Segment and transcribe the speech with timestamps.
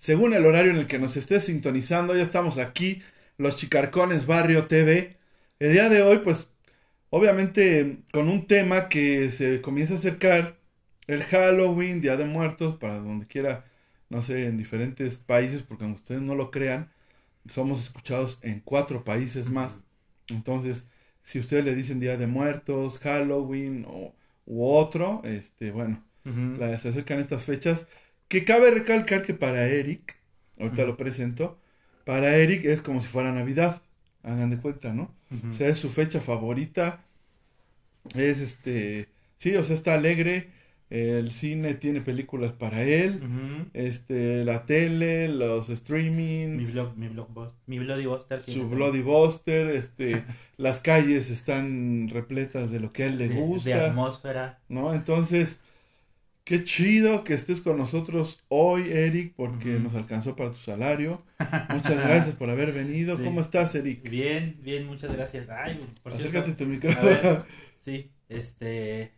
[0.00, 3.02] Según el horario en el que nos estés sintonizando, ya estamos aquí,
[3.36, 5.14] los Chicarcones Barrio TV.
[5.58, 6.48] El día de hoy, pues,
[7.10, 10.56] obviamente con un tema que se comienza a acercar,
[11.06, 13.66] el Halloween, Día de Muertos, para donde quiera,
[14.08, 16.90] no sé, en diferentes países, porque aunque ustedes no lo crean,
[17.46, 19.84] somos escuchados en cuatro países más.
[20.30, 20.86] Entonces,
[21.22, 24.14] si ustedes le dicen Día de Muertos, Halloween o,
[24.46, 27.86] u otro, este, bueno, se acercan estas fechas.
[28.30, 30.14] Que cabe recalcar que para Eric,
[30.60, 31.58] ahorita lo presento,
[32.04, 33.82] para Eric es como si fuera Navidad,
[34.22, 35.12] hagan de cuenta, ¿no?
[35.50, 37.04] O sea, es su fecha favorita.
[38.14, 40.48] Es este, sí, o sea, está alegre.
[40.90, 43.20] El cine tiene películas para él.
[43.74, 46.56] Este, la tele, los streaming.
[46.56, 47.28] Mi blog, mi blog,
[47.66, 48.42] mi Bloody Buster.
[48.46, 50.22] Su Bloody Buster, este,
[50.56, 53.70] las calles están repletas de lo que a él le gusta.
[53.70, 54.60] De atmósfera.
[54.68, 54.94] ¿No?
[54.94, 55.58] Entonces,
[56.44, 61.22] Qué chido que estés con nosotros hoy, Eric, porque nos alcanzó para tu salario.
[61.70, 63.22] Muchas gracias por haber venido.
[63.22, 64.08] ¿Cómo estás, Eric?
[64.08, 65.48] Bien, bien, muchas gracias.
[65.48, 67.44] Ay, por Acércate tu micrófono.
[67.84, 69.12] sí, este.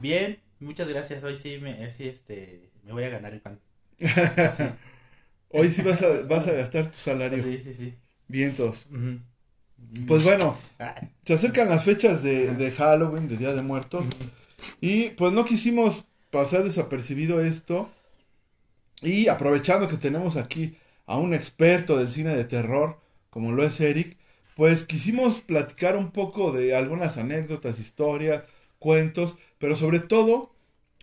[0.00, 1.22] Bien, muchas gracias.
[1.24, 3.58] Hoy sí me, sí, este, me voy a ganar el pan.
[5.48, 7.42] Hoy sí vas a, vas a gastar tu salario.
[7.42, 7.94] Sí, sí, sí.
[8.26, 8.86] Vientos.
[10.06, 10.58] Pues bueno,
[11.24, 14.04] se acercan las fechas de, de Halloween, de Día de Muertos.
[14.80, 17.90] Y pues no quisimos pasar desapercibido esto.
[19.02, 22.98] Y aprovechando que tenemos aquí a un experto del cine de terror,
[23.30, 24.16] como lo es Eric,
[24.56, 28.44] pues quisimos platicar un poco de algunas anécdotas, historias,
[28.80, 30.52] cuentos, pero sobre todo,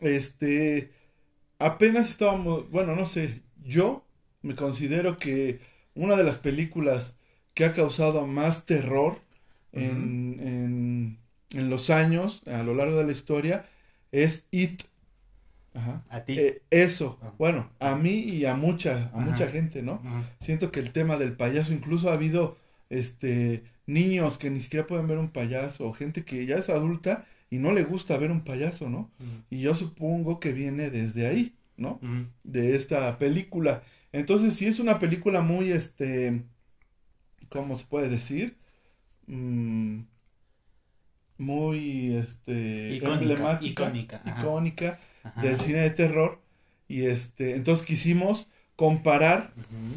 [0.01, 0.91] este,
[1.59, 4.03] apenas estábamos, bueno, no sé, yo
[4.41, 5.59] me considero que
[5.95, 7.15] una de las películas
[7.53, 9.19] que ha causado más terror
[9.71, 11.19] en, en,
[11.51, 13.65] en los años, a lo largo de la historia,
[14.11, 14.83] es It
[15.73, 16.03] Ajá.
[16.09, 16.37] A ti.
[16.37, 17.33] Eh, eso, ah.
[17.37, 20.01] bueno, a mí y a mucha, a mucha gente, ¿no?
[20.41, 22.57] Siento que el tema del payaso, incluso ha habido
[22.89, 27.25] este niños que ni siquiera pueden ver un payaso, o gente que ya es adulta
[27.49, 29.11] y no le gusta ver un payaso, ¿no?
[29.49, 31.99] Y yo supongo que viene desde ahí, ¿no?
[32.43, 33.83] De esta película.
[34.11, 36.43] Entonces, si es una película muy, este,
[37.49, 38.57] ¿cómo se puede decir?
[39.27, 40.01] Mm,
[41.37, 44.99] muy, este, emblemática, icónica, icónica
[45.35, 46.39] del cine de terror.
[46.87, 49.53] Y este, entonces quisimos comparar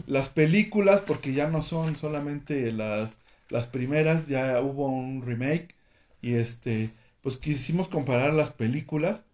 [0.06, 3.12] las películas, porque ya no son solamente las,
[3.48, 5.74] las primeras, ya hubo un remake.
[6.22, 6.90] Y este,
[7.22, 9.24] pues quisimos comparar las películas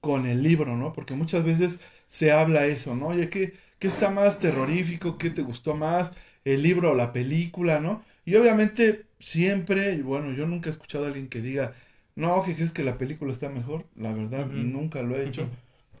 [0.00, 0.92] con el libro, ¿no?
[0.92, 1.76] Porque muchas veces
[2.08, 3.08] se habla eso, ¿no?
[3.08, 5.18] Oye, ¿qué, qué está más terrorífico?
[5.18, 6.10] ¿Qué te gustó más?
[6.44, 8.04] ¿El libro o la película, no?
[8.24, 11.74] Y obviamente siempre, bueno, yo nunca he escuchado a alguien que diga,
[12.14, 13.86] no, que crees que la película está mejor.
[13.96, 15.48] La verdad, nunca lo he hecho.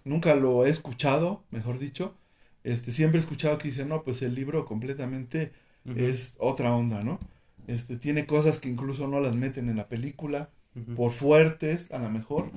[0.04, 2.16] Nunca lo he escuchado, mejor dicho.
[2.64, 5.52] Este, siempre he escuchado que dicen, no, pues el libro completamente
[5.96, 7.18] es otra onda, ¿no?
[7.66, 10.50] Este, tiene cosas que incluso no las meten en la película,
[10.96, 12.50] por fuertes, a lo mejor,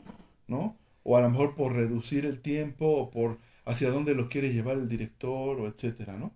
[0.47, 0.77] ¿no?
[1.03, 4.77] O a lo mejor por reducir el tiempo, o por hacia dónde lo quiere llevar
[4.77, 6.33] el director, o etcétera, ¿no?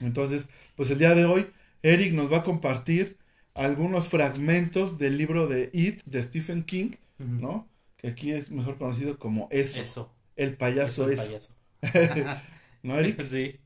[0.00, 1.46] Entonces, pues el día de hoy,
[1.82, 3.18] Eric nos va a compartir
[3.56, 7.68] algunos fragmentos del libro de It de Stephen King, ¿no?
[7.96, 10.12] Que aquí es mejor conocido como Eso.
[10.36, 11.50] El payaso es.
[12.82, 13.22] ¿No, Eric?
[13.30, 13.56] Sí.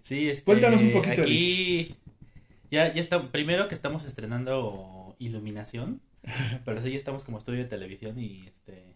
[0.00, 1.22] Sí, este, Cuéntanos un poquito.
[1.22, 1.96] Aquí
[2.70, 6.00] ya, ya está, primero que estamos estrenando iluminación,
[6.64, 8.94] pero sí ya estamos como estudio de televisión y este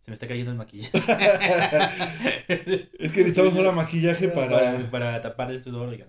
[0.00, 0.98] se me está cayendo el maquillaje.
[2.48, 4.90] es que necesitamos ahora maquillaje para...
[4.90, 5.20] para...
[5.20, 6.08] tapar el sudor, oigan.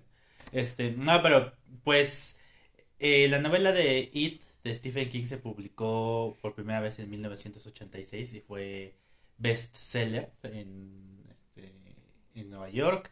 [0.54, 1.54] Este, no, pero
[1.84, 2.40] pues
[3.02, 8.34] eh, la novela de It de Stephen King se publicó por primera vez en 1986
[8.36, 8.94] y fue
[9.40, 11.74] bestseller en, este,
[12.36, 13.12] en Nueva York.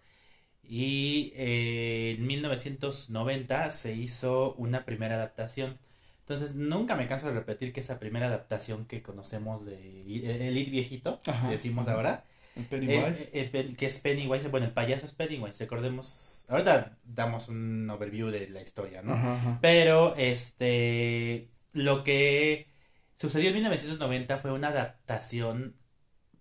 [0.63, 5.79] Y eh, en 1990 se hizo una primera adaptación.
[6.19, 10.01] Entonces, nunca me canso de repetir que esa primera adaptación que conocemos de
[10.47, 11.19] El It viejito,
[11.49, 12.25] decimos ahora,
[12.65, 13.29] Pennywise.
[13.33, 18.29] Eh, eh, que es Pennywise, bueno, el payaso es Pennywise, recordemos, ahorita damos un overview
[18.29, 19.59] de la historia, ¿no?
[19.61, 22.67] Pero, este, lo que
[23.15, 25.75] sucedió en 1990 fue una adaptación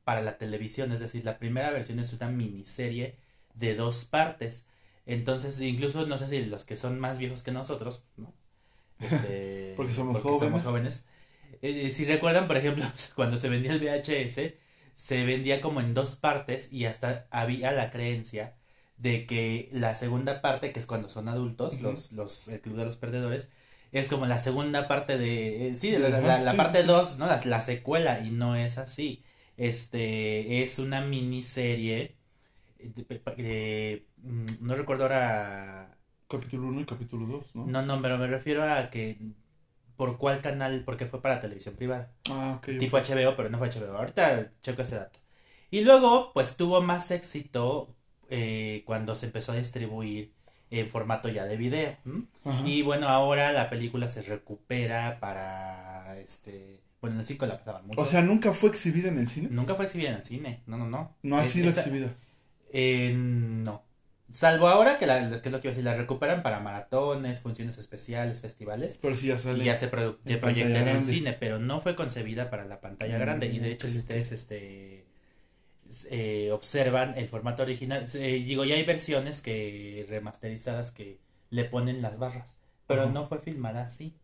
[0.04, 3.18] para la televisión, es decir, la primera versión es una miniserie
[3.54, 4.66] de dos partes.
[5.04, 8.32] Entonces, incluso no sé si los que son más viejos que nosotros, ¿no?
[9.00, 11.04] Este, Porque somos jóvenes.
[11.62, 12.84] Eh, si recuerdan, por ejemplo,
[13.14, 14.54] cuando se vendía el VHS,
[14.98, 18.56] se vendía como en dos partes y hasta había la creencia
[18.96, 22.84] de que la segunda parte, que es cuando son adultos, los, los, el Club de
[22.84, 23.48] los Perdedores,
[23.92, 27.26] es como la segunda parte de, eh, sí, la, la, parte 2, ¿no?
[27.26, 29.22] La, la secuela, y no es así.
[29.56, 32.16] Este, es una miniserie
[32.80, 35.96] de, mm, no recuerdo ahora...
[36.28, 37.66] Capítulo 1 y capítulo 2, ¿no?
[37.66, 39.16] No, no, pero me refiero a que
[39.98, 42.12] por cuál canal, porque fue para televisión privada.
[42.30, 42.78] Ah, ok.
[42.78, 43.98] Tipo HBO, pero no fue HBO.
[43.98, 45.18] Ahorita checo ese dato.
[45.72, 47.96] Y luego, pues tuvo más éxito
[48.30, 50.32] eh, cuando se empezó a distribuir
[50.70, 51.96] en formato ya de video.
[52.64, 56.80] Y bueno, ahora la película se recupera para este.
[57.00, 58.00] Bueno, en el cine la pasaban mucho.
[58.00, 59.48] O sea, ¿nunca fue exhibida en el cine?
[59.50, 60.62] Nunca fue exhibida en el cine.
[60.66, 61.16] No, no, no.
[61.22, 62.14] No ha sido exhibida.
[62.72, 63.82] Eh, no.
[64.30, 67.40] Salvo ahora que, la, que es lo que iba a decir, la recuperan para maratones,
[67.40, 68.98] funciones especiales, festivales.
[69.22, 69.62] Ya sale.
[69.62, 73.20] Y ya se proyecta en el cine, pero no fue concebida para la pantalla mm,
[73.20, 73.46] grande.
[73.46, 75.06] Y de hecho, si ustedes este
[76.10, 82.18] eh, observan el formato original, digo, ya hay versiones que remasterizadas que le ponen las
[82.18, 84.14] barras, pero no fue filmada así.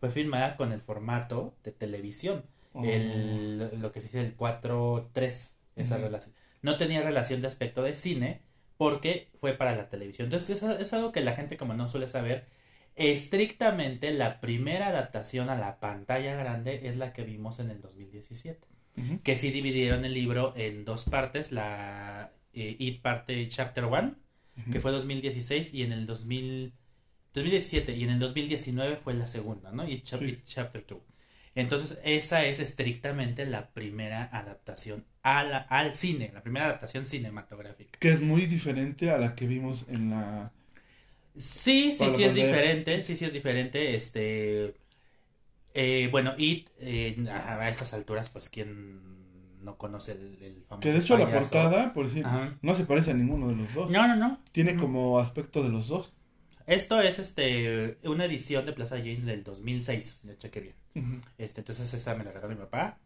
[0.00, 2.44] Fue filmada con el formato de televisión,
[2.84, 3.76] el, oh.
[3.78, 6.34] lo que se dice el 4-3, esa relación.
[6.60, 8.42] No tenía relación de aspecto de cine
[8.76, 10.26] porque fue para la televisión.
[10.26, 12.46] Entonces es, es algo que la gente como no suele saber.
[12.94, 18.76] Estrictamente la primera adaptación a la pantalla grande es la que vimos en el 2017
[19.22, 24.14] que sí dividieron el libro en dos partes, la eh, It parte Chapter 1,
[24.72, 26.72] que fue 2016, y en el 2000,
[27.34, 29.86] 2017, y en el 2019 fue la segunda, ¿no?
[29.86, 30.98] It, Chapter 2.
[31.54, 37.98] Entonces, esa es estrictamente la primera adaptación a al cine, la primera adaptación cinematográfica.
[37.98, 40.52] Que es muy diferente a la que vimos en la...
[41.36, 44.74] Sí, sí, sí es diferente, sí, sí es diferente, este
[45.78, 51.00] eh, bueno, y eh, a estas alturas, pues, ¿quién no conoce el, famoso Que de
[51.00, 52.24] hecho la portada, por decir,
[52.62, 53.90] no se parece a ninguno de los dos.
[53.90, 54.40] No, no, no.
[54.52, 56.14] Tiene como aspecto de los dos.
[56.66, 61.20] Esto es este una edición de Plaza James del 2006, de hecho que bien.
[61.36, 62.98] este, entonces esta me la regaló mi papá,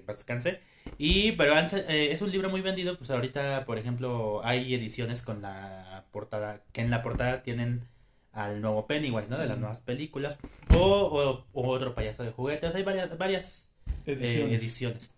[0.00, 0.60] que descanse.
[0.98, 5.42] Y, pero eh, es un libro muy vendido, pues ahorita, por ejemplo, hay ediciones con
[5.42, 7.84] la portada, que en la portada tienen
[8.32, 9.38] al nuevo Pennywise, ¿no?
[9.38, 10.38] De las nuevas películas.
[10.74, 12.74] O, otro payaso de juguetes.
[12.74, 13.68] Hay varias, varias
[14.06, 15.12] eh, ediciones.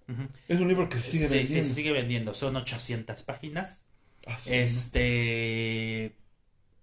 [0.48, 1.48] Es un libro que se sigue vendiendo.
[1.48, 2.34] Sí, se sigue vendiendo.
[2.34, 3.84] Son 800 páginas.
[4.26, 6.16] Ah, este.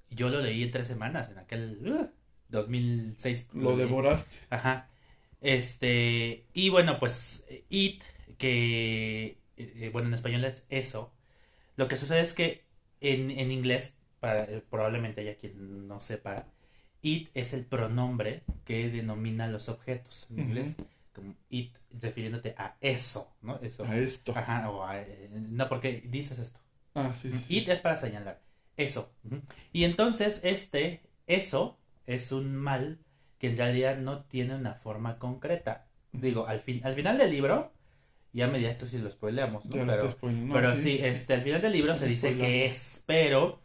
[0.10, 2.12] Yo lo leí en tres semanas, en aquel
[2.50, 3.50] 2006.
[3.54, 4.30] Uh, lo, devoraste.
[4.50, 4.91] Ajá.
[5.42, 6.46] Este.
[6.54, 7.46] Y bueno, pues.
[7.70, 8.02] It,
[8.38, 9.38] que.
[9.58, 11.12] Eh, bueno, en español es eso.
[11.76, 12.64] Lo que sucede es que
[13.00, 16.46] en, en inglés eh, probablemente haya quien no sepa,
[17.02, 20.76] it es el pronombre que denomina los objetos en inglés,
[21.14, 23.60] como it refiriéndote a eso, ¿no?
[23.62, 23.84] Eso.
[23.86, 24.34] A esto.
[24.36, 26.60] Ajá, o eh, no, porque dices esto.
[26.94, 28.42] Ah, sí, It es para señalar,
[28.78, 29.12] eso.
[29.72, 33.00] Y entonces este, eso, es un mal
[33.42, 35.88] que en realidad no tiene una forma concreta.
[36.12, 37.72] Digo, al, fin, al final del libro,
[38.34, 39.84] ya me esto si lo spoileamos, ¿no?
[39.88, 40.16] pero,
[40.54, 43.60] pero sí, este, al final del libro se dice que es, pero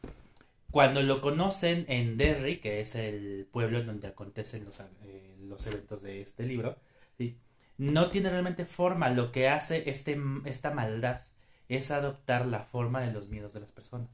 [0.71, 5.67] cuando lo conocen en Derry, que es el pueblo en donde acontecen los, eh, los
[5.67, 6.79] eventos de este libro,
[7.77, 9.11] no tiene realmente forma.
[9.11, 11.21] Lo que hace este, esta maldad
[11.69, 14.09] es adoptar la forma de los miedos de las personas.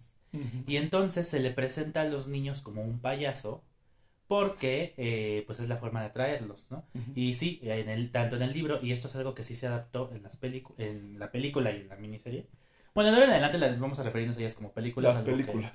[0.66, 3.62] Y entonces se le presenta a los niños como un payaso
[4.32, 6.86] porque eh, pues es la forma de atraerlos, ¿no?
[7.14, 9.66] Y sí, en el, tanto en el libro, y esto es algo que sí se
[9.66, 10.38] adaptó en, las
[10.78, 12.46] en la película y en la miniserie.
[12.94, 15.16] Bueno, de ahora en adelante vamos a referirnos a ellas como películas.
[15.16, 15.70] Las películas.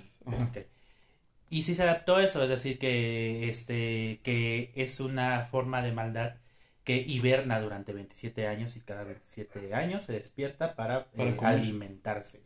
[1.51, 6.37] Y sí se adaptó eso, es decir, que, este, que es una forma de maldad
[6.83, 12.41] que hiberna durante 27 años y cada 27 años se despierta para, eh, alimentarse.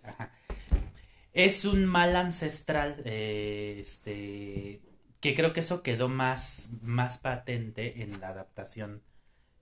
[1.31, 4.81] Es un mal ancestral, eh, este,
[5.21, 9.01] que creo que eso quedó más, más patente en la adaptación,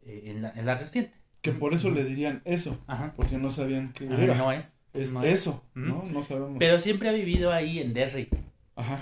[0.05, 1.13] eh, en, la, en, la, reciente.
[1.41, 2.79] Que por eso le dirían eso,
[3.15, 4.35] porque no sabían qué era.
[4.35, 4.73] No es.
[4.93, 6.03] Es eso, ¿no?
[6.03, 6.55] No sabemos.
[6.57, 8.29] Pero siempre ha vivido ahí en Derry.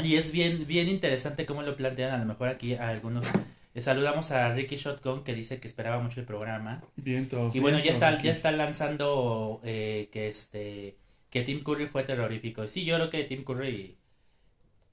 [0.04, 2.12] Y es bien, bien interesante cómo lo plantean.
[2.12, 3.26] A lo mejor aquí a algunos.
[3.74, 6.84] Eh, saludamos a Ricky Shotgun que dice que esperaba mucho el programa.
[6.96, 10.98] Bien, Y bueno, ya está, ya está lanzando eh, que este
[11.30, 12.68] que Tim Curry fue terrorífico.
[12.68, 13.97] Sí, yo creo que Tim Curry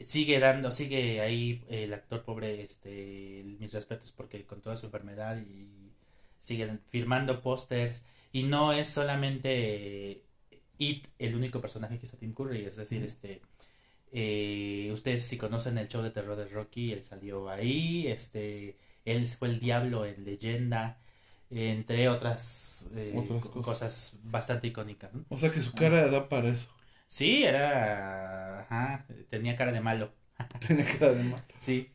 [0.01, 5.39] sigue dando, sigue ahí el actor pobre, este, mis respetos porque con toda su enfermedad
[5.39, 5.93] y
[6.41, 10.23] sigue firmando pósters y no es solamente
[10.79, 13.43] It el único personaje que hizo Tim Curry, es decir, este
[14.13, 19.27] Eh, ustedes si conocen el show de terror de Rocky, él salió ahí, este, él
[19.27, 20.99] fue el diablo en leyenda,
[21.51, 23.65] entre otras, eh, Otras co- cosas.
[23.65, 25.13] cosas bastante icónicas.
[25.15, 25.25] ¿no?
[25.29, 26.69] O sea que su cara da para eso.
[27.09, 30.13] Sí, era, ajá, tenía cara de malo.
[30.67, 31.45] Tiene cara de mal.
[31.59, 31.91] Sí.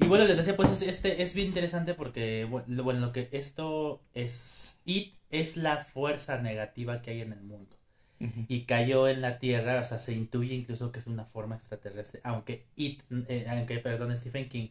[0.00, 4.02] Y bueno, les decía, pues es- este es bien interesante porque, bueno, lo que esto
[4.14, 7.76] es, It es la fuerza negativa que hay en el mundo.
[8.48, 12.20] Y cayó en la Tierra, o sea, se intuye incluso que es una forma extraterrestre,
[12.24, 14.68] aunque It, eh, aunque, perdón, Stephen King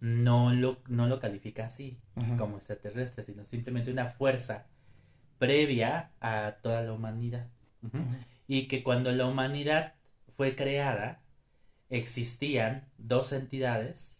[0.00, 1.98] no lo, no lo califica así,
[2.36, 4.66] como extraterrestre, sino simplemente una fuerza
[5.38, 7.48] previa a toda la humanidad.
[8.50, 9.94] Y que cuando la humanidad
[10.36, 11.22] fue creada
[11.88, 14.18] existían dos entidades,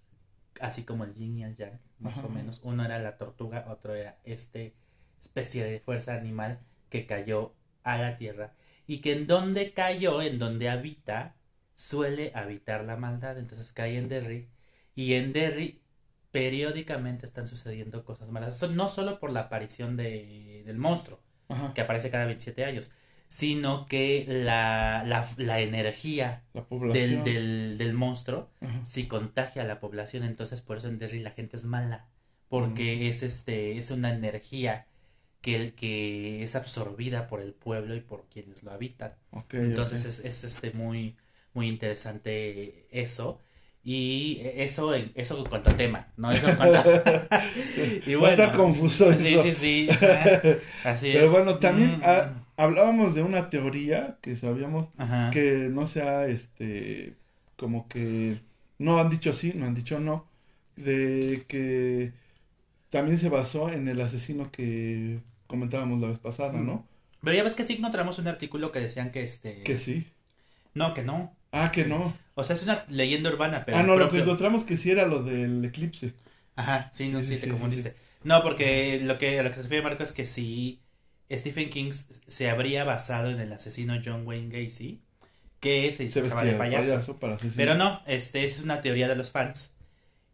[0.61, 2.29] así como el yin y el yang, más Ajá.
[2.29, 2.61] o menos.
[2.63, 4.77] Uno era la tortuga, otro era este
[5.21, 6.61] especie de fuerza animal
[6.91, 8.55] que cayó a la tierra
[8.87, 11.35] y que en donde cayó, en donde habita,
[11.75, 13.37] suele habitar la maldad.
[13.37, 14.49] Entonces cae en Derry
[14.95, 15.83] y en Derry
[16.31, 18.55] periódicamente están sucediendo cosas malas.
[18.55, 21.19] Eso no solo por la aparición de, del monstruo,
[21.49, 21.75] Ajá.
[21.75, 22.93] que aparece cada 27 años,
[23.31, 28.81] sino que la, la, la energía La del, del, del monstruo Ajá.
[28.85, 32.09] si contagia a la población, entonces por eso en Derry la gente es mala,
[32.49, 34.87] porque es este es una energía
[35.41, 39.15] que, que es absorbida por el pueblo y por quienes lo habitan.
[39.53, 41.17] Entonces es, es este muy
[41.55, 43.41] muy interesante eso
[43.85, 46.95] y eso en, eso en cuanto a tema, no eso en cuanto a...
[48.07, 49.43] y a estar confuso Sí, eso.
[49.43, 49.89] sí, sí.
[50.83, 51.31] Así Pero es.
[51.31, 55.31] bueno, también Mm, ah, hablábamos de una teoría que sabíamos ajá.
[55.31, 57.17] que no sea este
[57.57, 58.41] como que
[58.79, 60.27] no han dicho sí, no han dicho no,
[60.77, 62.13] de que
[62.91, 66.87] también se basó en el asesino que comentábamos la vez pasada, ¿no?
[67.23, 70.07] Pero ya ves que sí encontramos un artículo que decían que este Que sí.
[70.75, 71.37] no, que no.
[71.53, 72.15] Ah, que no.
[72.41, 75.07] O sea, es una leyenda urbana, pero ah, no, lo que encontramos que sí era
[75.07, 76.15] lo del eclipse.
[76.57, 77.97] Ajá, sí, no, Sí, sí, sí, te sí, confundiste.
[78.23, 80.81] No, porque lo que a lo que se refiere Marco es que sí
[81.31, 81.93] Stephen King
[82.27, 85.01] se habría basado en el asesino John Wayne Gacy,
[85.61, 87.07] que se disfrazaba de payaso.
[87.57, 89.75] Pero no, este es una teoría de los fans.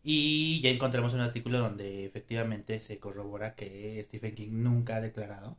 [0.03, 5.57] Y ya encontramos un artículo donde efectivamente se corrobora que Stephen King nunca ha declarado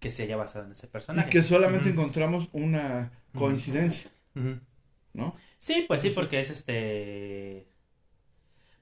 [0.00, 1.28] que se haya basado en ese Y personaje.
[1.28, 4.10] que solamente encontramos una coincidencia.
[5.12, 5.34] ¿no?
[5.58, 7.68] Sí, pues sí, porque es este.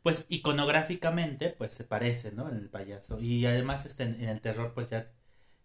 [0.02, 2.48] Pues iconográficamente, pues se parece, ¿no?
[2.48, 3.18] En el payaso.
[3.20, 5.10] Y además, este, en, el terror, pues ya,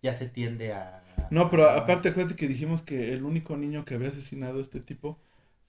[0.02, 1.04] ya se tiende a.
[1.30, 4.62] No, pero a- aparte acuérdate que dijimos que el único niño que había asesinado a
[4.62, 5.20] este tipo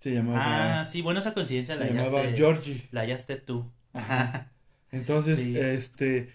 [0.00, 2.88] se llamaba, Ah, sí, bueno, esa coincidencia se la llamaba hallaste, Georgie.
[2.90, 3.70] la hallaste tú.
[3.92, 4.50] Ajá.
[4.90, 5.56] Entonces, Sí.
[5.56, 6.30] este,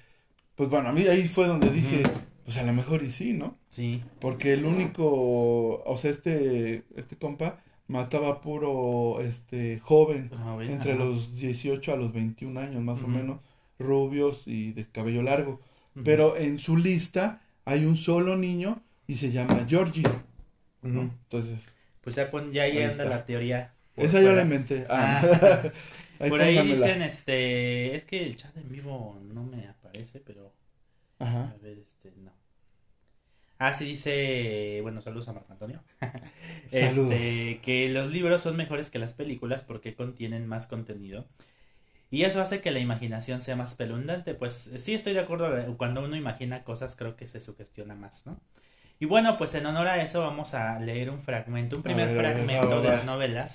[0.55, 2.03] pues bueno, a mí ahí fue donde dije,
[2.45, 3.57] pues a lo mejor y sí, ¿no?
[3.69, 4.03] Sí.
[4.19, 11.03] Porque el único, o sea, este, este compa mataba puro, este, joven, joven, entre ajá.
[11.03, 13.39] los 18 a los 21 años más o menos,
[13.79, 15.59] rubios y de cabello largo.
[16.03, 20.03] Pero en su lista hay un solo niño y se llama Georgie.
[20.83, 21.59] Entonces,
[22.01, 23.73] Pues ya, pon, ya ahí Ahí anda la teoría.
[23.95, 24.85] esa yo la inventé.
[24.89, 25.21] Ah.
[25.23, 25.71] Ah.
[26.19, 30.51] Ahí Por ahí dicen, este, es que el chat en vivo no me aparece, pero
[31.19, 31.53] Ajá.
[31.55, 32.31] A ver, este, no.
[33.59, 35.81] Ah, sí dice, bueno, saludos a Marco Antonio.
[36.71, 37.13] Saludos.
[37.13, 41.25] Este, que los libros son mejores que las películas porque contienen más contenido.
[42.09, 44.33] Y eso hace que la imaginación sea más pelundante.
[44.33, 48.25] Pues sí estoy de acuerdo, eh, cuando uno imagina cosas creo que se sugestiona más,
[48.25, 48.39] ¿no?
[48.99, 52.17] Y bueno, pues en honor a eso vamos a leer un fragmento, un primer ver,
[52.17, 53.49] fragmento de la novela.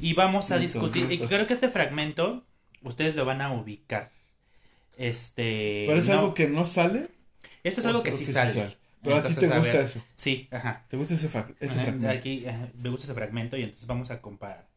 [0.00, 2.44] Y vamos a discutir, y creo que este fragmento
[2.82, 4.10] ustedes lo van a ubicar.
[4.96, 5.84] Este...
[5.86, 7.08] Pero es no- algo que no sale.
[7.62, 8.76] esto es algo que sí sí sale.
[9.04, 10.00] Pero a ti te gusta ver, eso.
[10.16, 10.84] Sí, ajá.
[10.88, 12.08] ¿Te gusta ese, fa- ese Ajá, fragmento?
[12.18, 14.68] Aquí ajá, me gusta ese fragmento y entonces vamos a comparar.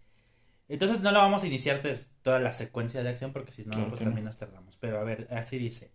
[0.70, 3.72] Entonces no lo vamos a iniciar des- toda la secuencia de acción porque si no,
[3.72, 4.06] Claro pues no.
[4.06, 4.78] también nos tardamos.
[4.78, 5.92] Pero a ver, así dice.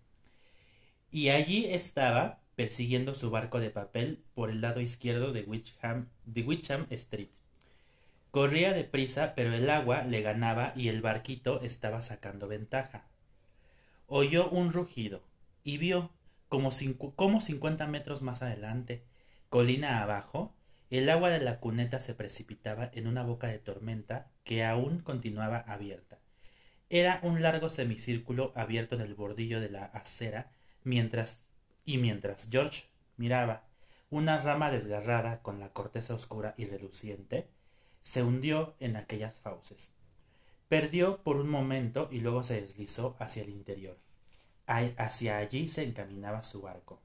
[1.12, 6.43] Y allí estaba persiguiendo su barco de papel por el lado izquierdo de Witcham, de
[6.43, 7.29] Witcham Street.
[8.33, 13.05] Corría deprisa, pero el agua le ganaba y el barquito estaba sacando ventaja.
[14.07, 15.23] Oyó un rugido
[15.65, 16.11] y vio
[16.52, 19.06] como, cincu- como 50 metros más adelante,
[19.49, 20.54] colina abajo,
[20.90, 25.61] el agua de la cuneta se precipitaba en una boca de tormenta que aún continuaba
[25.61, 26.18] abierta.
[26.90, 30.52] Era un largo semicírculo abierto en el bordillo de la acera,
[30.85, 31.47] mientras
[31.87, 32.85] y mientras George
[33.16, 33.64] miraba,
[34.11, 37.49] una rama desgarrada con la corteza oscura y reluciente
[38.02, 39.94] se hundió en aquellas fauces.
[40.68, 43.97] Perdió por un momento y luego se deslizó hacia el interior.
[44.66, 47.00] Hacia allí se encaminaba su barco.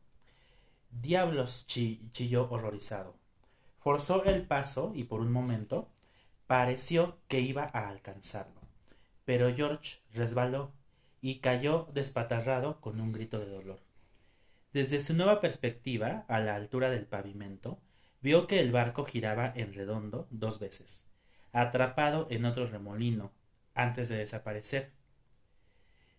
[0.92, 3.16] Diablos, chi- chilló horrorizado.
[3.80, 5.90] Forzó el paso y por un momento
[6.48, 8.62] Pareció que iba a alcanzarlo,
[9.26, 10.72] pero George resbaló
[11.22, 13.80] y cayó despatarrado con un grito de dolor.
[14.74, 17.80] Desde su nueva perspectiva, a la altura del pavimento,
[18.22, 21.04] vio que el barco giraba en redondo dos veces,
[21.54, 23.32] atrapado en otro remolino,
[23.76, 24.92] antes de desaparecer.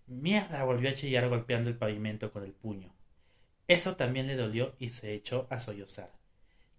[0.09, 2.95] Mierda, volvió a chillar golpeando el pavimento con el puño.
[3.67, 6.11] Eso también le dolió y se echó a sollozar.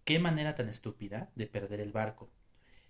[0.04, 2.32] Qué manera tan estúpida de perder el barco.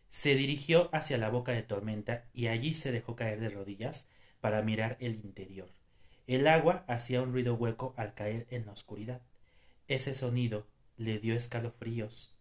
[0.09, 4.07] Se dirigió hacia la boca de tormenta y allí se dejó caer de rodillas
[4.39, 5.69] para mirar el interior.
[6.25, 9.21] El agua hacía un ruido hueco al caer en la oscuridad.
[9.89, 10.65] Ese sonido
[10.95, 12.37] le dio escalofríos.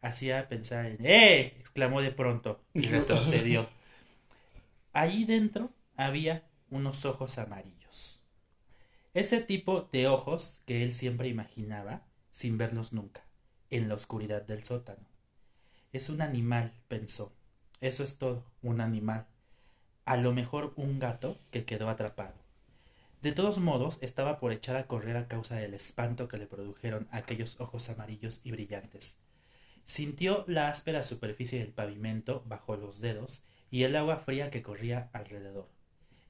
[0.00, 1.54] Hacía pensar en ¡Eh!
[1.60, 3.68] exclamó de pronto y retrocedió.
[4.92, 8.20] Allí dentro había unos ojos amarillos.
[9.14, 13.24] Ese tipo de ojos que él siempre imaginaba sin verlos nunca,
[13.70, 15.08] en la oscuridad del sótano.
[15.92, 17.32] Es un animal, pensó.
[17.80, 19.26] Eso es todo, un animal.
[20.04, 22.34] A lo mejor un gato que quedó atrapado.
[23.22, 27.08] De todos modos, estaba por echar a correr a causa del espanto que le produjeron
[27.10, 29.16] aquellos ojos amarillos y brillantes.
[29.86, 35.08] Sintió la áspera superficie del pavimento bajo los dedos y el agua fría que corría
[35.12, 35.75] alrededor.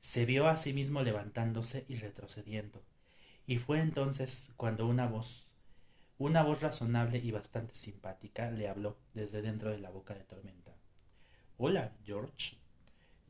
[0.07, 2.81] Se vio a sí mismo levantándose y retrocediendo,
[3.45, 5.49] y fue entonces cuando una voz,
[6.17, 10.71] una voz razonable y bastante simpática, le habló desde dentro de la boca de tormenta.
[11.59, 12.57] Hola, George.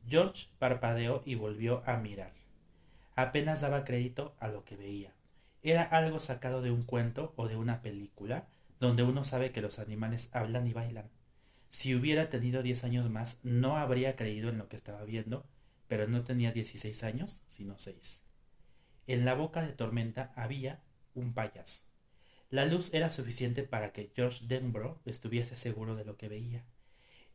[0.06, 2.34] George parpadeó y volvió a mirar.
[3.14, 5.14] Apenas daba crédito a lo que veía.
[5.62, 8.48] Era algo sacado de un cuento o de una película,
[8.80, 11.08] donde uno sabe que los animales hablan y bailan.
[11.70, 15.46] Si hubiera tenido diez años más, no habría creído en lo que estaba viendo,
[15.88, 18.22] pero no tenía dieciséis años, sino seis.
[19.06, 20.82] En la boca de tormenta había
[21.14, 21.84] un payaso.
[22.50, 26.64] La luz era suficiente para que George Denbrough estuviese seguro de lo que veía.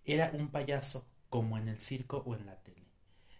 [0.06, 2.88] Era un payaso como en el circo o en la tele.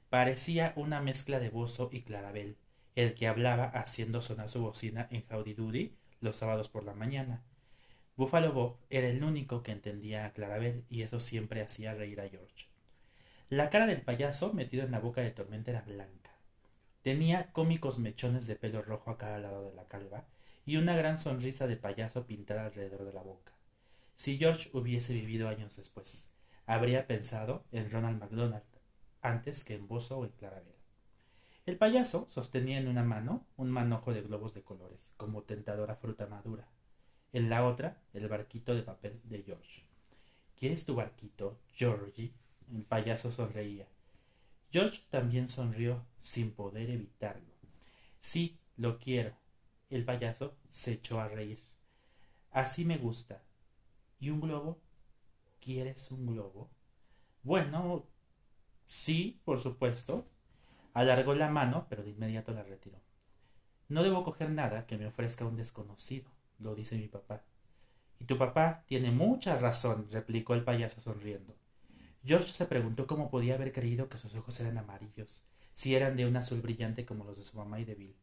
[0.10, 2.58] Parecía una mezcla de Bozo y Clarabel,
[2.96, 7.44] el que hablaba haciendo sonar su bocina en Howdy Doody los sábados por la mañana.
[8.16, 12.30] Buffalo Bob era el único que entendía a Clarabel y eso siempre hacía reír a
[12.30, 12.71] George.
[13.52, 16.32] La cara del payaso metido en la boca de tormenta era blanca.
[17.02, 20.24] Tenía cómicos mechones de pelo rojo a cada lado de la calva
[20.66, 23.52] y una gran sonrisa de payaso pintada alrededor de la boca.
[24.16, 26.30] Si George hubiese vivido años después,
[26.66, 28.64] habría pensado en Ronald McDonald
[29.22, 30.74] antes que en Bozo o en Clarabel.
[31.66, 36.26] El payaso sostenía en una mano un manojo de globos de colores, como tentadora fruta
[36.26, 36.70] madura.
[37.34, 39.84] En la otra, el barquito de papel de George.
[40.58, 42.32] ¿Quieres tu barquito, Georgie?
[42.74, 43.88] El payaso sonreía.
[44.72, 47.52] George también sonrió sin poder evitarlo.
[48.22, 49.34] Sí, lo quiero.
[49.90, 51.62] El payaso se echó a reír.
[52.52, 53.42] Así me gusta.
[54.20, 54.80] ¿Y un globo?
[55.60, 56.70] ¿Quieres un globo?
[57.44, 58.06] Bueno,
[58.86, 60.26] sí, por supuesto.
[60.94, 63.00] Alargó la mano, pero de inmediato la retiró.
[63.90, 66.30] No debo coger nada que me ofrezca un desconocido,
[66.60, 67.44] lo dice mi papá.
[68.20, 71.56] Y tu papá tiene mucha razón, replicó el payaso sonriendo.
[72.24, 76.26] George se preguntó cómo podía haber creído que sus ojos eran amarillos, si eran de
[76.26, 78.16] un azul brillante como los de su mamá y de Bill.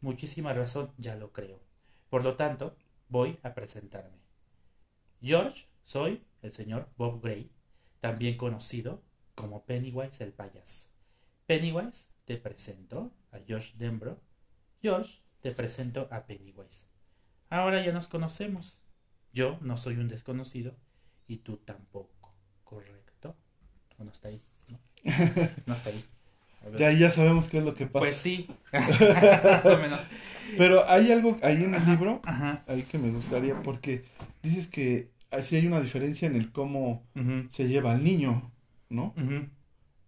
[0.00, 1.60] Muchísima razón, ya lo creo.
[2.10, 2.76] Por lo tanto,
[3.08, 4.18] voy a presentarme.
[5.22, 7.50] George, soy el señor Bob Gray,
[8.00, 9.02] también conocido
[9.34, 10.88] como Pennywise el payaso.
[11.46, 14.18] Pennywise, te presento a George Denbrough.
[14.82, 16.84] George, te presento a Pennywise.
[17.48, 18.80] Ahora ya nos conocemos.
[19.32, 20.76] Yo no soy un desconocido
[21.26, 23.03] y tú tampoco, ¿correcto?
[24.02, 24.40] No está ahí?
[24.68, 24.78] ¿no?
[25.66, 26.04] no está ahí.
[26.78, 28.04] Ya, ya sabemos qué es lo que pasa.
[28.06, 30.00] Pues sí, más o menos.
[30.56, 32.62] Pero hay algo ahí en el libro, Ajá.
[32.68, 34.04] ahí que me gustaría, porque
[34.42, 37.02] dices que así hay una diferencia en el cómo
[37.50, 38.50] se lleva al niño,
[38.88, 39.14] ¿no?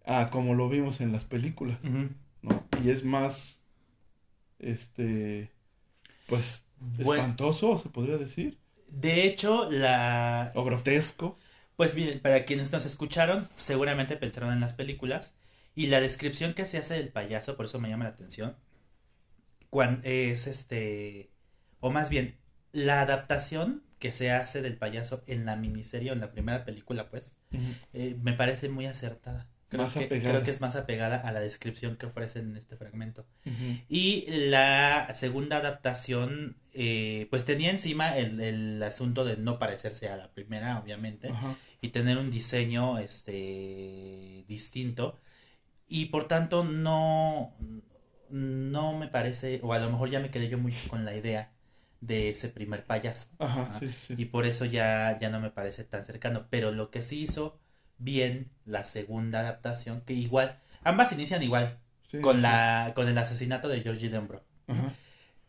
[0.05, 1.77] A como lo vimos en las películas.
[2.41, 2.63] ¿no?
[2.83, 3.59] Y es más,
[4.59, 5.51] este,
[6.27, 7.13] pues, Bueno.
[7.21, 8.57] espantoso, se podría decir,
[8.89, 11.37] De hecho, la, o grotesco.
[11.77, 15.37] Pues bien, para quienes nos escucharon, seguramente pensaron en las películas
[15.75, 18.57] y la descripción que se hace del payaso, por eso me llama la atención,
[20.03, 21.29] es este,
[21.79, 22.37] o más bien,
[22.71, 27.09] la adaptación que se hace del payaso en la miniserie o en la primera película,
[27.09, 27.35] pues,
[27.93, 29.49] eh, me parece muy acertada.
[29.69, 32.77] Creo Más que, creo que es más apegada a la descripción que ofrecen en este
[32.77, 33.25] fragmento.
[33.89, 40.15] Y la segunda adaptación, eh, pues tenía encima el, el asunto de no parecerse a
[40.15, 41.29] la primera, obviamente
[41.81, 45.17] y tener un diseño este distinto.
[45.87, 47.55] Y por tanto no
[48.29, 51.53] no me parece o a lo mejor ya me quedé yo muy con la idea
[52.01, 53.29] de ese primer payaso.
[53.39, 54.15] Ajá, sí, sí.
[54.17, 56.47] y por eso ya ya no me parece tan cercano.
[56.49, 57.59] Pero lo que sí hizo
[57.99, 63.17] bien la segunda adaptación, que igual, ambas inician igual, Sí, con sí, la con el
[63.17, 64.43] asesinato de Georgie Denbrough.
[64.67, 64.73] sí.
[64.73, 64.93] Ajá.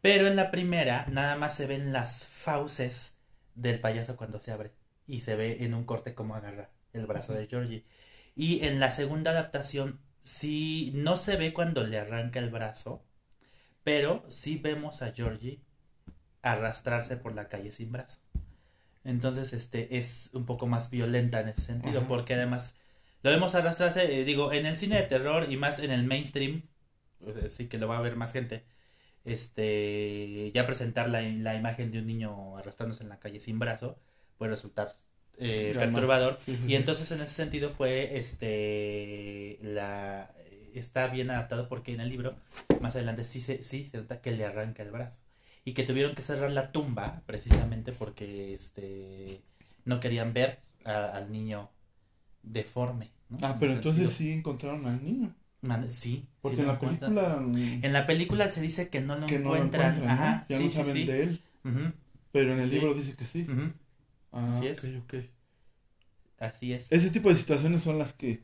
[0.01, 3.17] Pero en la primera nada más se ven las fauces
[3.55, 4.73] del payaso cuando se abre
[5.07, 7.85] y se ve en un corte cómo agarra el brazo de Georgie.
[8.37, 13.05] Y en la segunda adaptación sí no se ve cuando le arranca el brazo,
[13.85, 15.61] pero sí vemos a Georgie
[16.43, 18.21] arrastrarse por la calle sin brazo.
[19.05, 22.09] Entonces, este es un poco más violenta en ese sentido, Ajá.
[22.09, 22.75] porque además
[23.23, 26.63] lo vemos arrastrarse, eh, digo, en el cine de terror y más en el mainstream,
[27.21, 28.65] pues, sí que lo va a ver más gente.
[29.25, 33.99] Este, ya presentar la, la imagen de un niño arrastrándose en la calle sin brazo
[34.39, 34.95] puede resultar
[35.39, 36.39] eh, perturbador.
[36.67, 40.33] Y entonces en ese sentido fue este la
[40.75, 42.37] está bien adaptado porque en el libro
[42.81, 45.21] más adelante sí se sí se nota que le arranca el brazo
[45.69, 49.43] y que tuvieron que cerrar la tumba precisamente porque este
[49.85, 51.69] no querían ver a- al niño
[52.43, 53.11] deforme.
[53.29, 53.39] ¿no?
[53.43, 54.31] Ah, pero entonces sentido.
[54.31, 55.35] sí encontraron al niño.
[55.61, 59.17] Man- sí, Porque sí en la película mm, en la película se dice que no
[59.17, 61.05] lo que no lo encuentran, ajá, ya sí, no saben sí.
[61.05, 61.43] de él.
[62.33, 63.47] Pero en el libro dice que sí.
[64.33, 64.79] Ah, Así es.
[64.79, 65.15] ok, ok.
[66.39, 66.93] así es.
[66.93, 68.43] Ese tipo de situaciones son las que,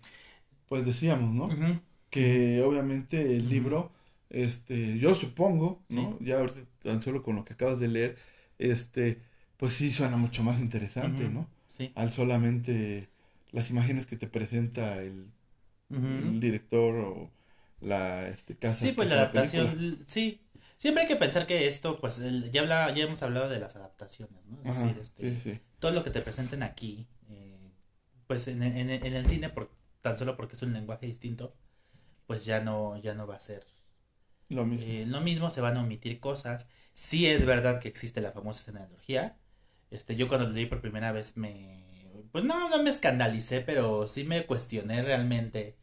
[0.69, 1.49] pues decíamos, ¿no?
[2.11, 3.93] Que obviamente el libro,
[4.31, 6.19] este, yo supongo, ¿no?
[6.21, 8.19] Ya ahorita tan solo con lo que acabas de leer,
[8.59, 9.21] este,
[9.59, 11.29] pues sí suena mucho más interesante.
[11.31, 11.49] ¿no?
[11.79, 11.95] sí.
[11.97, 13.09] Al solamente
[13.53, 15.27] las imágenes que te presenta el,
[15.91, 16.35] ujú.
[16.35, 17.31] el director o
[17.81, 18.81] la este, casa.
[18.81, 20.41] Sí, pues la adaptación, sí.
[20.79, 23.77] Siempre hay que pensar que esto, pues, el- ya, habla, ya hemos hablado de las
[23.77, 24.61] adaptaciones, ¿no?
[24.61, 25.61] Es Ajá, decir, este, sí, sí.
[25.79, 27.71] todo lo que te presenten aquí, eh,
[28.27, 29.71] pues en, en- en el cine, por,
[30.03, 31.55] tan solo porque es un lenguaje distinto,
[32.27, 33.67] pues ya no, ya no va a ser
[34.49, 34.85] Lo mismo.
[34.85, 36.69] eh, lo mismo, se van a omitir cosas.
[36.95, 38.97] Sí es verdad que existe la famosa escena de.
[39.91, 41.85] Este, yo cuando lo leí por primera vez me...
[42.33, 45.77] Pues no, no me escandalicé, pero sí me cuestioné realmente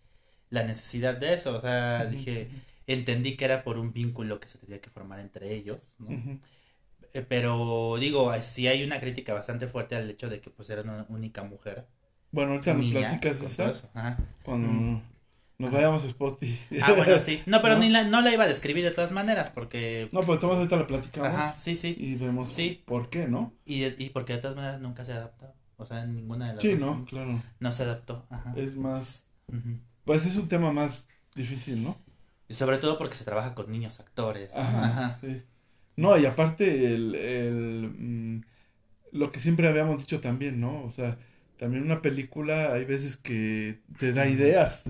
[0.49, 1.57] la necesidad de eso.
[1.57, 2.51] O sea, dije,
[2.87, 6.19] entendí que era por un vínculo que se tenía que formar entre ellos, ¿no?
[7.13, 10.81] Eh, Pero digo, sí hay una crítica bastante fuerte al hecho de que pues era
[10.83, 11.87] una única mujer.
[12.31, 13.91] Bueno, ahorita nos platicas con esa
[14.43, 15.10] todo
[15.61, 16.79] nos vayamos a Spotify.
[16.81, 17.41] Ah, bueno, sí.
[17.45, 17.81] No, pero ¿No?
[17.81, 20.09] Ni la, no la iba a describir de todas maneras porque...
[20.11, 21.95] No, pero todos ahorita la platicamos Ajá, sí, sí.
[21.97, 22.81] y vemos Sí.
[22.85, 23.53] por qué, ¿no?
[23.65, 25.53] Y, y porque de todas maneras nunca se adaptó.
[25.77, 27.41] O sea, en ninguna de las Sí, dos no, claro.
[27.59, 28.25] no se adaptó.
[28.29, 28.53] Ajá.
[28.55, 29.79] Es más, Ujú.
[30.05, 31.97] pues es un tema más difícil, ¿no?
[32.47, 34.51] Y sobre todo porque se trabaja con niños actores.
[34.53, 34.59] ¿no?
[34.61, 34.85] Ajá.
[34.85, 35.17] Ajá.
[35.21, 35.41] sí.
[35.95, 38.41] No, y aparte el, el, mm,
[39.11, 40.83] lo que siempre habíamos dicho también, ¿no?
[40.83, 41.17] O sea,
[41.57, 44.83] también una película hay veces que te da ideas.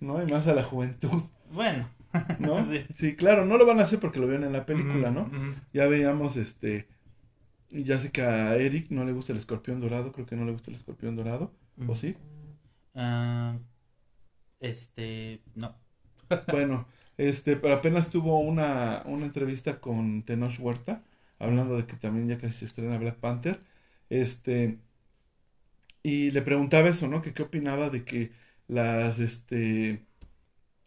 [0.00, 0.22] ¿No?
[0.22, 1.88] Y más a la juventud, Bueno.
[2.38, 2.64] ¿no?
[2.66, 2.86] Sí.
[2.96, 5.30] Sí, claro, no lo van a hacer porque lo vieron en la película, ¿no?
[5.72, 6.88] Ya veíamos, este,
[7.70, 10.52] ya sé que a Eric no le gusta el escorpión dorado, creo que no le
[10.52, 11.52] gusta el escorpión dorado,
[11.86, 12.16] ¿o sí?
[12.94, 13.58] Ah,
[14.60, 15.76] este, no.
[16.46, 21.04] Bueno, este, pero apenas tuvo una, una entrevista con Tenoch Huerta,
[21.38, 23.60] hablando de que también ya casi se estrena Black Panther,
[24.10, 24.78] este,
[26.02, 27.22] y le preguntaba eso, ¿no?
[27.22, 28.32] Que qué opinaba de que
[28.68, 30.04] las, este,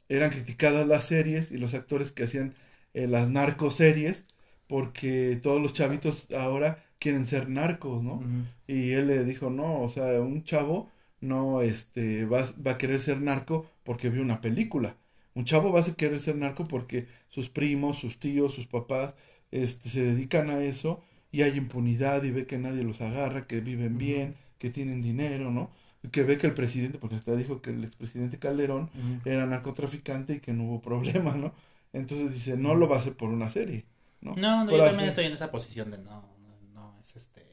[0.10, 2.56] eran criticadas las series y los actores que hacían
[2.94, 4.26] eh, las narcoseries,
[4.68, 8.22] porque todos los chavitos ahora quieren ser narcos, ¿no?
[8.68, 13.00] Y él le dijo, no, o sea, un chavo no este, va, va a querer
[13.00, 14.98] ser narco porque vio una película.
[15.34, 19.14] Un chavo va a querer ser narco porque sus primos, sus tíos, sus papás
[19.52, 23.62] este, se dedican a eso y hay impunidad y ve que nadie los agarra, que
[23.62, 25.72] viven bien, que tienen dinero, ¿no?
[26.12, 28.90] Que ve que el presidente, porque hasta dijo que el expresidente Calderón
[29.26, 31.54] era narcotraficante y que no hubo problema, ¿no?
[31.94, 33.86] Entonces dice, no lo va a hacer por una serie,
[34.22, 34.36] ¿no?
[34.36, 37.46] No, yo también estoy en esa posición de no, no, no, es este.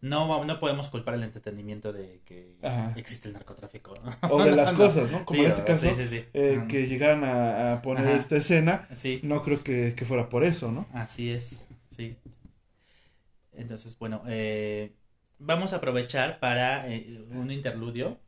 [0.00, 2.92] No, no podemos culpar el entretenimiento de que Ajá.
[2.96, 3.94] existe el narcotráfico.
[4.30, 5.24] O de las cosas, ¿no?
[5.24, 6.24] Como Sí, en este caso, sí, sí, sí.
[6.34, 8.16] eh, que llegaran a, a poner Ajá.
[8.16, 8.88] esta escena,
[9.22, 10.86] no creo que, que fuera por eso, ¿no?
[10.92, 12.16] Así es, sí.
[13.52, 14.92] Entonces, bueno, eh,
[15.44, 18.20] vamos a aprovechar para eh, un interludio,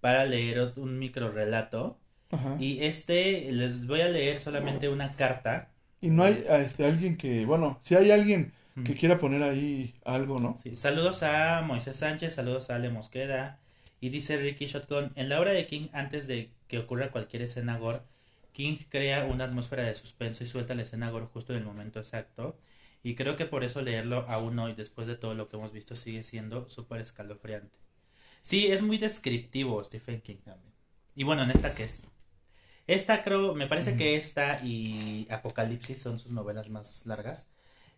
[0.00, 1.98] para leer un micro relato.
[2.30, 2.66] Ajá.
[2.66, 5.70] Y, Y este, les voy a leer solamente una carta.
[6.02, 8.94] no hay a, este, alguien que, bueno, si hay alguien que Mm.
[8.94, 10.62] quiera poner ahí algo, ¿no?
[10.62, 13.58] Sí, saludos a Moisés Sánchez, saludos a Ale Mosqueda.
[14.00, 17.78] Y dice Ricky Shotgun, en la obra de King, antes de que ocurra cualquier escena
[17.78, 18.00] gore,
[18.52, 21.98] King crea una atmósfera de suspenso y suelta la escena gore justo en el momento
[22.00, 22.58] exacto.
[23.02, 25.96] Y creo que por eso leerlo aún hoy, después de todo lo que hemos visto,
[25.96, 27.76] sigue siendo súper escalofriante.
[28.40, 30.72] Sí, es muy descriptivo Stephen King también.
[31.14, 32.02] Y bueno, en esta que es.
[32.86, 37.48] Esta creo, me parece que esta y Apocalipsis son sus novelas más largas.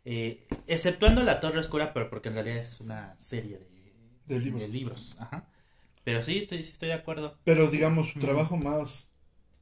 [0.04, 3.66] Eh, exceptuando La Torre Oscura, pero porque en realidad es una serie de,
[4.26, 4.60] De libros.
[4.60, 5.48] de libros, ajá.
[6.04, 7.38] Pero sí, estoy, sí estoy de acuerdo.
[7.44, 9.14] Pero digamos, su trabajo más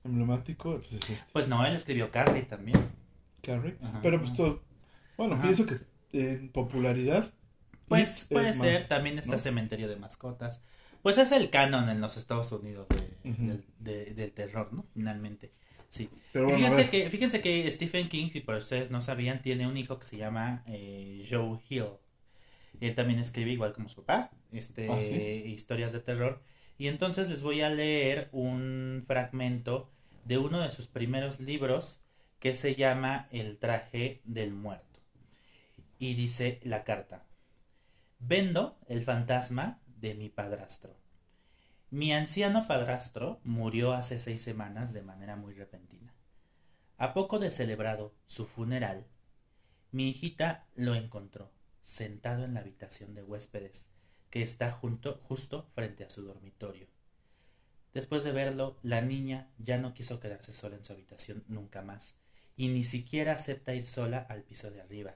[0.04, 2.78] emblemático pues, es este, Pues no, él escribió Carrie también.
[3.42, 3.76] Carrie.
[3.82, 4.62] Ajá, Pero pues todo.
[5.22, 5.42] Bueno, Ajá.
[5.44, 5.78] pienso que
[6.12, 7.32] en popularidad.
[7.88, 9.38] Pues puede es ser, más, también está ¿no?
[9.38, 10.62] Cementerio de Mascotas.
[11.02, 14.86] Pues es el canon en los Estados Unidos de- del, de- del terror, ¿no?
[14.94, 15.52] Finalmente.
[15.88, 16.08] Sí.
[16.32, 19.76] Pero bueno, fíjense, que, fíjense que Stephen King, si por ustedes no sabían, tiene un
[19.76, 21.84] hijo que se llama eh, Joe Hill.
[22.80, 25.50] Él también escribe igual como su papá, este, Ah, ¿sí?
[25.52, 26.42] historias de terror.
[26.78, 29.90] Y entonces les voy a leer un fragmento
[30.24, 32.00] de uno de sus primeros libros
[32.38, 34.91] que se llama El traje del muerto.
[36.02, 37.22] Y dice la carta.
[38.18, 40.96] Vendo el fantasma de mi padrastro.
[41.90, 46.12] Mi anciano padrastro murió hace seis semanas de manera muy repentina.
[46.98, 49.06] A poco de celebrado su funeral,
[49.92, 53.86] mi hijita lo encontró sentado en la habitación de huéspedes
[54.28, 56.88] que está junto, justo frente a su dormitorio.
[57.94, 62.16] Después de verlo, la niña ya no quiso quedarse sola en su habitación nunca más,
[62.56, 65.14] y ni siquiera acepta ir sola al piso de arriba.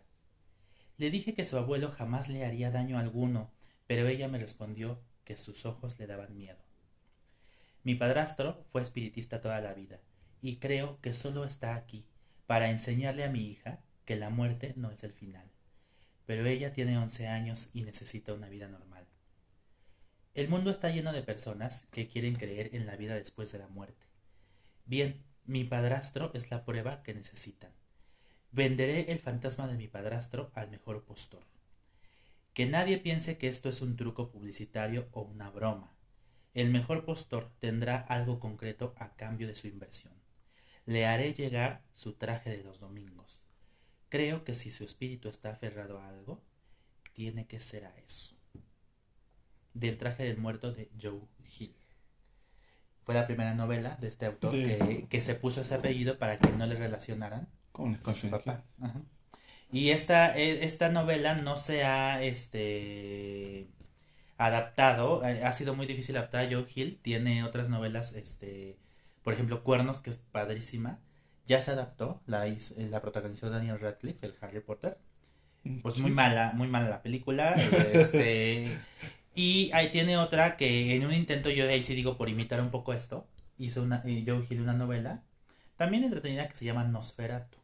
[0.98, 3.50] Le dije que su abuelo jamás le haría daño alguno,
[3.86, 6.58] pero ella me respondió que sus ojos le daban miedo.
[7.82, 10.00] Mi padrastro fue espiritista toda la vida,
[10.40, 12.06] y creo que solo está aquí
[12.46, 15.50] para enseñarle a mi hija que la muerte no es el final.
[16.24, 19.06] Pero ella tiene once años y necesita una vida normal.
[20.34, 23.68] El mundo está lleno de personas que quieren creer en la vida después de la
[23.68, 24.06] muerte.
[24.84, 27.70] Bien, mi padrastro es la prueba que necesitan.
[28.56, 31.42] Venderé el fantasma de mi padrastro al mejor postor.
[32.54, 35.92] Que nadie piense que esto es un truco publicitario o una broma.
[36.54, 40.14] El mejor postor tendrá algo concreto a cambio de su inversión.
[40.86, 43.44] Le haré llegar su traje de los domingos.
[44.08, 46.42] Creo que si su espíritu está aferrado a algo,
[47.12, 48.36] tiene que ser a eso.
[49.74, 51.20] Del traje del muerto de Joe
[51.58, 51.76] Hill.
[53.02, 56.38] Fue la primera novela de este autor De- que, que se puso ese apellido para
[56.38, 58.64] que no le relacionaran Con con su papá.
[58.80, 59.00] Ajá.
[59.70, 63.68] Y esta, eh, esta novela no se ha este
[64.38, 66.46] adaptado, eh, ha sido muy difícil adaptar.
[66.52, 68.78] Joe Hill tiene otras novelas, este,
[69.22, 71.00] por ejemplo, Cuernos, que es padrísima.
[71.46, 72.58] Ya se adaptó, la, eh,
[72.90, 74.98] la protagonizó Daniel Radcliffe, el Harry Potter.
[75.82, 76.02] Pues Sí.
[76.02, 77.54] muy mala, muy mala la película.
[77.72, 78.80] eh, Este,
[79.34, 82.70] y ahí tiene otra que en un intento, yo ahí sí digo por imitar un
[82.70, 83.26] poco esto,
[83.58, 85.22] hizo una, Joe Hill una novela,
[85.76, 87.58] también entretenida que se llama Nosferatu.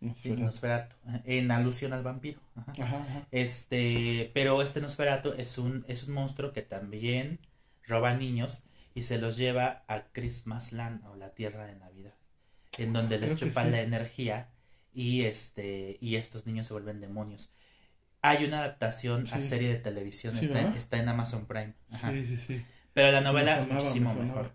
[0.00, 2.40] Nosferatu, en alusión al vampiro.
[2.56, 2.72] ajá.
[2.78, 3.28] Ajá, ajá.
[3.30, 7.40] Este, pero este Nosferatu es un, es un monstruo que también
[7.86, 12.14] roba niños y se los lleva a Christmas Land o la tierra de Navidad,
[12.78, 13.70] en donde les Creo que chupan sí.
[13.70, 14.50] la energía
[14.92, 17.52] y este y estos niños se vuelven demonios.
[18.22, 21.74] Hay una adaptación a serie de televisión, Sí, está, en, está en Amazon Prime.
[22.00, 22.66] Sí, sí, sí.
[22.92, 24.52] Pero la novela es muchísimo me mejor.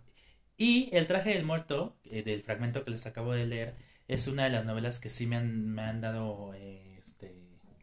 [0.57, 3.75] Y El traje del muerto, eh, del fragmento que les acabo de leer,
[4.07, 7.35] es una de las novelas que sí me han, me han dado eh, este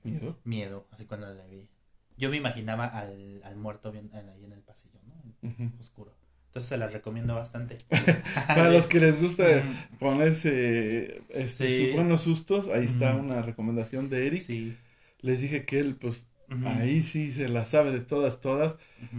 [0.04, 0.38] Miedo.
[0.44, 1.68] miedo, así cuando la vi.
[2.16, 5.72] Yo me imaginaba al, al muerto bien, en- ahí en el pasillo, ¿no?
[5.80, 6.14] Oscuro.
[6.48, 7.78] Entonces se la recomiendo bastante.
[8.46, 9.64] Para los que les gusta
[9.98, 11.86] ponerse este, Sí.
[11.86, 14.42] sus buenos sustos, ahí está una recomendación de Eric.
[14.42, 14.76] Sí.
[15.20, 16.24] Les dije que él, pues,
[16.64, 18.76] ahí sí se la sabe de todas, todas.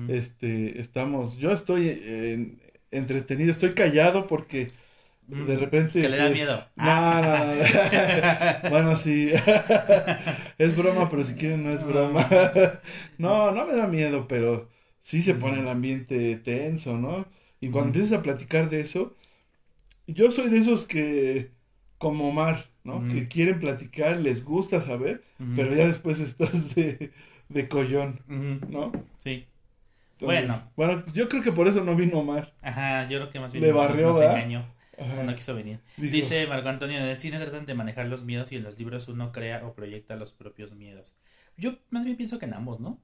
[0.09, 2.57] Este, estamos, yo estoy eh,
[2.91, 4.69] entretenido, estoy callado porque.
[5.27, 6.01] De repente...
[6.01, 6.67] Que le da miedo.
[6.75, 7.53] No, no, no.
[8.69, 9.31] bueno, sí.
[10.57, 12.27] es broma, pero si quieren no es broma.
[13.17, 14.69] no, no me da miedo, pero
[15.01, 17.25] sí se pone el ambiente tenso, ¿no?
[17.59, 19.15] Y cuando empiezas a platicar de eso,
[20.07, 21.51] yo soy de esos que,
[21.97, 23.07] como Omar, ¿no?
[23.07, 25.23] Que quieren platicar, les gusta saber,
[25.55, 27.11] pero ya después estás de,
[27.47, 28.19] de collón.
[28.27, 28.91] ¿no?
[29.23, 29.47] Sí.
[30.13, 30.71] Entonces, Bueno.
[30.75, 32.53] Bueno, yo creo que por eso no vino Omar.
[32.61, 34.72] Ajá, yo creo que más bien Le barrió, engañó.
[34.97, 35.23] Ajá.
[35.23, 35.79] No quiso venir.
[35.97, 38.77] Dijo, Dice Marco Antonio, en el cine tratan de manejar los miedos y en los
[38.77, 41.15] libros uno crea o proyecta los propios miedos.
[41.57, 42.99] Yo más bien pienso que en ambos, ¿no?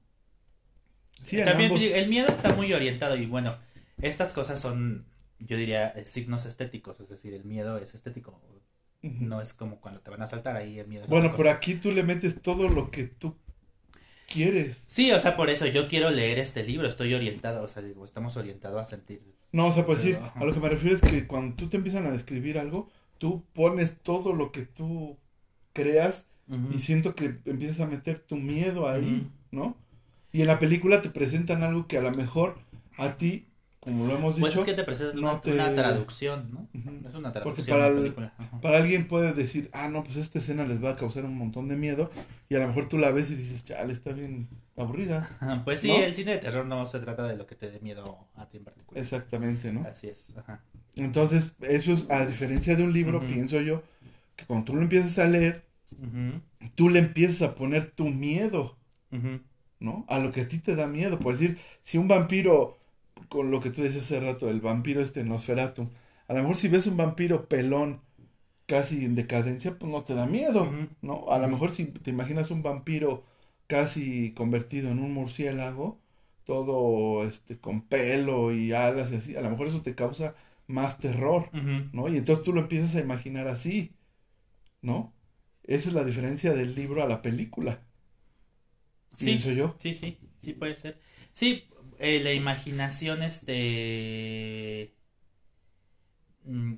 [1.22, 3.54] sí, en También ambos- el miedo está muy orientado y bueno,
[4.00, 5.06] estas cosas son,
[5.38, 8.40] yo diría, eh, signos estéticos, es decir, el miedo es estético,
[9.02, 11.06] no es como cuando te van a saltar ahí el miedo.
[11.08, 13.36] Bueno, por aquí tú le metes todo lo que tú
[14.32, 14.78] quieres.
[14.84, 18.04] Sí, o sea, por eso yo quiero leer este libro, estoy orientado, o sea, digo,
[18.04, 19.22] estamos orientados a sentir.
[19.52, 21.76] No, o sea, pues Pero, a lo que me refiero es que cuando tú te
[21.76, 25.16] empiezan a describir algo, tú pones todo lo que tú
[25.72, 26.26] creas
[26.74, 29.28] y siento que empiezas a meter tu miedo ahí.
[29.52, 29.76] ¿no?
[30.32, 32.58] Y en la película te presentan algo que a lo mejor
[32.96, 33.46] a ti
[33.80, 34.44] como lo hemos dicho.
[34.46, 36.68] Pues es que te presenta no una, te- una traducción, ¿no?
[37.08, 38.34] Es una Porque traducción para, de la el- película.
[38.60, 41.68] Para alguien puede decir, ah, no, pues esta escena les va a causar un montón
[41.68, 42.10] de miedo.
[42.50, 44.48] Y a lo mejor tú la ves y dices, chale, está bien
[44.82, 45.28] aburrida.
[45.64, 45.96] Pues sí, ¿No?
[45.96, 48.58] el cine de terror no se trata de lo que te dé miedo a ti
[48.58, 49.02] en particular.
[49.02, 49.84] Exactamente, ¿no?
[49.86, 50.32] Así es.
[50.36, 50.62] Ajá.
[50.96, 53.82] Entonces, eso es, a diferencia de un libro, pienso yo,
[54.36, 55.64] que cuando tú lo empiezas a leer,
[56.74, 58.76] tú le empiezas a poner tu miedo,
[59.78, 60.04] ¿no?
[60.08, 61.18] A lo que a ti te da miedo.
[61.18, 62.78] Por decir, si un vampiro,
[63.28, 65.88] con lo que tú decías hace rato, el vampiro este Nosferatu,
[66.28, 68.00] a lo mejor si ves un vampiro pelón,
[68.66, 70.70] casi en decadencia, pues no te da miedo.
[71.02, 71.30] ¿no?
[71.30, 73.24] A lo mejor si te imaginas un vampiro
[73.70, 76.00] casi convertido en un murciélago,
[76.44, 80.36] todo este con pelo y alas y así, a lo mejor eso te causa
[80.68, 81.52] más terror.
[81.92, 82.08] ¿no?
[82.08, 83.94] Y entonces tú lo empiezas a imaginar así,
[84.82, 85.14] ¿no?
[85.64, 87.82] Esa es la diferencia del libro a la película,
[89.16, 89.76] Sí, pienso yo.
[89.78, 90.98] sí, sí, sí puede ser.
[91.32, 94.94] Sí, eh, la imaginación, este...
[96.46, 96.74] mm,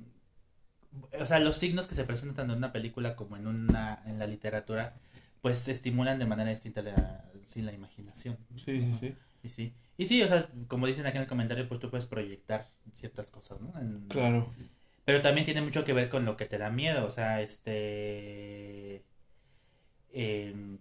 [1.19, 4.19] O sea, los signos que se presentan tanto en una película como en una en
[4.19, 4.95] la literatura,
[5.43, 8.39] pues estimulan de manera distinta la, sí, la imaginación.
[8.65, 9.15] Sí, sí, sí.
[9.43, 12.07] Y sí, y sí, o sea, como dicen aquí en el comentario, pues tú puedes
[12.07, 13.79] proyectar ciertas cosas, ¿no?
[13.79, 14.51] En- Claro.
[15.05, 19.03] Pero también tiene mucho que ver con lo que te da miedo, o sea, este...
[20.13, 20.79] em,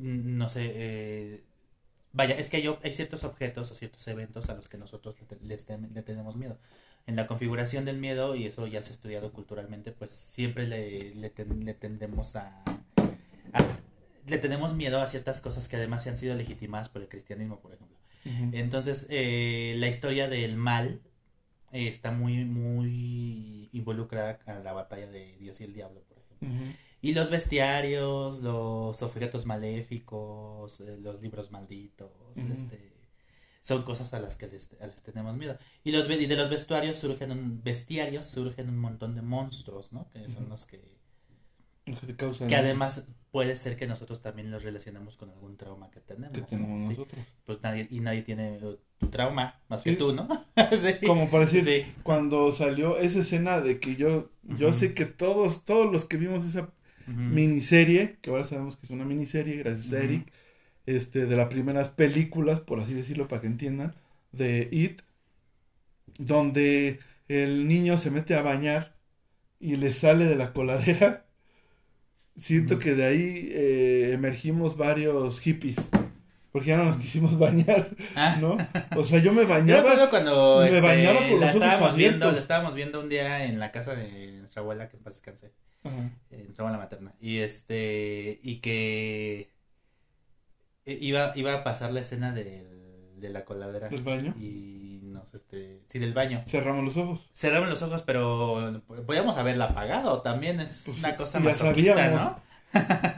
[0.00, 1.44] no sé, eh,
[2.12, 5.26] vaya, es que hay, hay ciertos objetos o ciertos eventos a los que nosotros le,
[5.26, 6.58] te- les tem- le tenemos miedo.
[7.06, 11.14] En la configuración del miedo, y eso ya se ha estudiado culturalmente, pues siempre le,
[11.14, 12.62] le, ten- le tendemos a,
[13.52, 13.78] a-
[14.26, 17.60] Le tenemos miedo a ciertas cosas que además se han sido legitimadas por el cristianismo,
[17.60, 17.98] por ejemplo.
[18.54, 21.02] Entonces, eh, la historia del mal
[21.72, 26.48] eh, está muy, muy involucrada a la batalla de Dios y el diablo, por ejemplo.
[27.02, 32.10] Y los bestiarios, los objetos maléficos, eh, los libros malditos,
[32.50, 32.93] este,
[33.64, 35.56] son cosas a las que les, a las que tenemos miedo.
[35.84, 40.06] Y, los, y de los vestuarios surgen un, bestiarios surgen un montón de monstruos, ¿no?
[40.12, 40.82] Que son los que...
[41.86, 45.56] Lo que te causa Que además puede ser que nosotros también los relacionamos con algún
[45.56, 46.36] trauma que tenemos.
[46.36, 46.88] que tenemos Sí.
[46.90, 47.24] nosotros.
[47.46, 50.28] Pues nadie, y nadie tiene eh, tu trauma más que tú, ¿no?
[50.76, 51.06] Sí.
[51.06, 55.90] Como para decir, cuando salió esa escena de que yo, yo sé que todos, todos
[55.90, 56.68] los que vimos esa
[57.06, 60.04] miniserie, que ahora sabemos que es una miniserie, gracias a.
[60.04, 60.30] Eric,
[60.86, 63.94] este, de las primeras películas, por así decirlo, para que entiendan,
[64.32, 65.02] de It,
[66.18, 68.94] donde el niño se mete a bañar
[69.60, 71.24] y le sale de la coladera.
[72.36, 75.76] Siento que de ahí eh, emergimos varios hippies,
[76.50, 78.36] porque ya no nos quisimos bañar, Ah.
[78.40, 78.56] ¿no?
[78.96, 81.96] O sea, yo me Yo bañaba, recuerdo cuando me este, bañaba con la los estábamos
[81.96, 85.14] viendo, la estábamos viendo un día en la casa de nuestra abuela, que en paz
[85.14, 85.52] descanse,
[85.84, 86.10] Ajá.
[86.30, 89.53] en nuestra abuela materna, y este, y que
[90.86, 92.72] iba, iba a pasar la escena del-
[93.16, 96.42] de la coladera del baño, y nos, este, sí, del baño.
[96.46, 97.30] cerramos los ojos.
[97.32, 102.20] Cerraron los ojos, pero podíamos haberla apagado, también es Pues una cosa sabíamos.
[102.20, 102.40] ¿no?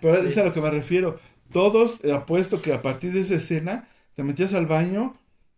[0.01, 0.29] Pero Sí.
[0.29, 1.19] es a lo que me refiero.
[1.53, 5.15] Todos, eh, apuesto que a partir de esa escena, te metías al baño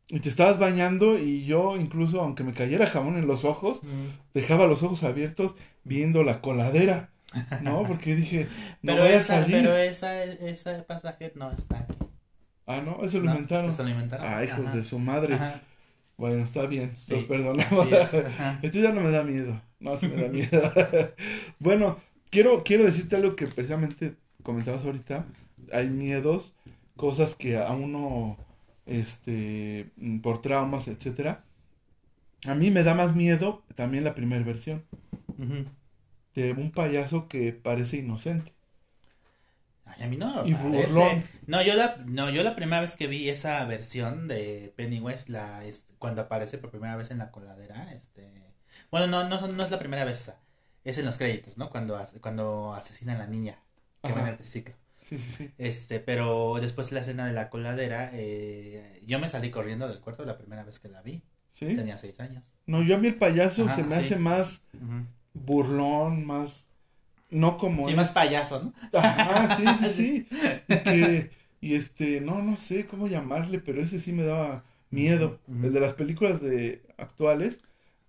[0.08, 3.80] y te estabas bañando y yo incluso, aunque me cayera jabón en los ojos,
[4.32, 7.10] dejaba los ojos abiertos viendo la coladera,
[7.62, 7.84] ¿no?
[7.86, 8.48] Porque dije,
[8.82, 9.56] no Pero, a esa, salir.
[9.56, 11.94] pero esa, ese pasaje no está aquí.
[12.66, 13.30] Ah, no, eso lo ¿no?
[13.32, 13.70] inventaron.
[13.70, 14.26] Eso lo inventaron.
[14.28, 14.76] Ah, hijos Ajá.
[14.76, 15.34] de su madre.
[15.34, 15.60] Ajá.
[16.16, 17.92] Bueno, está bien, Sí, los perdonamos.
[17.92, 18.58] así es, ajá.
[18.62, 19.60] Esto ya no me da miedo.
[19.80, 20.72] No, me da miedo.
[21.60, 21.98] bueno,
[22.30, 25.26] quiero, quiero decirte algo que precisamente comentabas ahorita.
[25.72, 26.54] Hay miedos,
[26.96, 28.36] cosas que a uno,
[28.86, 29.90] este,
[30.22, 31.44] por traumas, etcétera.
[32.46, 34.82] A mí me da más miedo también la primera versión.
[36.38, 38.52] De un payaso que parece inocente.
[39.84, 40.46] Ay, a mí no.
[40.46, 40.86] Y parece.
[40.86, 41.24] burlón.
[41.46, 45.64] No, yo la, no, yo la primera vez que vi esa versión de Pennywise, la,
[45.64, 48.30] es, cuando aparece por primera vez en la coladera, este,
[48.90, 50.40] bueno, no, no, no es la primera vez esa,
[50.84, 51.70] es en los créditos, ¿no?
[51.70, 53.58] Cuando, cuando asesinan a la niña
[54.02, 54.74] que va en el triciclo.
[55.00, 55.50] Sí, sí, sí.
[55.56, 60.00] Este, pero después de la escena de la coladera, eh, yo me salí corriendo del
[60.00, 61.22] cuarto la primera vez que la vi.
[61.52, 61.74] ¿Sí?
[61.74, 62.52] Tenía seis años.
[62.66, 64.62] No, yo a mí el payaso Ajá, se me hace más.
[65.44, 66.66] Burlón, más...
[67.30, 68.98] No como Sí, es- más payaso, ¿no?
[68.98, 70.28] Ajá, sí, sí, sí.
[70.68, 71.30] Y, que-
[71.60, 75.38] y este, no, no sé cómo llamarle, pero ese sí me daba miedo.
[75.48, 77.60] El de las películas de actuales,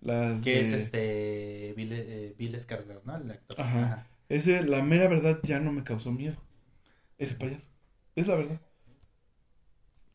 [0.02, 3.18] las Que es este, Bill, eh, Bill Skarsgård, ¿no?
[3.18, 3.60] El actor.
[3.60, 4.08] Ajá.
[4.30, 6.38] Ese, la mera verdad, ya no me causó miedo.
[7.18, 7.66] Ese payaso.
[8.16, 8.62] Es la verdad.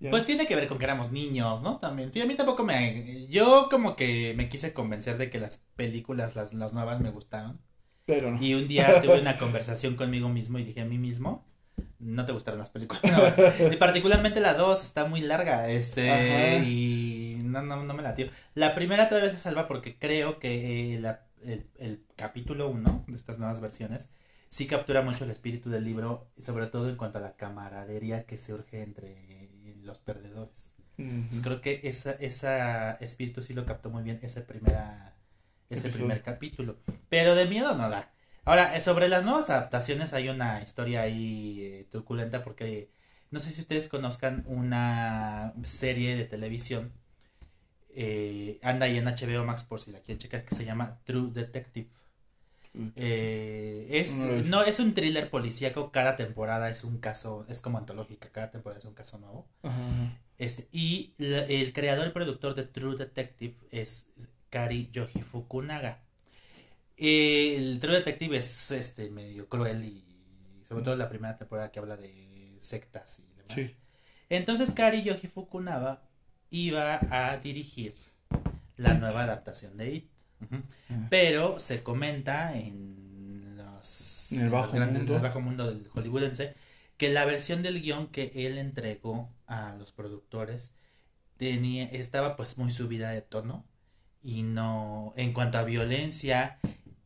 [0.01, 0.11] Ya.
[0.11, 1.79] Pues tiene que ver con que éramos niños, ¿no?
[1.79, 2.13] También.
[2.13, 3.27] Sí, a mí tampoco me...
[3.29, 7.61] Yo como que me quise convencer de que las películas, las, las nuevas, me gustaron.
[8.07, 8.43] pero no.
[8.43, 11.47] Y un día tuve una conversación conmigo mismo y dije a mí mismo,
[11.99, 13.03] no te gustaron las películas.
[13.05, 16.65] No, y particularmente la 2 está muy larga, este, Ajá.
[16.65, 18.27] y no, no, no me la tío.
[18.55, 23.17] La primera todavía se salva porque creo que eh, la- el, el capítulo 1 de
[23.17, 24.11] estas nuevas versiones
[24.49, 28.39] sí captura mucho el espíritu del libro, sobre todo en cuanto a la camaradería que
[28.39, 29.44] surge entre
[29.85, 30.73] los perdedores.
[31.29, 35.17] Pues creo que esa, esa espíritu sí lo captó muy bien ese, primera,
[35.71, 35.91] ese Episodio.
[35.91, 36.79] primer capítulo.
[37.09, 38.13] Pero de miedo no da.
[38.45, 42.91] Ahora, eh, sobre las nuevas adaptaciones hay una historia ahí eh, truculenta porque
[43.31, 46.93] no sé si ustedes conozcan una serie de televisión.
[47.97, 51.31] eh, anda ahí en HBO Max por si la quieren checar, que se llama True
[51.33, 51.89] Detective.
[52.97, 58.31] Eh, es, No es un thriller policíaco, cada temporada es un caso, es como antológica,
[58.31, 59.47] cada temporada es un caso nuevo.
[59.63, 60.19] Ajá.
[60.39, 64.09] Este, y la- el creador y productor de True Detective es
[64.51, 66.03] Kari Yoji Fukunaga.
[66.97, 70.05] El True Detective es este medio cruel y
[70.65, 73.55] sobre todo la primera temporada que habla de sectas y demás.
[73.55, 73.75] Sí.
[74.29, 76.03] Entonces Kari Yoji Fukunaga
[76.51, 77.95] iba a dirigir
[78.77, 80.11] la nueva adaptación de It.
[80.89, 81.07] Ajá.
[81.11, 85.13] Pero se comenta en los, En el los bajo mundo.
[85.13, 86.55] en el bajo mundo del hollywoodense
[86.97, 90.73] que la versión del guion que él entregó a los productores
[91.37, 93.67] tenía estaba pues muy subida de tono
[94.23, 96.59] y no en cuanto a violencia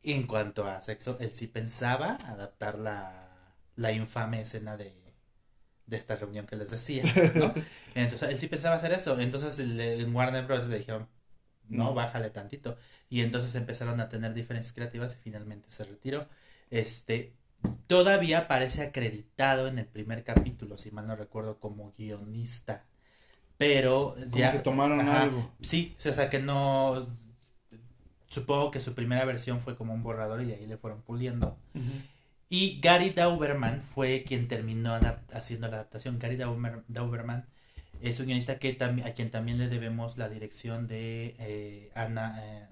[0.02, 4.94] en cuanto a sexo él sí pensaba adaptar la, la infame escena de
[5.86, 7.02] de esta reunión que les decía
[7.34, 7.54] ¿no?
[7.94, 11.08] entonces él sí pensaba hacer eso entonces le- en Warner Bros le dijeron
[11.68, 12.76] no, bájale tantito.
[13.08, 16.28] Y entonces empezaron a tener diferencias creativas y finalmente se retiró.
[16.70, 17.34] Este,
[17.86, 22.84] todavía aparece acreditado en el primer capítulo, si mal no recuerdo, como guionista.
[23.56, 24.52] Pero Como ya.
[24.52, 25.50] que tomaron ajá, algo.
[25.60, 27.08] Sí, o sea que no.
[28.28, 31.58] Supongo que su primera versión fue como un borrador y de ahí le fueron puliendo.
[32.50, 34.98] Y Gary Dauberman fue quien terminó
[35.32, 36.18] haciendo la adaptación.
[36.18, 37.46] Gary Dauber- Dauberman
[38.00, 42.68] es un guionista que a quien también le debemos la dirección de eh, Ana, eh,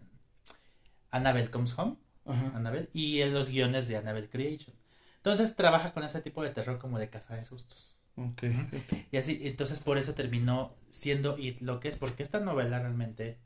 [1.10, 2.52] Annabelle Comes Home, Ajá.
[2.54, 4.74] Annabelle, y en los guiones de Annabelle Creation.
[5.16, 7.98] Entonces trabaja con ese tipo de terror como de casa de sustos.
[8.16, 9.06] Ok, ok.
[9.10, 13.38] Y así, entonces por eso terminó siendo It lo que es, porque esta novela realmente,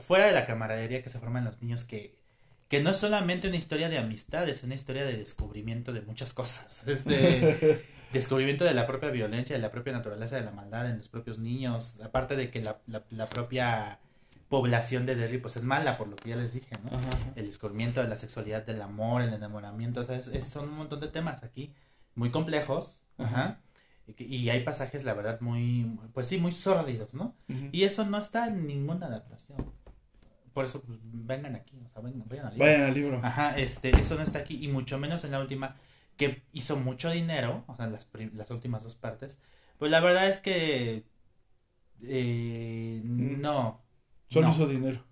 [0.00, 2.16] fuera de la camaradería que se forman los niños, que,
[2.68, 6.32] que no es solamente una historia de amistad, es una historia de descubrimiento de muchas
[6.34, 6.84] cosas.
[6.88, 7.82] Es de
[8.12, 11.38] descubrimiento de la propia violencia, de la propia naturaleza de la maldad en los propios
[11.38, 13.98] niños, aparte de que la, la, la propia
[14.48, 16.96] población de Derry pues es mala, por lo que ya les dije, ¿no?
[16.98, 17.08] Ajá.
[17.36, 20.76] el descubrimiento de la sexualidad, del amor, el enamoramiento, o sea, es- es- son un
[20.76, 21.72] montón de temas aquí
[22.14, 23.60] muy complejos, ajá,
[24.18, 27.34] y, hay pasajes, la verdad, muy, pues sí, muy sórdidos, ¿no?
[27.70, 29.58] Y eso no está en ninguna adaptación.
[30.52, 32.66] Por eso, pues, vengan aquí, o sea, vengan, vayan al libro.
[32.66, 33.20] Vayan al libro.
[33.22, 35.76] Ajá, este, eso no está aquí, y mucho menos en la última,
[36.28, 39.40] que hizo mucho dinero, o sea, las, las últimas dos partes,
[39.78, 41.04] pues la verdad es que,
[42.02, 43.80] eh, no.
[44.28, 44.54] Solo no.
[44.54, 45.04] hizo dinero.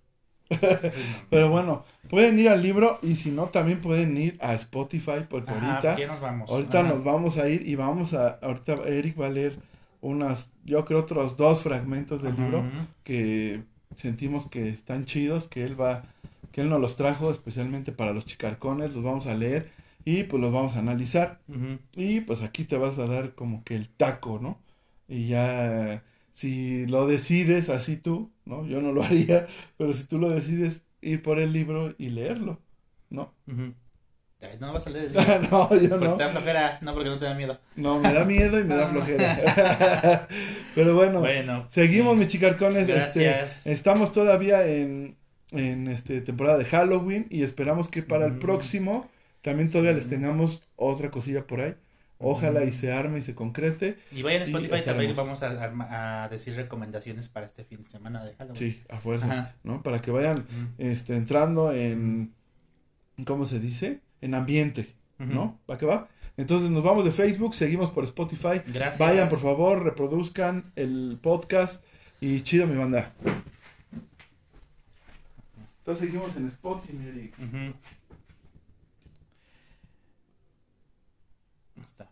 [1.30, 5.52] Pero bueno, pueden ir al libro y si no, también pueden ir a Spotify porque
[5.52, 6.50] Ajá, ahorita, ¿por qué nos vamos?
[6.50, 6.88] ahorita Ajá.
[6.88, 9.58] nos vamos a ir y vamos a, ahorita Eric va a leer
[10.00, 12.42] unas, yo creo otros dos fragmentos del Ajá.
[12.42, 12.64] libro
[13.04, 13.62] que
[13.96, 16.02] sentimos que están chidos, que él va,
[16.52, 19.70] que él nos los trajo especialmente para los chicarcones, los vamos a leer
[20.05, 21.40] y pues los vamos a analizar.
[21.96, 24.59] Y pues aquí te vas a dar como que el taco, ¿no?
[25.09, 28.66] Y ya, si lo decides así tú, ¿no?
[28.66, 29.46] Yo no lo haría,
[29.76, 32.61] pero si tú lo decides ir por el libro y leerlo,
[33.11, 33.34] ¿no?
[33.46, 33.74] Ujú.
[34.42, 35.11] Ay, No vas a leer
[35.51, 36.16] no, yo Porque no.
[36.16, 37.59] te da flojera, no porque no te da miedo.
[37.76, 40.28] No, me da miedo y me da flojera.
[40.74, 41.66] pero bueno, Bueno.
[41.70, 42.20] seguimos, sí.
[42.20, 42.86] mis chicarcones.
[42.86, 43.59] Gracias.
[43.59, 45.16] Este, estamos todavía en,
[45.51, 49.11] en este temporada de Halloween y esperamos que para el próximo
[49.43, 51.74] también todavía les tengamos otra cosilla por ahí.
[52.22, 53.97] Ojalá y se arme y se concrete.
[54.12, 55.41] Y vayan a y Spotify también estaremos.
[55.41, 58.57] vamos a, a decir recomendaciones para este fin de semana de Halloween.
[58.57, 59.55] Sí, a fuerza, Ajá.
[59.64, 59.82] ¿no?
[59.82, 60.45] Para que vayan
[60.76, 62.34] este, entrando en,
[63.24, 64.01] ¿cómo se dice?
[64.20, 64.95] En ambiente.
[65.18, 65.59] ¿no?
[65.66, 66.09] ¿Para qué va?
[66.36, 68.61] Entonces nos vamos de Facebook, seguimos por Spotify.
[68.66, 68.99] Gracias.
[68.99, 71.82] Vayan, por favor, reproduzcan el podcast
[72.20, 73.12] y chido mi banda.
[75.78, 77.34] Entonces seguimos en Spotify, Eric
[81.80, 82.09] Está.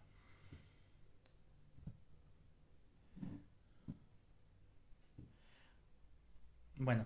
[6.79, 7.05] Bueno,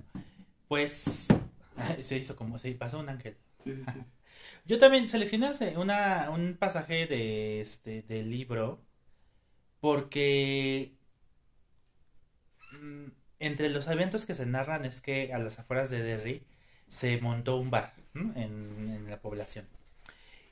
[0.69, 1.29] pues
[2.03, 3.37] se hizo como se pasó un ángel.
[3.65, 4.07] Sí, sí, sí.
[4.67, 8.81] Yo también seleccioné una, un pasaje de este del libro
[9.81, 10.93] porque
[12.73, 13.07] mm,
[13.41, 16.43] entre los eventos que se narran es que a las afueras de Derry
[16.89, 19.67] se montó un bar en, en la población.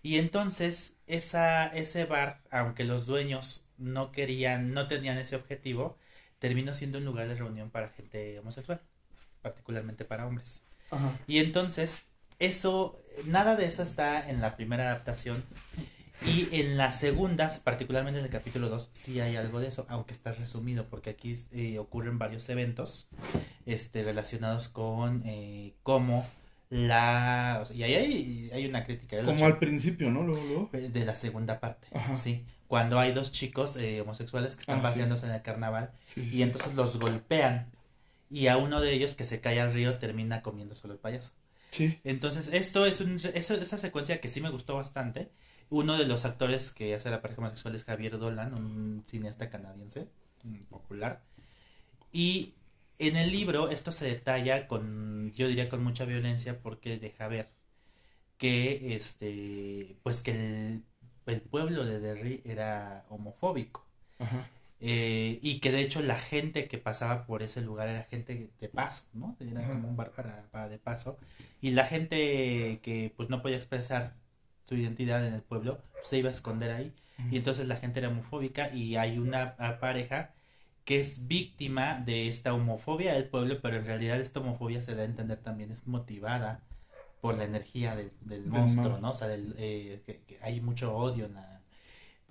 [0.03, 5.99] Y entonces esa, ese bar, aunque los dueños no querían, no tenían ese objetivo,
[6.39, 8.83] terminó siendo un lugar de reunión para gente homosexual,
[9.43, 10.63] particularmente para hombres.
[10.91, 11.19] Ajá.
[11.27, 12.05] Y entonces,
[12.39, 15.45] eso, nada de eso está en la primera adaptación.
[16.27, 20.13] Y en las segundas, particularmente en el capítulo 2, sí hay algo de eso, aunque
[20.13, 23.09] está resumido, porque aquí eh, ocurren varios eventos
[23.65, 26.27] este, relacionados con eh, cómo
[26.69, 27.61] la...
[27.63, 30.23] o sea, y ahí hay, hay una crítica de, Como al principio, ¿no?
[30.23, 30.71] Luego, luego.
[30.93, 32.17] de la segunda parte, Ajá.
[32.19, 32.45] ¿sí?
[32.69, 34.87] Cuando hay dos chicos eh, homosexuales que están Ah, sí.
[34.89, 37.67] paseándose en el carnaval Sí, sí, y entonces los golpean
[38.31, 41.33] y a uno de ellos que se cae al río termina comiéndoselo el payaso.
[41.71, 42.01] Sí.
[42.05, 45.31] Entonces, esto es un, esa secuencia que sí me gustó bastante.
[45.69, 50.09] Uno de los actores que hace la pareja homosexual es Javier Dolan, un cineasta canadiense
[50.69, 51.23] popular.
[52.13, 52.55] Y
[52.99, 57.51] en el libro esto se detalla con, yo diría con mucha violencia porque deja ver
[58.37, 60.85] que este, pues que el,
[61.27, 63.87] el pueblo de Derry era homofóbico.
[64.19, 64.49] Ajá.
[64.83, 68.69] Eh, y que de hecho la gente que pasaba por ese lugar era gente de
[68.69, 69.37] paso, ¿no?
[69.39, 71.19] Era como un bar para, para de paso.
[71.61, 74.15] Y la gente que pues no podía expresar
[74.67, 76.95] su identidad en el pueblo pues, se iba a esconder ahí.
[77.31, 80.33] Y entonces la gente era homofóbica y hay una pareja
[80.85, 85.03] que es víctima de esta homofobia del pueblo, pero en realidad esta homofobia se da
[85.03, 86.63] a entender también es motivada
[87.21, 88.99] por la energía del, del monstruo.
[88.99, 89.11] ¿no?
[89.11, 91.60] O sea, del, eh, que, que hay mucho odio en la...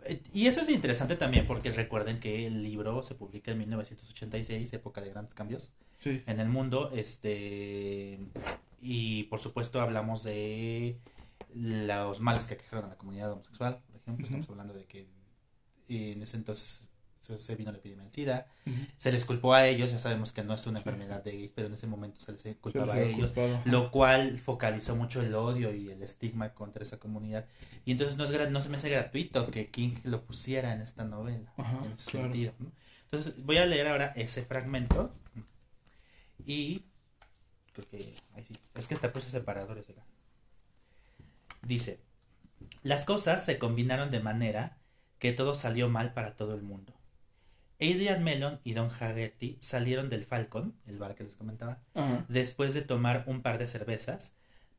[0.05, 4.73] Eh, Y eso es interesante también porque recuerden que el libro se publica en 1986,
[4.73, 6.23] época de grandes cambios Sí.
[6.27, 8.19] en el mundo, este
[8.81, 10.97] y por supuesto hablamos de
[11.53, 15.07] los males que aquejaron a la comunidad homosexual, por ejemplo, estamos hablando de que
[15.89, 16.89] en ese entonces
[17.37, 18.47] se, vino la epidemia del SIDA,
[18.97, 21.67] se les culpó a ellos, ya sabemos que no es una enfermedad de gays, pero
[21.67, 23.61] en ese momento se les culpaba Se a les ellos, culpado.
[23.65, 27.45] lo cual focalizó mucho el odio y el estigma contra esa comunidad.
[27.85, 31.03] Y entonces no, es, no se me hace gratuito que King lo pusiera en esta
[31.05, 32.25] novela, Ajá, en ese claro.
[32.27, 32.53] sentido.
[32.59, 32.71] ¿no?
[33.11, 35.13] Entonces voy a leer ahora ese fragmento
[36.45, 36.83] y
[37.73, 39.89] creo que ahí sí, es que está puesto separadores.
[39.89, 40.03] acá.
[41.61, 41.99] Dice,
[42.83, 44.77] las cosas se combinaron de manera
[45.19, 46.93] que todo salió mal para todo el mundo.
[47.81, 51.79] Adrian Mellon y Don Haggerty salieron del Falcon, el bar que les comentaba.
[52.27, 54.33] Después de tomar un par de cervezas,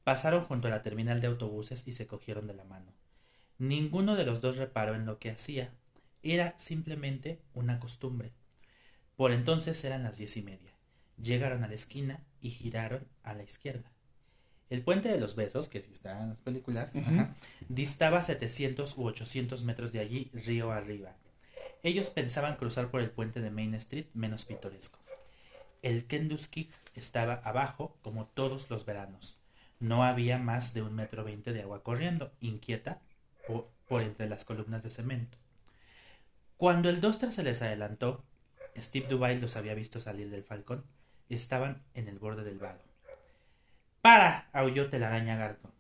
[0.04, 2.92] pasaron junto a la terminal de autobuses y se cogieron de la mano.
[3.58, 5.70] Ninguno de los dos reparó en lo que hacía.
[6.22, 8.32] Era simplemente una costumbre.
[9.16, 10.72] Por entonces eran las diez y media.
[11.22, 13.90] Llegaron a la esquina y giraron a la izquierda.
[14.68, 17.34] El puente de los besos, que sí está en las películas, ajá,
[17.68, 21.16] distaba 700 u 800 metros de allí, río arriba.
[21.82, 24.98] Ellos pensaban cruzar por el puente de Main Street menos pintoresco.
[25.82, 29.38] El Kentucky estaba abajo como todos los veranos.
[29.78, 33.00] No había más de un metro veinte de agua corriendo, inquieta
[33.88, 35.38] por, entre las columnas de cemento.
[36.58, 38.22] Cuando el Duster se les adelantó,
[38.76, 40.84] Steve Dubai los había visto salir del falcón.
[41.30, 42.82] Estaban en el borde del vado.
[44.02, 44.50] ¡Para!
[44.52, 45.72] aulló telaraña Garton.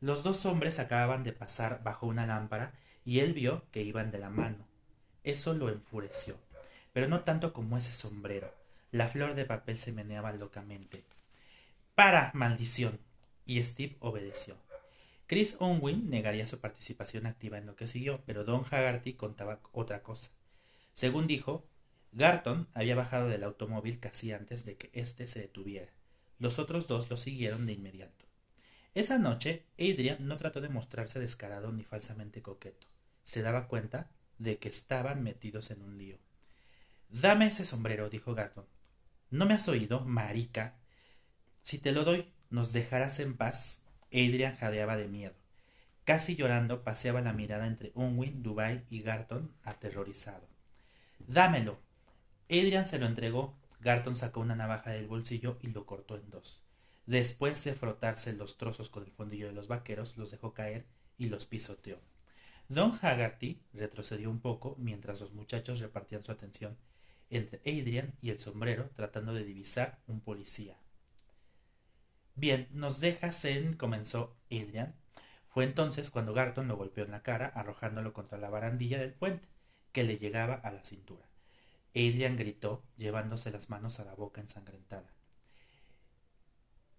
[0.00, 2.74] Los dos hombres acababan de pasar bajo una lámpara
[3.04, 4.71] y él vio que iban de la mano.
[5.24, 6.36] Eso lo enfureció,
[6.92, 8.52] pero no tanto como ese sombrero.
[8.90, 11.04] La flor de papel se meneaba locamente.
[11.94, 12.30] ¡Para!
[12.34, 12.98] maldición.
[13.46, 14.56] Y Steve obedeció.
[15.26, 20.02] Chris Unwin negaría su participación activa en lo que siguió, pero Don Haggerty contaba otra
[20.02, 20.30] cosa.
[20.92, 21.64] Según dijo,
[22.12, 25.90] Garton había bajado del automóvil casi antes de que éste se detuviera.
[26.38, 28.26] Los otros dos lo siguieron de inmediato.
[28.94, 32.86] Esa noche, Adrian no trató de mostrarse descarado ni falsamente coqueto.
[33.22, 36.18] Se daba cuenta de que estaban metidos en un lío.
[37.08, 38.66] Dame ese sombrero, dijo Garton.
[39.30, 40.76] ¿No me has oído, marica?
[41.62, 43.82] Si te lo doy, ¿nos dejarás en paz?
[44.12, 45.34] Adrian jadeaba de miedo.
[46.04, 50.48] Casi llorando, paseaba la mirada entre Unwin, Dubai y Garton, aterrorizado.
[51.18, 51.78] Dámelo.
[52.46, 53.56] Adrian se lo entregó.
[53.80, 56.64] Garton sacó una navaja del bolsillo y lo cortó en dos.
[57.06, 60.86] Después de frotarse los trozos con el fondillo de los vaqueros, los dejó caer
[61.18, 62.00] y los pisoteó.
[62.72, 66.78] Don Haggerty retrocedió un poco mientras los muchachos repartían su atención
[67.28, 70.78] entre Adrian y el sombrero tratando de divisar un policía.
[72.34, 73.76] Bien, nos dejas en...
[73.76, 74.94] comenzó Adrian.
[75.48, 79.46] Fue entonces cuando Garton lo golpeó en la cara, arrojándolo contra la barandilla del puente,
[79.92, 81.28] que le llegaba a la cintura.
[81.90, 85.12] Adrian gritó, llevándose las manos a la boca ensangrentada.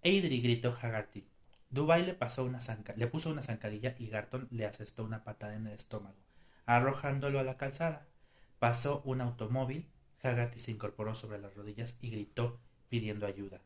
[0.04, 1.33] Adri gritó Haggerty.
[1.74, 6.16] Dubai le, puso una zancadilla y Garton le asestó una patada en el estómago,
[6.68, 8.06] arrojándolo a la calzada.
[8.60, 9.90] Pasó un automóvil,
[10.22, 12.60] Haggerty se incorporó sobre las rodillas y gritó
[12.90, 13.60] pidiendo ayuda.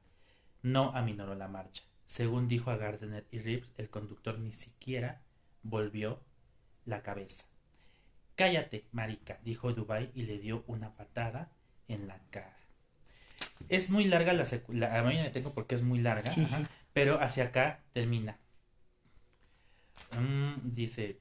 [0.64, 1.84] No aminoró la marcha.
[2.06, 5.22] Según dijo a Gardner y Reeves, el conductor ni siquiera
[5.62, 6.22] volvió
[6.86, 7.44] la cabeza.
[8.38, 11.52] Cállate, marica, dijo Dubai y le dio una patada
[11.90, 12.56] en la cara.
[13.68, 16.34] Es muy larga la secuela, a mí me tengo porque es muy larga.
[16.98, 18.40] Pero hacia acá termina.
[20.20, 21.20] Mm, dice,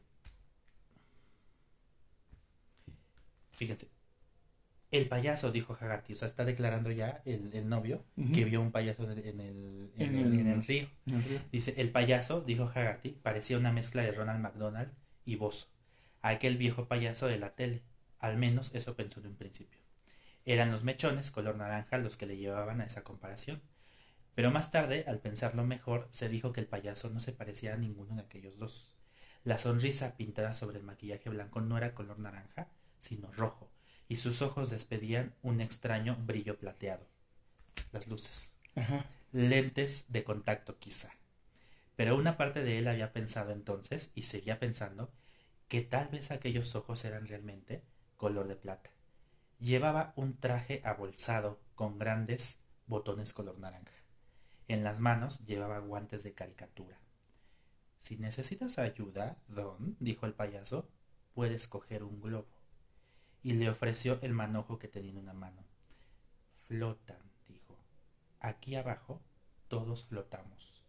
[3.51, 3.91] fíjense,
[4.91, 8.73] el payaso, dijo Haggerty, o sea, está declarando ya el, el novio que vio un
[8.73, 10.89] payaso en el, en el, en en río.
[11.53, 14.91] Dice, el payaso, dijo Haggerty, parecía una mezcla de Ronald McDonald
[15.27, 15.67] y Bozo,
[16.23, 17.83] aquel viejo payaso de la tele.
[18.19, 19.79] Al menos eso pensó de un principio.
[20.47, 23.61] Eran los mechones color naranja los que le llevaban a esa comparación.
[24.37, 27.79] Pero más tarde, al pensarlo mejor, se dijo que el payaso no se parecía a
[27.79, 28.95] ninguno de aquellos dos.
[29.45, 32.69] La sonrisa pintada sobre el maquillaje blanco no era color naranja,
[32.99, 33.71] sino rojo,
[34.09, 37.07] y sus ojos despedían un extraño brillo plateado.
[37.93, 39.07] Las luces Ajá.
[39.33, 41.13] lentes de contacto quizá.
[41.97, 45.11] Pero una parte de él había pensado entonces, y seguía pensando,
[45.69, 47.83] que tal vez aquellos ojos eran realmente
[48.19, 48.91] color de plata.
[49.61, 53.93] Llevaba un traje abolsado con grandes botones color naranja.
[54.69, 56.99] En las manos llevaba guantes de caricatura.
[57.99, 60.89] Si necesitas ayuda, Don, dijo el payaso,
[61.35, 62.49] puedes coger un globo.
[63.43, 65.63] Y le ofreció el manojo que tenía en una mano.
[66.67, 67.77] Flotan, dijo.
[68.41, 69.21] Aquí abajo
[69.69, 70.83] todos flotamos.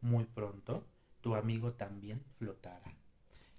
[0.00, 0.86] Muy pronto
[1.20, 2.94] tu amigo también flotará.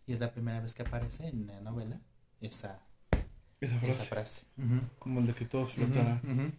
[0.07, 2.01] Y es la primera vez que aparece en la novela
[2.41, 2.81] esa,
[3.59, 3.89] Esa frase.
[3.89, 4.45] esa frase.
[4.57, 4.81] Ujú.
[4.97, 6.51] Como el de que todos ujú.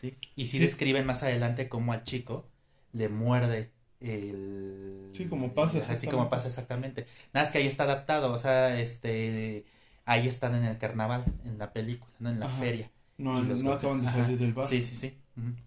[0.00, 0.14] Sí.
[0.36, 0.60] Y Sí.
[0.60, 2.46] describen más adelante cómo al chico
[2.92, 3.70] le muerde
[4.00, 5.08] el...
[5.12, 6.30] Sí, como pasa Así como exactamente.
[6.30, 7.06] pasa exactamente.
[7.32, 9.64] Nada más que ahí está adaptado, o sea, este...
[10.04, 12.30] Ahí están en el carnaval, en la película, ¿no?
[12.30, 12.60] En la Ajá.
[12.60, 12.90] feria.
[13.18, 14.22] No, no acaban de Ajá.
[14.22, 14.68] salir del bar.
[14.68, 15.18] Sí, sí, sí.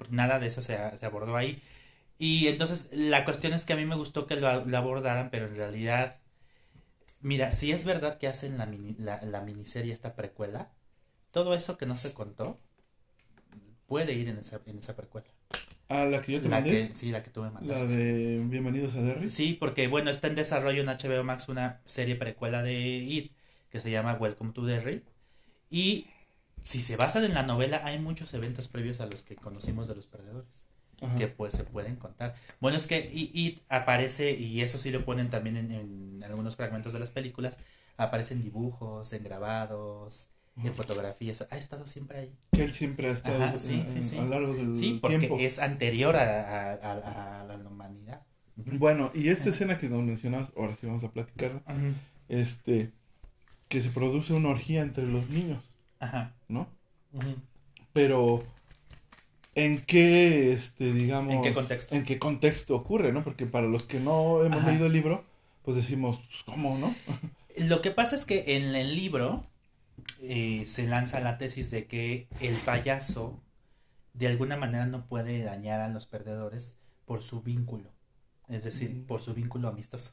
[0.10, 1.62] Nada de eso se, se abordó ahí.
[2.20, 5.48] Y entonces la cuestión es que a mí me gustó que lo, lo abordaran, pero
[5.48, 6.20] en realidad,
[7.22, 10.72] mira, si es verdad que hacen la, mini- la, la miniserie, esta precuela,
[11.32, 12.60] todo eso que no se contó
[13.92, 15.28] puede ir en esa, en esa precuela.
[15.90, 16.72] Ah, la que yo te La mandé.
[16.90, 17.86] que, sí, la que tú me La mandaste.
[17.86, 19.30] de Bienvenidos a Derry.
[19.30, 23.32] Sí, porque bueno, está en desarrollo en HBO Max una serie precuela de It
[23.70, 25.04] que se llama Welcome to Derry.
[25.70, 26.08] Y
[26.62, 29.96] si se basan en la novela, hay muchos eventos previos a los que conocimos de
[29.96, 30.68] los perdedores
[31.02, 31.18] Ajá.
[31.18, 32.36] que pues se pueden contar.
[32.62, 36.94] Bueno, es que It, aparece, y eso sí lo ponen también en, en algunos fragmentos
[36.94, 37.60] de las películas,
[37.98, 40.72] aparece en dibujos, en grabados, Ajá.
[40.74, 42.36] fotografías, ha estado siempre ahí.
[42.52, 44.18] Que él siempre ha estado Ajá, sí, en- sí, sí.
[44.18, 45.38] a lo largo del Sí, porque tiempo.
[45.40, 48.22] es anterior a, a- a- la humanidad.
[48.58, 49.50] Bueno, y esta Ajá.
[49.52, 51.64] escena que nos mencionas, ahora sí vamos a platicar,
[52.30, 52.92] este,
[53.70, 55.64] que se produce una orgía entre los niños,
[56.00, 56.34] Ajá.
[56.48, 56.68] ¿no?
[57.94, 58.44] Pero,
[59.56, 61.34] ¿en qué, este, digamos...
[61.34, 61.96] ¿En qué contexto?
[61.96, 63.24] ¿En qué contexto ocurre, no?
[63.24, 65.24] Porque para los que no hemos leído el libro,
[65.64, 66.94] pues decimos, pues, ¿cómo, no?
[67.58, 69.46] Lo que pasa es que en el libro
[70.22, 73.40] eh, se lanza la tesis de que el payaso
[74.14, 76.76] de alguna manera no puede dañar a los perdedores
[77.06, 77.90] por su vínculo,
[78.50, 79.04] es decir, Mm.
[79.06, 80.12] por su vínculo amistoso.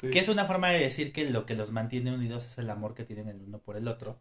[0.00, 2.94] Que es una forma de decir que lo que los mantiene unidos es el amor
[2.94, 4.18] que tienen el uno por el otro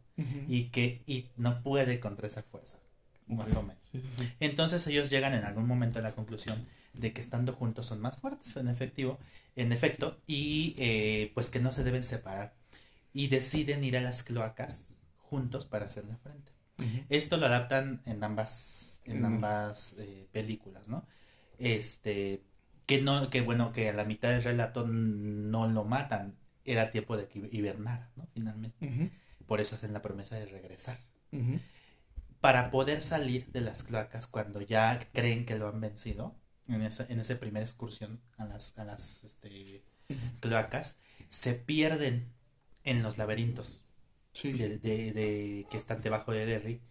[0.47, 2.77] y que It no puede contra esa fuerza,
[3.27, 3.81] más o menos.
[3.91, 4.29] Sí, sí, sí.
[4.39, 6.63] Entonces ellos llegan en algún momento a la conclusión
[6.93, 9.17] de que estando juntos son más fuertes, en efectivo,
[9.55, 12.53] en efecto, y eh, pues que no se deben separar.
[13.13, 14.85] Y deciden ir a las cloacas
[15.35, 16.53] juntos para hacerle frente.
[17.09, 21.05] Esto lo adaptan en ambas, en ambas eh, películas, ¿no?
[21.57, 22.41] Este,
[22.85, 26.35] que no, que bueno, que a la mitad del relato no lo matan.
[26.65, 28.27] Era tiempo de que hibernara, ¿no?
[28.33, 29.11] Finalmente.
[29.45, 30.97] Por eso hacen la promesa de regresar
[32.41, 36.35] para poder salir de las cloacas cuando ya creen que lo han vencido
[36.67, 39.83] en esa, en esa primera excursión a las, a las este,
[40.41, 40.97] cloacas,
[41.29, 42.31] se pierden
[42.83, 43.84] en los laberintos
[44.35, 44.53] Sí.
[44.53, 46.81] de, de- de- que están debajo de Derry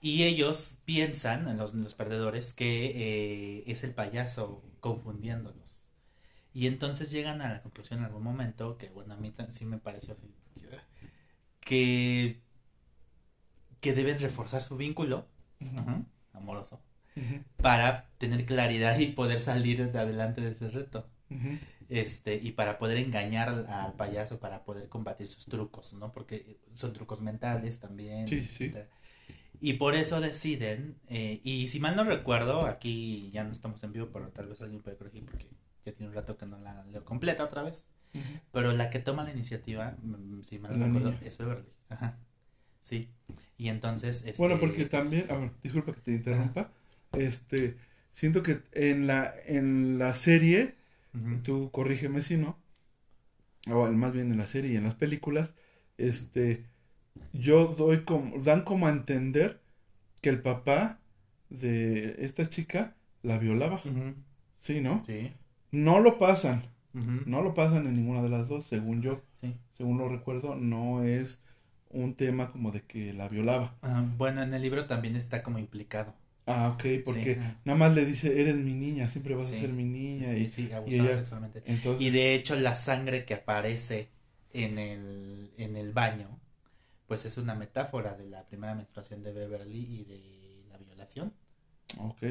[0.00, 5.86] y ellos piensan, los, los perdedores, que eh, es el payaso confundiéndolos.
[6.54, 9.78] Y entonces llegan a la conclusión en algún momento, que bueno, a mí sí me
[9.78, 10.34] pareció así,
[11.60, 12.40] que,
[13.80, 15.26] que deben reforzar su vínculo
[16.32, 16.80] amoroso
[17.56, 21.08] para tener claridad y poder salir de adelante de ese reto.
[21.88, 26.12] Este, y para poder engañar al, al payaso, para poder combatir sus trucos, ¿no?
[26.12, 28.26] Porque son trucos mentales también.
[28.26, 28.72] Sí, sí.
[29.60, 33.92] Y por eso deciden, eh, y si mal no recuerdo, aquí ya no estamos en
[33.92, 35.46] vivo, pero tal vez alguien puede corregir porque
[35.86, 37.86] ya tiene un rato que no la leo completa otra vez.
[38.14, 38.22] Ujú.
[38.52, 41.68] Pero la que toma la iniciativa, mm, si mal no recuerdo, es Beverly.
[41.88, 42.18] Ajá.
[42.82, 43.08] Sí.
[43.56, 44.24] Y entonces.
[44.26, 46.70] Este, Bueno, porque también, a ver, disculpa que te interrumpa,
[47.12, 47.76] este,
[48.12, 50.74] siento que en la, en la serie,
[51.42, 52.58] Tú corrígeme si no,
[53.70, 55.54] o más bien en la serie y en las películas,
[55.96, 56.64] este,
[57.32, 59.60] yo doy como, dan como a entender
[60.20, 60.98] que el papá
[61.50, 63.78] de esta chica la violaba.
[64.58, 65.04] Sí, ¿no?
[65.06, 65.32] Sí.
[65.70, 66.64] No lo pasan.
[66.92, 69.22] No lo pasan en ninguna de las dos, según yo.
[69.40, 69.54] sí.
[69.76, 71.42] Según lo recuerdo, no es
[71.90, 73.74] un tema como de que la violaba.
[73.82, 76.14] Ah, bueno, en el libro también está como implicado.
[76.46, 79.60] Ah, ok, porque Sí, nada más le dice, eres mi niña, siempre vas Sí, a
[79.60, 80.30] ser mi niña.
[80.30, 81.62] Sí, y, sí, y abusaba ella- sexualmente.
[81.66, 84.10] entonces, Y de hecho la sangre que aparece
[84.52, 86.38] en el, en el baño,
[87.06, 91.32] pues es una metáfora de la primera menstruación de Beverly y de la violación.
[91.98, 92.22] ok,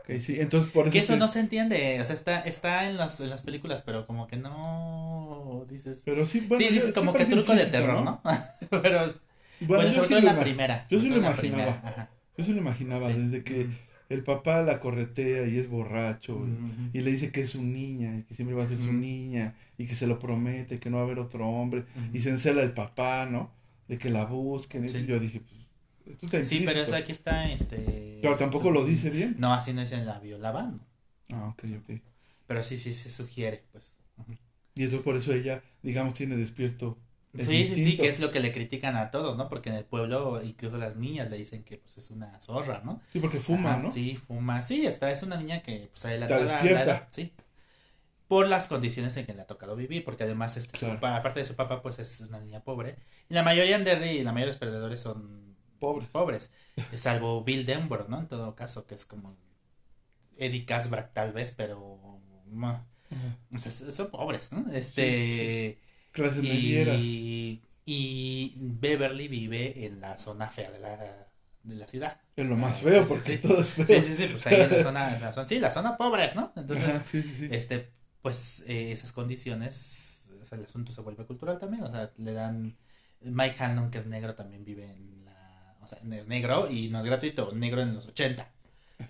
[0.00, 0.94] ok, sí, entonces por eso...
[0.94, 3.82] Que eso te- no se entiende, o sea, está, está en, las, en las películas,
[3.82, 6.02] pero como que no dices...
[6.04, 8.22] Pero sí, bueno, sí, dices como que truco de terror, ¿no?
[8.70, 9.14] pero
[9.60, 10.86] Bueno, bueno, sobre todo en la primera.
[10.90, 11.62] yo sí lo imaginaba.
[11.62, 12.10] primera, ajá.
[12.40, 13.18] Yo sí lo imaginaba, Sí.
[13.18, 13.66] desde que
[14.08, 16.46] el papá la corretea y es borracho
[16.94, 19.54] y- le dice que es su niña y que siempre va a ser su niña
[19.76, 21.84] y que se lo promete, que no va a haber otro hombre
[22.14, 23.52] y se encela el papá, ¿no?
[23.88, 24.88] De que la busquen.
[24.88, 24.98] Sí.
[24.98, 26.96] Y yo dije, pues, esto está Sí, pero implícito.
[26.96, 28.18] es, aquí está este...
[28.22, 29.36] Pero tampoco lo dice bien.
[29.38, 30.80] No, así no dicen la violaban,
[31.32, 32.00] Ah, ok, ok.
[32.46, 33.92] pero sí, sí se sugiere, pues.
[34.74, 36.96] Y entonces por eso ella, digamos, tiene despierto.
[37.32, 39.48] Sí, sí, sí, que es lo que le critican a todos, ¿no?
[39.48, 43.00] Porque en el pueblo, incluso las niñas le dicen que pues es una zorra, ¿no?
[43.12, 43.92] Sí, porque fuma, Ajá, ¿no?
[43.92, 44.62] Sí, fuma.
[44.62, 47.08] Sí, está, es una niña que pues a él Está despierta.
[47.12, 47.32] sí.
[48.28, 51.00] Por las condiciones en que le ha tocado vivir, porque además este, su Claro.
[51.00, 52.96] papá, aparte de su papá, pues es una niña pobre.
[53.28, 56.06] Y la mayoría en Derry, la mayoría de los perdedores son Pobre.
[56.12, 56.52] pobres,
[56.94, 58.20] salvo Bill Denver, ¿no?
[58.20, 59.36] En todo caso, que es como
[60.36, 61.78] Eddie Casbrack tal vez, pero
[63.54, 64.70] o sea, son pobres, ¿no?
[64.72, 65.78] Este
[66.12, 70.96] Clases y, y Beverly vive en la zona fea de la,
[71.62, 72.20] de la ciudad.
[72.36, 73.38] Es lo más feo porque sí.
[73.38, 73.86] todo es feo.
[73.86, 76.34] Sí, sí, sí, pues ahí en la zona, en la zona- sí, la zona pobre,
[76.34, 76.52] ¿no?
[76.56, 77.48] Entonces, Ajá, sí, sí, sí.
[77.50, 77.90] este,
[78.22, 82.32] pues eh, esas condiciones, o sea, el asunto se vuelve cultural también, o sea, le
[82.32, 82.76] dan,
[83.22, 86.98] Mike Hanlon, que es negro, también vive en la, o sea, es negro y no
[87.00, 88.50] es gratuito, negro en los 80,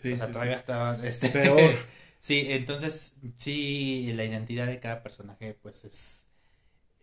[0.03, 1.75] Sí, o sea, todavía está, este, Peor.
[2.21, 6.20] sí, entonces, sí, la identidad de cada personaje, pues es,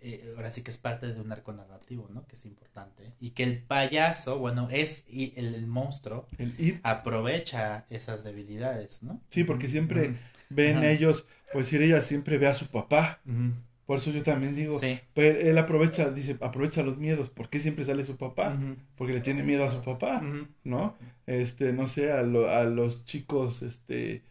[0.02, 2.26] eh, ahora sí que es parte de un arco narrativo, ¿no?
[2.28, 6.80] Que es importante, y que el payaso, bueno, es y el, el monstruo, El it.
[6.84, 9.22] aprovecha esas debilidades, ¿no?
[9.30, 10.16] Sí, porque siempre
[10.50, 13.20] ven ellos, pues si ella siempre ve a su papá.
[13.86, 15.00] Por eso yo también digo, Sí.
[15.14, 17.30] pues él aprovecha, dice, aprovecha los miedos.
[17.30, 18.60] ¿Por qué siempre sale su papá?
[18.98, 20.22] Porque le tiene miedo a su papá.
[20.66, 20.95] ¿no?
[21.26, 24.24] Este, no sé, a, lo- a los chicos, este,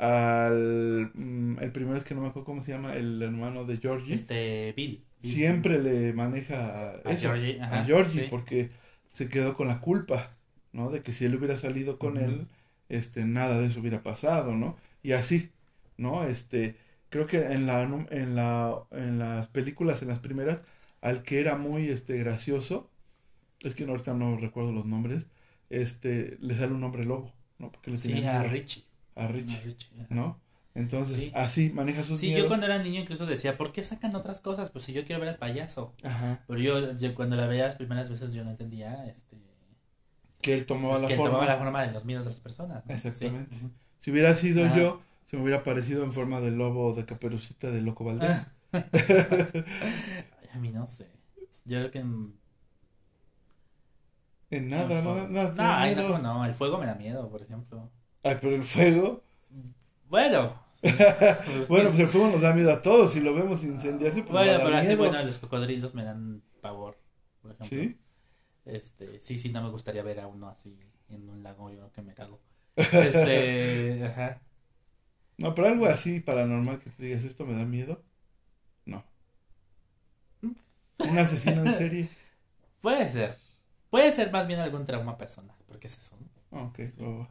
[0.00, 3.78] al, mm, el primero es que no me acuerdo cómo se llama, el hermano de
[3.78, 4.14] Georgie.
[4.14, 5.06] Este, Bill.
[5.22, 5.32] Bill.
[5.32, 8.28] siempre le maneja a, A eso, Georgie, ajá, a Georgie, sí.
[8.28, 8.70] porque
[9.10, 10.36] se quedó con la culpa,
[10.72, 10.90] ¿no?
[10.90, 12.48] De que si él hubiera salido con él,
[12.88, 14.76] este, nada de eso hubiera pasado, ¿no?
[15.02, 15.50] Y así,
[15.96, 16.24] ¿no?
[16.24, 16.76] Este,
[17.10, 20.62] creo que en la, en la, en las películas, en las primeras,
[21.00, 22.90] al que era muy, este, gracioso,
[23.62, 25.28] es que no, ahorita no recuerdo los nombres,
[25.70, 27.70] este, le sale un hombre lobo, ¿no?
[27.72, 28.84] Porque le Sí, tenía a Richie.
[29.24, 30.06] A Richie, A Richie, ajá.
[30.14, 30.40] ¿no?
[30.74, 31.32] Entonces, Sí.
[31.34, 32.42] así maneja sus Sí, miedos.
[32.44, 34.70] yo cuando era niño incluso decía, ¿por qué sacan otras cosas?
[34.70, 35.94] Pues si yo quiero ver al payaso.
[36.04, 36.44] Ajá.
[36.46, 39.36] Pero yo, yo cuando la veía las primeras veces yo no entendía, este...
[40.40, 41.30] Que él tomaba pues, la que forma.
[41.32, 42.86] tomaba la forma de los miedos de las personas.
[42.86, 42.94] ¿no?
[42.94, 43.56] Exactamente.
[43.56, 43.68] Sí.
[43.98, 44.76] Si hubiera sido Ajá.
[44.78, 48.46] yo, se me hubiera parecido en forma de lobo de caperucita de Loco Valdés.
[48.72, 48.82] Ay,
[50.54, 51.10] a mí no sé.
[51.64, 51.98] Yo creo que...
[51.98, 52.34] en-
[54.50, 55.28] En nada, en nada.
[55.28, 56.06] No, no, miedo.
[56.06, 57.90] ¿cómo no, el fuego me da miedo, por ejemplo.
[58.22, 59.22] Ay, pero el fuego.
[60.08, 60.58] Bueno.
[61.68, 63.12] Bueno, pues el fuego nos da miedo a todos.
[63.12, 64.98] Si lo vemos incendiarse, pues Bueno, nos da pero así, miedo.
[64.98, 66.98] bueno, los cocodrilos me dan pavor,
[67.42, 67.78] por ejemplo.
[67.78, 67.98] ¿Sí?
[68.64, 72.02] Este, sí, sí, no me gustaría ver a uno así en un lago, yo que
[72.02, 72.40] me cago.
[72.76, 74.40] Este, ajá.
[75.36, 78.02] No, pero algo así paranormal que te digas, esto me da miedo.
[78.86, 79.04] No.
[80.42, 82.10] Un asesino en serie.
[82.80, 83.36] Puede ser.
[83.90, 86.16] Puede ser más bien algún trauma personal, porque es eso.
[86.18, 86.58] ¿no?
[86.58, 87.28] Ah, ok, va.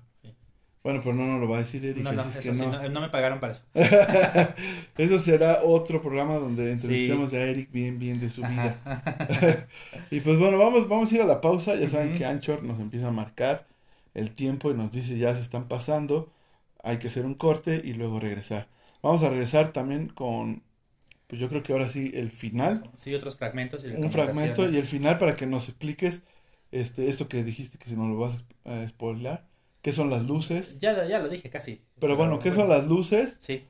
[0.82, 2.04] Bueno, pero no nos lo va a decir Eric.
[2.04, 2.90] No, eso que sí, no.
[2.90, 3.64] no, me pagaron para eso.
[4.98, 7.36] Eso será otro programa donde entrevistemos Sí.
[7.36, 8.80] a Eric bien, bien de su vida.
[10.12, 11.76] Y pues bueno, vamos, vamos a ir a la pausa.
[11.76, 13.68] Ya saben que Anchor nos empieza a marcar
[14.14, 16.32] el tiempo y nos dice ya se están pasando.
[16.82, 18.68] Hay que hacer un corte y luego regresar.
[19.04, 20.64] Vamos a regresar también con,
[21.28, 22.90] pues yo creo que ahora sí, el final.
[22.98, 23.84] Sí, otros fragmentos.
[23.84, 26.24] Y Un fragmento y el final para que nos expliques
[26.72, 29.42] este, esto que dijiste que si nos lo vas a spoiler.
[29.82, 30.80] ¿Qué son las luces?
[30.80, 31.82] Ya, lo- ya lo dije casi.
[32.00, 33.38] Pero bueno, ¿qué son las luces?
[33.40, 33.64] Sí.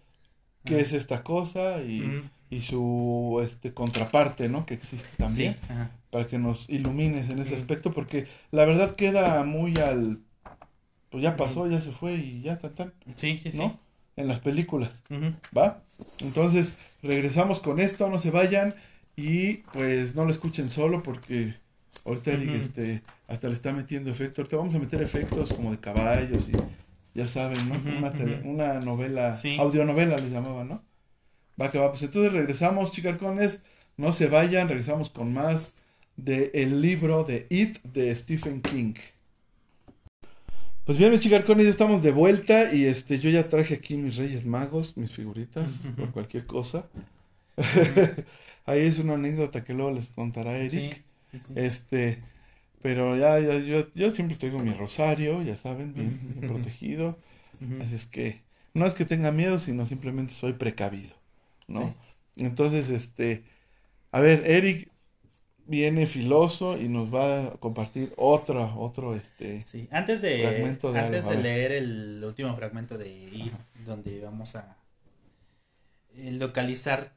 [0.66, 0.84] ¿Qué Ajá.
[0.86, 1.82] es esta cosa?
[1.82, 4.66] Y, y su este, contraparte, ¿no?
[4.66, 5.54] Que existe también.
[5.56, 5.60] Sí.
[5.70, 5.92] Ajá.
[6.10, 10.20] para que nos ilumines en ese aspecto, porque la verdad queda muy al...
[11.12, 13.72] Pues ya pasó, ya se fue y ya está tan, Sí, sí, sí.
[14.16, 15.04] En las películas.
[15.56, 15.84] ¿va?
[16.22, 18.74] Entonces, regresamos con esto, no se vayan
[19.16, 21.54] y pues no lo escuchen solo porque
[22.06, 22.52] Ahorita Ujú.
[22.54, 24.40] este, hasta le está metiendo efectos.
[24.40, 27.76] Ahorita vamos a meter efectos como de caballos y ya saben, ¿no?
[27.98, 29.56] Una, tele- una novela, Sí.
[29.60, 30.84] audionovela les llamaban, ¿no?
[31.62, 33.62] Va que va, pues entonces regresamos, chicarcones,
[33.98, 35.76] no se vayan, regresamos con más
[36.16, 38.94] de el libro de It de Stephen King.
[40.86, 44.16] Pues bien, mis chicarcones, ya estamos de vuelta y este, yo ya traje aquí mis
[44.16, 46.88] Reyes Magos, mis figuritas, por cualquier cosa.
[48.66, 51.04] Ahí es una anécdota que luego les contará Eric.
[51.32, 51.54] Sí, sí.
[51.56, 52.24] Este,
[52.82, 57.18] pero ya, ya, yo, yo siempre estoy con mi rosario, ya saben, bien, protegido.
[57.80, 58.42] Así es que
[58.74, 61.16] no es que tenga miedo, sino simplemente soy precavido,
[61.68, 61.96] ¿no?
[62.38, 63.44] Entonces, este,
[64.12, 64.90] a ver, Eric
[65.68, 71.00] viene filoso y nos va a compartir otra, otro, este, Sí, antes de, Fragmento de
[71.00, 73.54] antes algo, de leer el último fragmento de It,
[73.86, 74.78] donde vamos a
[76.16, 77.14] eh, localizar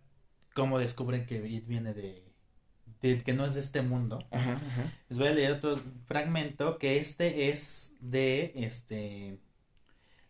[0.55, 2.22] cómo descubren que It viene de-
[3.03, 4.19] que no es de este mundo.
[4.31, 5.77] ajá, ajá, Les voy a leer otro
[6.07, 9.41] fragmento que este es de este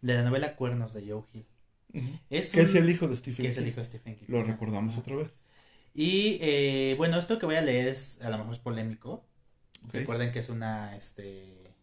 [0.00, 1.46] de la novela Cuernos de Joe Hill.
[2.30, 3.70] Es que es el hijo de Stephen que es el King.
[3.70, 4.26] hijo de Stephen King.
[4.28, 5.00] Lo recordamos Ajá.
[5.00, 5.40] otra vez.
[5.94, 9.26] Y eh, bueno, esto que voy a leer es a lo mejor es polémico.
[9.92, 11.74] Recuerden que es una este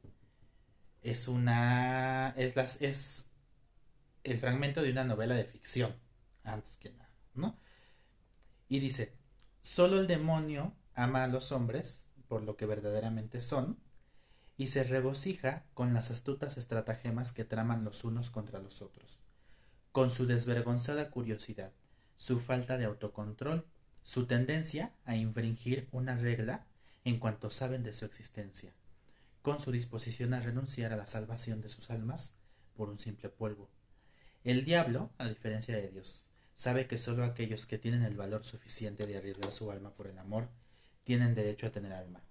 [1.03, 3.29] es una es las es
[4.23, 5.93] el fragmento de una novela de ficción
[6.43, 7.57] antes que nada, ¿no?
[8.67, 9.13] Y dice,
[9.61, 13.79] solo el demonio ama a los hombres por lo que verdaderamente son
[14.57, 19.21] y se regocija con las astutas estratagemas que traman los unos contra los otros,
[19.93, 21.71] con su desvergonzada curiosidad,
[22.17, 23.65] su falta de autocontrol,
[24.03, 26.67] su tendencia a infringir una regla
[27.05, 28.73] en cuanto saben de su existencia,
[29.41, 32.35] con su disposición a renunciar a la salvación de sus almas
[32.75, 33.69] por un simple polvo.
[34.43, 39.07] El diablo, a diferencia de Dios, sabe que sólo aquellos que tienen el valor suficiente
[39.07, 40.49] de arriesgar su alma por el amor
[41.03, 42.23] tienen derecho a tener alma.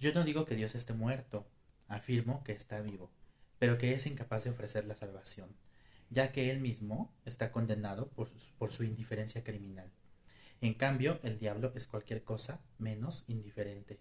[0.00, 1.46] Yo no digo que Dios esté muerto,
[1.88, 3.10] afirmo que está vivo,
[3.58, 5.54] pero que es incapaz de ofrecer la salvación,
[6.10, 9.90] ya que él mismo está condenado por, su indiferencia criminal.
[10.60, 14.00] En cambio, el diablo es cualquier cosa menos indiferente.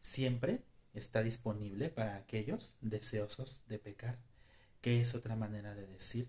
[0.00, 0.64] Siempre
[0.94, 4.18] está disponible para aquellos deseosos de pecar,
[4.80, 6.28] que es otra manera de decir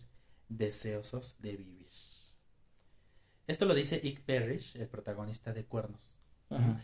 [0.50, 1.88] deseosos de vivir.
[3.46, 6.16] Esto lo dice Ike Parrish, el protagonista de Cuernos,
[6.54, 6.82] Ajá.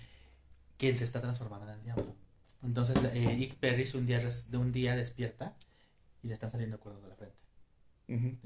[0.77, 2.15] quien se está transformando en el diablo.
[2.63, 5.55] Entonces, eh, Ike Parrish un día, de un día despierta
[6.23, 7.37] y le están saliendo cuernos de la frente.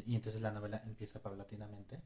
[0.05, 2.01] Y entonces la novela empieza paulatinamente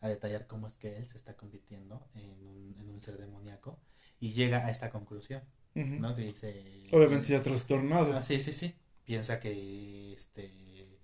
[0.00, 3.78] a detallar cómo es que él se está convirtiendo en un, en un ser demoníaco
[4.20, 5.42] y llega a esta conclusión,
[5.74, 6.88] dice...
[6.92, 8.16] Obviamente ya trastornado.
[8.16, 8.74] Ah, sí, sí, sí.
[9.04, 10.98] Piensa que este...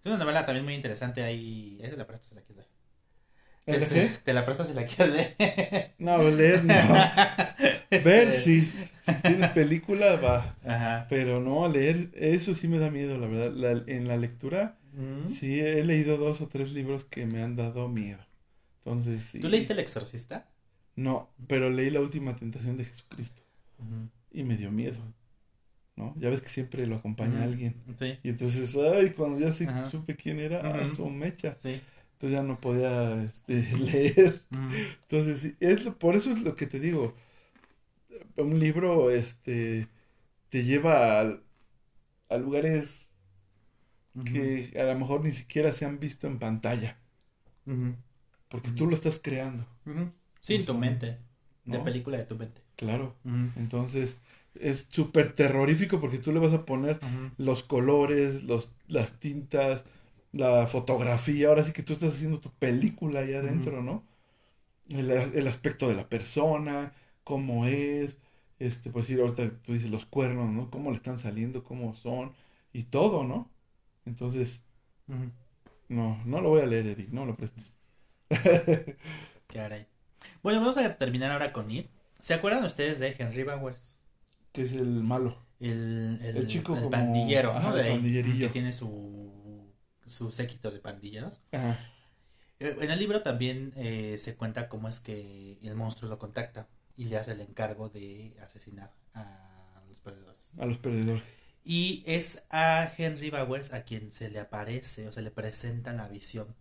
[0.00, 1.80] Es una novela también muy interesante ahí...
[1.82, 2.68] Ahí te la presto si la quieres leer.
[2.68, 2.75] ¿El
[3.66, 5.94] Este, te la presto si la quieres leer.
[5.98, 6.74] No, leer no.
[7.90, 8.70] Este, Ver sí.
[9.04, 10.56] Si tienes película, va.
[10.64, 11.06] Ajá.
[11.10, 13.52] Pero no, leer, eso sí me da miedo, la verdad.
[13.52, 15.28] La- en la lectura, Mm.
[15.28, 18.24] sí he leído dos o tres libros que me han dado miedo.
[18.84, 19.40] Entonces, sí.
[19.40, 20.48] ¿Tú leíste El Exorcista?
[20.94, 23.42] No, pero leí La Última Tentación de Jesucristo
[24.32, 24.96] y me dio miedo.
[25.96, 26.14] ¿No?
[26.18, 27.74] Ya ves que siempre lo acompaña alguien.
[27.98, 30.62] Sí, Y entonces, ay, cuando ya sí supe quién era,
[30.94, 31.56] su mecha.
[31.62, 31.80] sí.
[32.16, 34.40] Entonces ya no podía este, leer.
[34.50, 34.68] Mm.
[35.02, 37.14] Entonces, es por eso es lo que te digo.
[38.36, 39.88] Un libro este
[40.48, 41.38] te lleva a,
[42.30, 43.08] a lugares
[44.24, 46.96] que a lo mejor ni siquiera se han visto en pantalla,
[48.48, 49.66] porque tú lo estás creando.
[50.40, 51.18] Sí, tu mente.
[51.64, 51.84] De ¿no?
[51.84, 52.62] película de tu mente.
[52.76, 53.14] Claro.
[53.56, 54.20] Entonces,
[54.60, 56.98] es súper terrorífico porque tú le vas a poner
[57.36, 59.84] los colores, los, las tintas,
[60.36, 61.48] la fotografía.
[61.48, 64.04] Ahora sí que tú estás haciendo tu película ahí adentro, ¿no?
[64.88, 66.92] El, el aspecto de la persona,
[67.24, 68.18] cómo es,
[68.58, 70.70] este, pues sí, ahorita tú dices los cuernos, ¿no?
[70.70, 72.32] Cómo le están saliendo, cómo son,
[72.72, 73.50] y todo, ¿no?
[74.04, 74.60] Entonces,
[75.88, 77.72] no, no lo voy a leer, Eric, no lo prestes.
[79.46, 79.86] Caray.
[80.42, 81.86] Bueno, vamos a terminar ahora con It.
[82.20, 83.94] ¿Se acuerdan ustedes de Henry Bowers?
[84.52, 85.36] que es el malo.
[85.60, 87.76] El, el, El chico el como- pandillero, ajá, ¿no?
[87.76, 88.46] el pandillerillo.
[88.46, 89.25] que tiene su,
[90.06, 91.42] su séquito de pandilleros.
[91.52, 91.78] Ajá.
[92.60, 96.68] Eh, En el libro también eh, se cuenta cómo es que el monstruo lo contacta
[96.96, 100.52] y le hace el encargo de asesinar a los perdedores.
[100.58, 101.22] A los perdedores.
[101.64, 106.08] Y es a Henry Bowers a quien se le aparece o se le presenta la
[106.08, 106.54] visión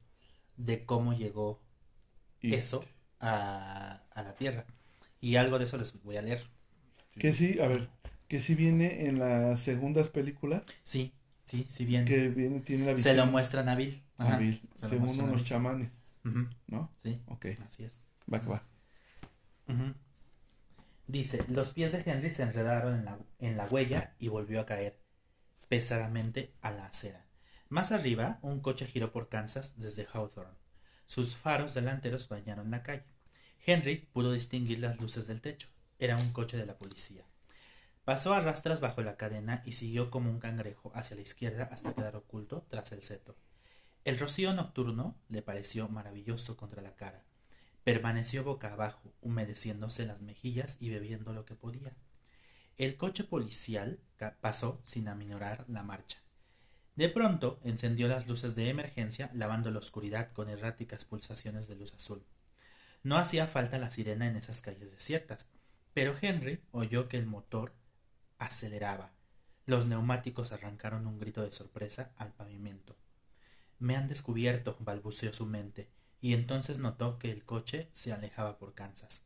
[0.58, 1.62] de cómo llegó
[2.42, 2.86] Y eso
[3.20, 4.66] a, a la Tierra.
[5.22, 6.44] Y algo de eso les voy a leer.
[7.20, 7.90] Que sí, a ver,
[8.30, 11.14] que sí viene en las segundas películas, Sí,
[11.46, 14.04] sí, si bien que viene, tiene la se lo muestran a Bill.
[14.18, 15.46] Ajá, a Bill, se según unos Bill.
[15.46, 15.92] chamanes,
[16.68, 16.92] ¿no?
[17.04, 18.02] Sí, Ok, así es.
[18.34, 18.64] va que va.
[21.08, 24.66] Dice, los pies de Henry se enredaron en la, en la huella y volvió a
[24.66, 25.00] caer
[25.70, 27.26] pesadamente a la acera.
[27.70, 30.58] Más arriba, un coche giró por Kansas desde Hawthorne.
[31.08, 33.06] Sus faros delanteros bañaron la calle.
[33.66, 35.70] Henry pudo distinguir las luces del techo.
[36.00, 37.26] Era un coche de la policía.
[38.06, 41.96] Pasó a rastras bajo la cadena y siguió como un cangrejo hacia la izquierda hasta
[41.96, 43.36] quedar oculto tras el seto.
[44.04, 47.24] El rocío nocturno le pareció maravilloso contra la cara.
[47.84, 51.96] Permaneció boca abajo, humedeciéndose las mejillas y bebiendo lo que podía.
[52.78, 54.00] El coche policial
[54.40, 56.20] pasó sin aminorar la marcha.
[56.96, 61.96] De pronto encendió las luces de emergencia, lavando la oscuridad con erráticas pulsaciones de luz
[61.96, 62.24] azul.
[63.02, 65.50] No hacía falta la sirena en esas calles desiertas,
[65.96, 67.74] pero Henry oyó que el motor
[68.38, 69.14] aceleraba.
[69.66, 72.96] Los neumáticos arrancaron un grito de sorpresa al pavimento.
[73.80, 75.90] Me han descubierto, balbuceó su mente,
[76.22, 79.24] y entonces notó que el coche se alejaba por Kansas.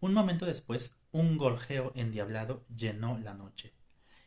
[0.00, 3.72] Un momento después, un gorjeo endiablado llenó la noche.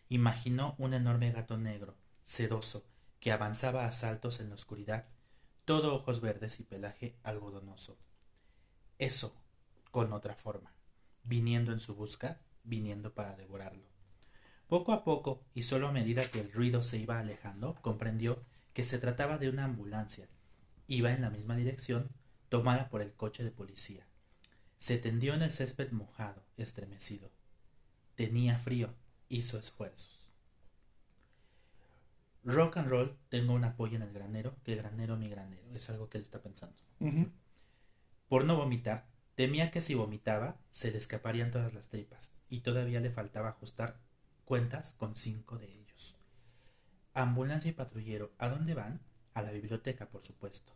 [0.07, 2.85] Imaginó un enorme gato negro, sedoso,
[3.19, 5.07] que avanzaba a saltos en la oscuridad,
[5.65, 7.97] todo ojos verdes y pelaje algodonoso.
[8.97, 9.35] Eso,
[9.91, 10.73] con otra forma,
[11.23, 13.98] viniendo en su busca, viniendo para devorarlo.
[14.69, 18.43] Poco a poco, y solo a medida que el ruido se iba alejando, comprendió
[18.73, 20.27] que se trataba de una ambulancia.
[20.85, 22.09] Iba en la misma dirección,
[22.49, 24.05] tomada por el coche de policía.
[24.77, 27.31] Se tendió en el césped mojado, estremecido.
[28.13, 28.93] Tenía frío,
[29.27, 30.29] hizo esfuerzos.
[32.43, 36.09] Rock and roll, tengo una polla en el granero, que granero mi granero, es algo
[36.09, 36.77] que él está pensando.
[38.27, 42.99] Por no vomitar, temía que si vomitaba se le escaparían todas las tripas, y todavía
[42.99, 43.97] le faltaba ajustar
[44.49, 46.17] cuentas con cinco de ellos.
[47.13, 48.99] Ambulancia y patrullero, ¿a dónde van?
[49.35, 50.73] A la biblioteca, por supuesto.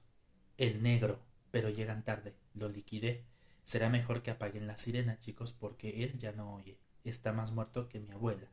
[0.60, 1.20] El negro,
[1.50, 3.26] pero llegan tarde, lo liquidé.
[3.64, 6.78] Será mejor que apaguen la sirena, chicos, porque él ya no oye.
[7.04, 8.48] Está más muerto que mi abuela.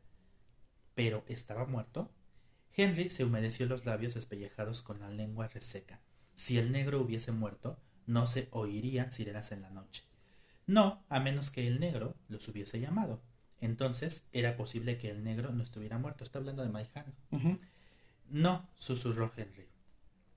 [0.95, 2.09] ¿Pero estaba muerto?
[2.75, 6.01] Henry se humedeció los labios despellejados con la lengua reseca.
[6.33, 10.03] Si el negro hubiese muerto, no se oirían sirenas en la noche.
[10.65, 13.21] No, a menos que el negro los hubiese llamado.
[13.61, 16.23] Entonces era posible que el negro no estuviera muerto.
[16.23, 17.13] Está hablando de Maijano.
[18.29, 19.67] No, susurró Henry.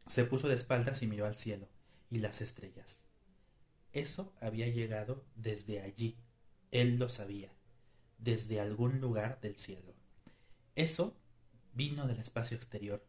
[0.06, 1.66] Se puso de espaldas y miró al cielo
[2.10, 3.00] y las estrellas.
[3.92, 6.16] Eso había llegado desde allí.
[6.70, 7.50] Él lo sabía.
[8.18, 9.94] Desde algún lugar del cielo.
[10.76, 11.16] Eso
[11.72, 13.04] vino del espacio exterior,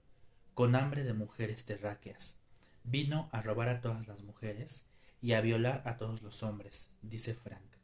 [0.54, 2.38] con hambre de mujeres terráqueas.
[2.84, 4.86] Vino a robar a todas las mujeres
[5.22, 7.75] y a violar a todos los hombres, dice Frank.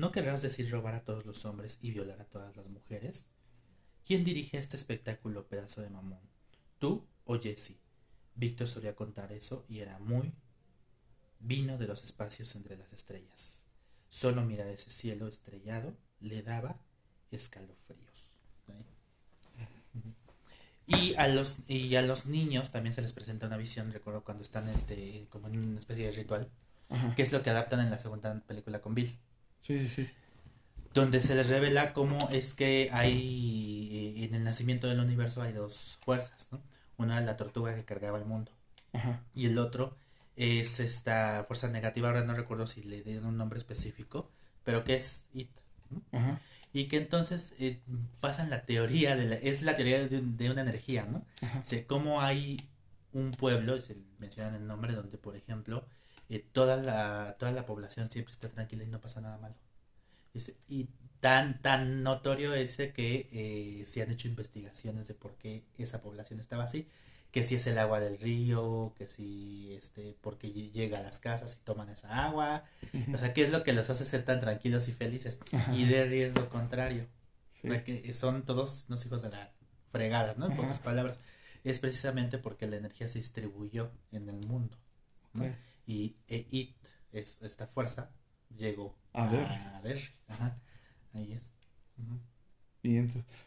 [0.00, 3.26] ¿No querrás decir robar a todos los hombres y violar a todas las mujeres?
[4.06, 6.22] ¿Quién dirige este espectáculo, pedazo de mamón?
[6.78, 7.76] ¿Tú o Jesse?
[8.34, 10.32] Víctor solía contar eso y era muy
[11.38, 13.62] vino de los espacios entre las estrellas.
[14.08, 16.80] Solo mirar ese cielo estrellado le daba
[17.30, 18.32] escalofríos.
[20.86, 24.44] Y a los y a los niños también se les presenta una visión, recuerdo cuando
[24.44, 26.50] están este como en una especie de ritual,
[27.16, 29.14] que es lo que adaptan en la segunda película con Bill.
[29.62, 30.10] Sí, sí, sí.
[30.92, 35.52] Donde se les revela cómo es que hay eh, en el nacimiento del universo hay
[35.52, 36.60] dos fuerzas, ¿no?
[36.96, 38.52] Una es la tortuga que cargaba el mundo.
[39.34, 39.96] Y el otro
[40.36, 44.30] es esta fuerza negativa, ahora no recuerdo si le dieron un nombre específico,
[44.64, 45.50] pero que es It.
[46.12, 46.40] Ajá
[46.72, 47.80] y que entonces eh,
[48.20, 51.24] pasan la teoría, de la, es la teoría de, una energía, ¿no?
[51.42, 52.58] O sea, cómo hay
[53.12, 55.84] un pueblo, se menciona el nombre, donde, por ejemplo,
[56.30, 59.54] eh, toda, la, toda la población siempre está tranquila y no pasa nada malo.
[60.68, 60.88] Y
[61.20, 66.40] tan, tan notorio es que eh, se han hecho investigaciones de por qué esa población
[66.40, 66.86] estaba así
[67.30, 71.58] que si es el agua del río, que si este, porque llega a las casas
[71.60, 72.64] y toman esa agua,
[73.14, 75.38] o sea, qué es lo que los hace ser tan tranquilos y felices,
[75.72, 77.06] y de riesgo contrario,
[77.62, 79.52] que son todos los hijos de la
[79.90, 80.46] fregada, ¿no?
[80.50, 81.18] En pocas palabras,
[81.62, 84.76] es precisamente porque la energía se distribuyó en el mundo,
[85.90, 86.76] y e, it,
[87.12, 88.10] es, esta fuerza,
[88.56, 90.00] llegó a, ver.
[90.28, 90.56] Ajá.
[91.14, 91.52] ahí es.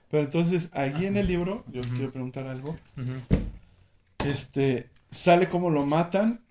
[0.09, 2.77] pero entonces, allí en el libro, yo quiero preguntar algo
[4.25, 6.41] este, sale como lo matan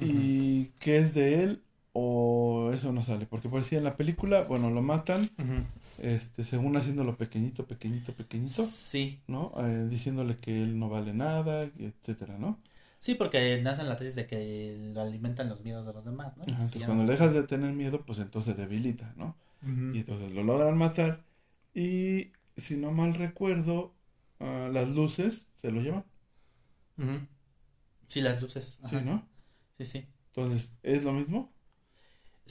[0.00, 3.26] y qué es de él o eso no sale.
[3.26, 5.30] Porque por decir en la película, bueno, lo matan,
[5.98, 8.66] este, según haciéndolo pequeñito, pequeñito, pequeñito.
[8.66, 9.20] Sí.
[9.26, 9.52] ¿No?
[9.58, 12.58] Eh, diciéndole que él no vale nada, etcétera, ¿no?
[13.00, 16.44] Sí, porque nacen la tesis de que lo alimentan los miedos de los demás, ¿no?
[16.84, 19.36] cuando le dejas de tener miedo, pues entonces debilita, ¿no?
[19.92, 21.24] Y entonces lo logran matar
[21.74, 23.94] y, si no mal recuerdo,
[24.38, 26.04] ah, las luces se lo llevan.
[28.06, 28.78] Sí, las luces.
[28.88, 29.26] Sí, ¿no?
[29.78, 30.06] Sí, sí.
[30.34, 31.52] Entonces, ¿es lo mismo?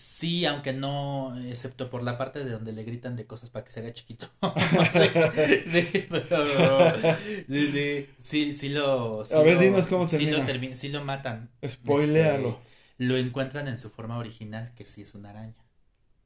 [0.01, 3.71] Sí, aunque no, excepto por la parte de donde le gritan de cosas para que
[3.71, 4.29] se haga chiquito.
[4.93, 6.91] sí, sí, pero
[7.47, 9.25] sí, sí, sí, sí lo.
[9.25, 10.37] sí A ver, lo- dinos cómo sí termina.
[10.37, 11.51] lo, termi- sí lo matan.
[11.63, 12.49] Spoiléalo.
[12.49, 12.59] Este,
[12.97, 15.55] lo encuentran en su forma original, que sí es una araña.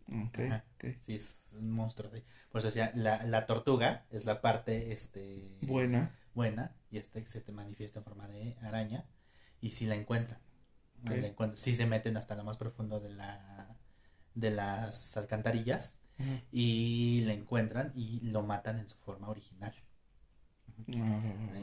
[0.08, 0.64] Ok, Ajá.
[0.76, 0.86] ok.
[1.02, 2.12] Sí, es un monstruo.
[2.14, 2.24] sí.
[2.52, 6.12] Por eso decía, la, la tortuga es la parte este, Buena.
[6.34, 9.06] buena y este se te manifiesta en forma de araña
[9.62, 10.40] y si la encuentran.
[11.04, 11.10] Ok.
[11.12, 11.58] La encuentran.
[11.58, 13.76] Sí se meten hasta lo más profundo de la
[14.36, 15.96] de las alcantarillas
[16.52, 19.74] y la encuentran y lo matan en su forma original.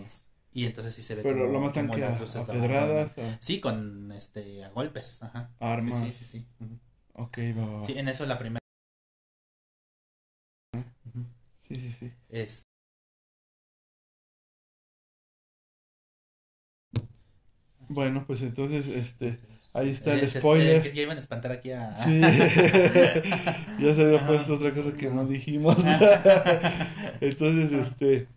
[0.04, 2.36] Es- Y entonces sí se ve Pero como- lo matan como que a, las luces
[2.36, 5.50] a lo pedradas, a Sí, con este a golpes, ajá.
[5.60, 6.00] armas.
[6.04, 6.80] Sí, sí, sí, sí.
[7.14, 7.86] Ok, va, va, va.
[7.86, 8.58] Sí, en eso la primera.
[11.60, 12.12] Sí, sí, sí.
[12.28, 12.62] Es
[17.92, 19.38] Bueno, pues entonces, este,
[19.74, 20.80] ahí está el Es- es- spoiler.
[20.80, 21.94] que ya iban a espantar aquí a.
[22.04, 22.20] Sí.
[22.20, 25.76] ya se había puesto otra cosa que no dijimos.
[27.20, 28.28] entonces, este,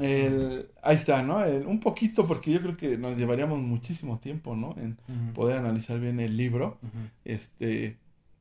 [0.00, 1.44] el, ahí está, ¿no?
[1.44, 4.74] El- un poquito, porque yo creo que nos llevaríamos muchísimo tiempo, ¿no?
[4.78, 4.96] En
[5.34, 6.78] poder analizar bien el libro.
[7.24, 7.96] Este,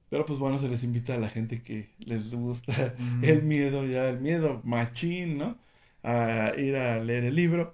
[0.10, 4.10] pero pues bueno, se les invita a la gente que les gusta el miedo, ya
[4.10, 5.58] el miedo machín, ¿no?
[6.04, 7.74] A ir a leer el libro.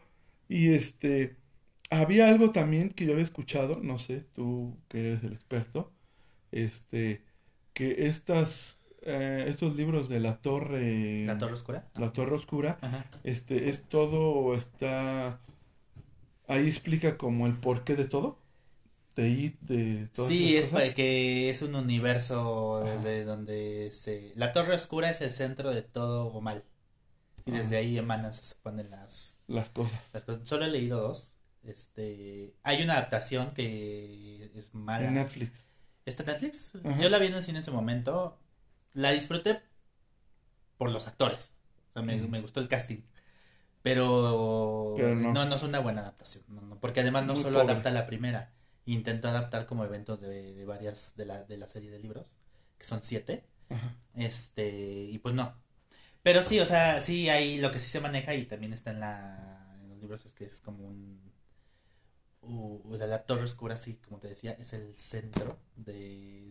[0.49, 1.36] Y este,
[2.02, 5.91] había algo también que yo había escuchado, no sé, tú que eres el experto,
[6.52, 7.24] este,
[7.74, 11.88] que estas, eh, estos libros de la torre, La Torre Oscura.
[11.96, 13.06] la torre oscura, Ajá.
[13.24, 15.41] este, es todo, está,
[16.48, 18.38] ahí explica como el porqué de todo,
[19.16, 20.94] de It, de todas Sí, es cosas.
[20.94, 22.94] que es un universo Ajá.
[22.94, 24.32] desde donde se...
[24.36, 26.64] La Torre Oscura es el centro de todo mal.
[27.46, 30.02] Y desde ahí emanan, se supone, las, las cosas.
[30.14, 30.48] las cosas.
[30.48, 31.33] Solo he leído dos.
[31.64, 35.07] Este, hay una adaptación que es mala.
[35.07, 35.51] En Netflix.
[36.05, 36.74] ¿Está en Netflix?
[36.84, 36.99] Ajá.
[36.99, 38.38] Yo la vi en el cine en su momento.
[38.93, 39.61] La disfruté
[40.78, 41.51] por los actores.
[41.89, 43.01] O sea, me, me gustó el casting.
[43.82, 45.34] Pero, Pero no.
[45.34, 45.45] no.
[45.45, 46.43] no, es una buena adaptación.
[46.47, 47.74] no, no, porque además no Muy solo pobre.
[47.74, 48.53] adapta la primera.
[48.86, 52.36] Intentó adaptar como eventos de, de varias de la, de la serie de libros.
[52.78, 53.45] Que son siete.
[53.70, 53.95] Ajá.
[54.16, 54.70] Este,
[55.11, 55.55] y pues no.
[56.22, 58.99] Pero sí, o sea, sí hay lo que sí se maneja y también está en
[59.01, 61.33] la en los libros es que es como un
[62.48, 65.94] o sea, la torre oscura sí, como te decía, es el centro de,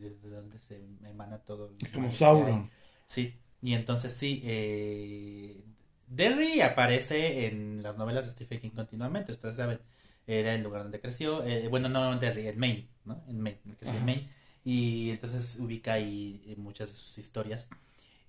[0.01, 2.12] de- de donde se emana todo el Como.
[2.14, 2.70] Sauron.
[3.07, 5.62] Sí, y entonces sí, eh,
[6.07, 9.80] Derry aparece en las novelas de Stephen King continuamente, ustedes saben,
[10.26, 13.22] era el lugar donde creció, eh, bueno, no Derry, en Maine, ¿no?
[13.28, 14.05] En Maine, en.
[14.05, 14.28] Maine,
[14.64, 17.68] y entonces ubica ahí eh, muchas de sus historias.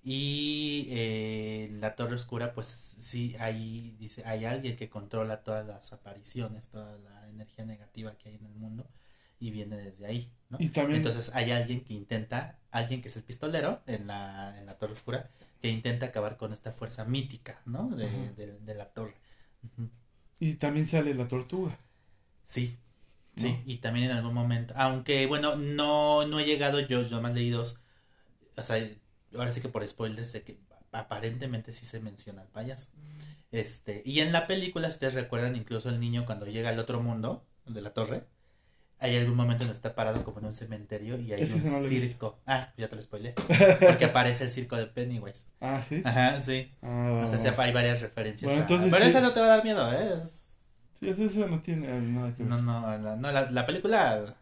[0.06, 2.66] Y eh, la Torre Oscura, pues
[3.00, 8.28] sí, ahí dice, hay alguien que controla todas las apariciones, toda la energía negativa que
[8.28, 8.86] hay en el mundo,
[9.40, 10.58] y viene desde ahí, ¿no?
[10.58, 14.66] Y también, Entonces hay alguien que intenta, alguien que es el pistolero en la, en
[14.66, 15.30] la Torre Oscura,
[15.62, 17.88] que intenta acabar con esta fuerza mítica, ¿no?
[17.96, 19.14] De, de- de la torre.
[20.38, 21.76] Y también sale la tortuga.
[22.42, 22.78] Sí,
[23.36, 27.34] sí, y también en algún momento, aunque bueno, no, no he llegado yo, yo más
[27.34, 27.80] leí dos,
[28.56, 28.78] o sea,
[29.36, 30.58] ahora sí que por spoilers sé que
[30.92, 32.88] aparentemente sí se menciona al payaso.
[33.52, 37.00] Este, y en la película, si ustedes recuerdan, incluso el niño cuando llega al otro
[37.00, 38.24] mundo, de la torre,
[38.98, 42.38] hay algún momento donde está parado como en un cementerio y hay un no circo.
[42.46, 43.34] Ah, ya te lo spoilé.
[43.80, 45.46] Porque aparece el circo de Pennywise.
[45.60, 46.00] Ah, sí.
[46.04, 46.72] Ajá, sí.
[46.82, 48.48] Ah, O sea, sí, hay varias referencias.
[48.48, 49.10] Bueno, a- entonces Pero sí.
[49.10, 50.14] esa no te va a dar miedo, ¿eh?
[50.22, 50.40] Es-
[51.00, 52.50] Sí, eso no tiene nada que ver.
[52.50, 54.36] No, no, la, no, la, la película.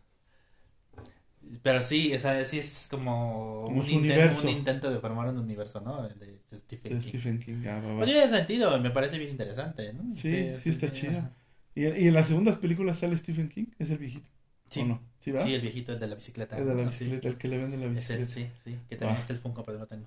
[1.63, 5.81] Pero sí, o sea, sí es como, un, intento, un intento de formar un universo,
[5.81, 6.03] ¿no?
[6.09, 6.15] De,
[6.51, 7.11] de Stephen de King.
[7.11, 7.65] Stephen King.
[7.67, 8.05] Ah, va, va.
[8.05, 10.15] Tiene sentido, me parece bien interesante, ¿no?
[10.15, 11.19] Sí, sí está chida.
[11.19, 11.31] ajá.
[11.75, 13.67] ¿Y, y en las segundas películas sale Stephen King?
[13.79, 14.29] ¿Es el viejito?
[14.69, 15.03] Sí, ¿O no?
[15.21, 15.41] ¿Sí, va?
[15.41, 16.57] sí, el viejito, el de la bicicleta.
[16.59, 16.91] Es de la ¿no?
[16.91, 17.05] Sí.
[17.05, 18.33] bicicleta, el que le vende la Es él, bicicleta.
[18.33, 19.21] sí, sí, que también Va.
[19.21, 20.07] está el Funko, pero no tengo.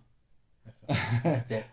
[1.24, 1.66] Este,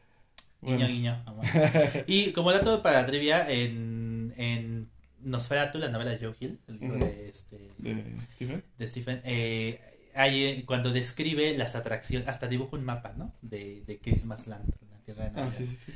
[0.61, 0.87] Bueno.
[0.87, 1.23] Guiño, guiño.
[1.27, 1.45] amor.
[2.07, 4.89] Y como dato para la trivia, en, en
[5.23, 8.05] Nosferatu, la novela de Joe Hill, el libro de, este, ¿De
[8.35, 8.65] Stephen?
[8.79, 9.81] de Stephen, eh,
[10.15, 13.33] hay, eh, cuando describe las atracciones, hasta dibuja un mapa, ¿no?
[13.43, 15.59] De, de Christmas Land, la tierra de Ah, Navidad.
[15.59, 15.93] sí, sí, sí.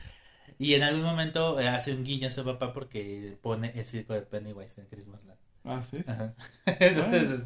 [0.58, 4.14] Y en algún momento eh, hace un guiño a su papá porque pone el circo
[4.14, 5.38] de Pennywise en Christmas Land.
[5.64, 5.98] Ah, sí.
[6.06, 6.34] Ajá.
[6.66, 7.42] Entonces,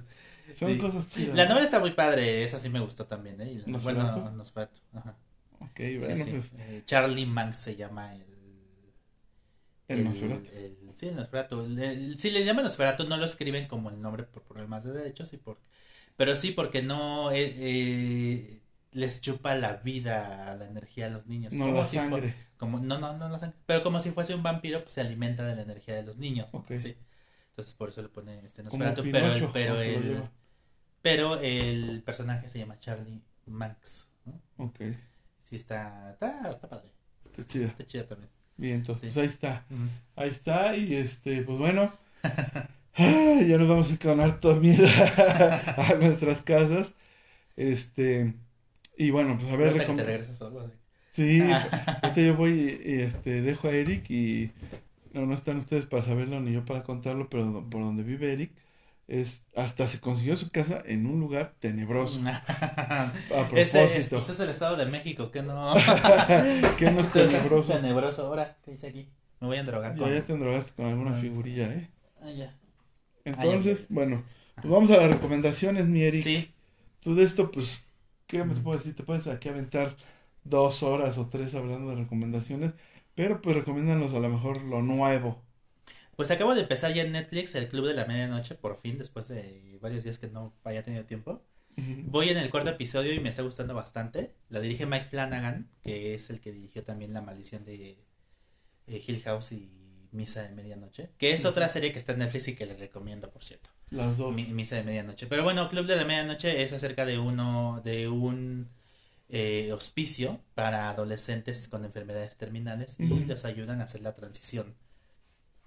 [0.59, 1.35] Son cosas chidas.
[1.37, 3.53] la novela está muy padre, esa sí me gustó también, ¿eh?
[3.53, 4.21] Y la- ¿Nosferatu?
[4.21, 4.79] bueno, Nosferatu.
[4.95, 5.17] Ajá.
[5.61, 6.45] Ok, bueno, pues.
[6.59, 8.25] Eh, Charlie Manx se llama el.
[9.93, 10.51] El Nosferatu.
[10.97, 11.61] sí, el Nosferatu.
[11.65, 14.93] El- el- sí, le llaman Nosferatu, no lo escriben como el nombre por problemas de
[14.93, 15.59] derechos, y por,
[16.17, 18.61] pero sí porque no eh, eh,
[18.93, 21.53] les chupa la vida, la energía a los niños.
[21.53, 22.35] No como la si fue- sangre.
[22.57, 23.59] como, no, no, no la sangre.
[23.67, 26.51] Pero como si fuese un vampiro, pues se alimenta de la energía de los niños.
[27.51, 29.03] Entonces por eso le pone este Nosferatu.
[29.11, 30.23] Pero el, pero ¿cómo se lo el?
[31.03, 34.09] Pero el personaje se llama Charlie Manx.
[34.27, 34.41] ¿no?
[34.59, 34.81] Ok.
[35.41, 36.93] Sí, está, está, está padre.
[37.25, 37.67] Está chida.
[37.67, 38.31] Está chido también.
[38.61, 39.19] Bien, entonces, Sí.
[39.19, 39.65] pues ahí está.
[40.17, 41.93] Ahí está, y este, pues bueno.
[42.97, 46.93] ya nos vamos a harto miedo a nuestras casas.
[47.57, 48.35] Este,
[48.97, 50.61] y bueno, pues a ver, Ahorita que recom- te regresas solo.
[50.61, 50.73] así.
[51.13, 51.43] Sí,
[52.03, 54.53] este yo voy y este dejo a Eric y
[55.13, 58.53] no, no están ustedes para saberlo ni yo para contarlo, pero por donde vive Eric
[59.11, 62.21] es hasta se consiguió su casa en un lugar tenebroso.
[62.27, 63.13] A
[63.55, 65.75] Ese propósito, pues es el Estado de México, que no.
[66.79, 67.73] que no es tenebroso.
[67.73, 68.27] Tenebroso.
[68.27, 69.09] Ahora, ¿qué dice aquí?
[69.41, 70.13] Me voy a drogar Ya, con.
[70.15, 71.21] ya te drogaste con alguna Ah.
[71.21, 71.91] figurilla, ¿eh?
[72.23, 72.55] Ah, ya.
[73.25, 74.23] Entonces, bueno,
[74.57, 76.23] pues vamos a las recomendaciones, mi Eric.
[76.25, 76.55] Sí,
[77.01, 77.83] Tú de esto, pues,
[78.27, 78.95] ¿qué me te puedo decir?
[78.95, 79.97] Te puedes aquí aventar
[80.45, 82.73] dos horas o tres hablando de recomendaciones,
[83.15, 85.43] pero pues recomiéndanos a lo mejor lo nuevo.
[86.21, 89.27] Pues acabo de empezar ya en Netflix el Club de la Medianoche, por fin, después
[89.29, 91.43] de varios días que no había tenido tiempo.
[91.77, 94.35] Voy en el cuarto episodio y me está gustando bastante.
[94.51, 98.05] La dirige Mike Flanagan, que es el que dirigió también La Maldición de
[98.87, 99.71] eh, Hill House y
[100.13, 103.31] Misa de Medianoche, que es otra serie que está en Netflix y que les recomiendo,
[103.31, 103.71] por cierto.
[103.89, 104.35] Las dos.
[104.35, 105.27] Mi- Misa de Medianoche.
[105.27, 108.69] Pero bueno, Club de la Medianoche es acerca de uno, de un
[109.31, 113.25] eh, hospicio para adolescentes con enfermedades terminales y Ujú.
[113.27, 114.75] los ayudan a hacer la transición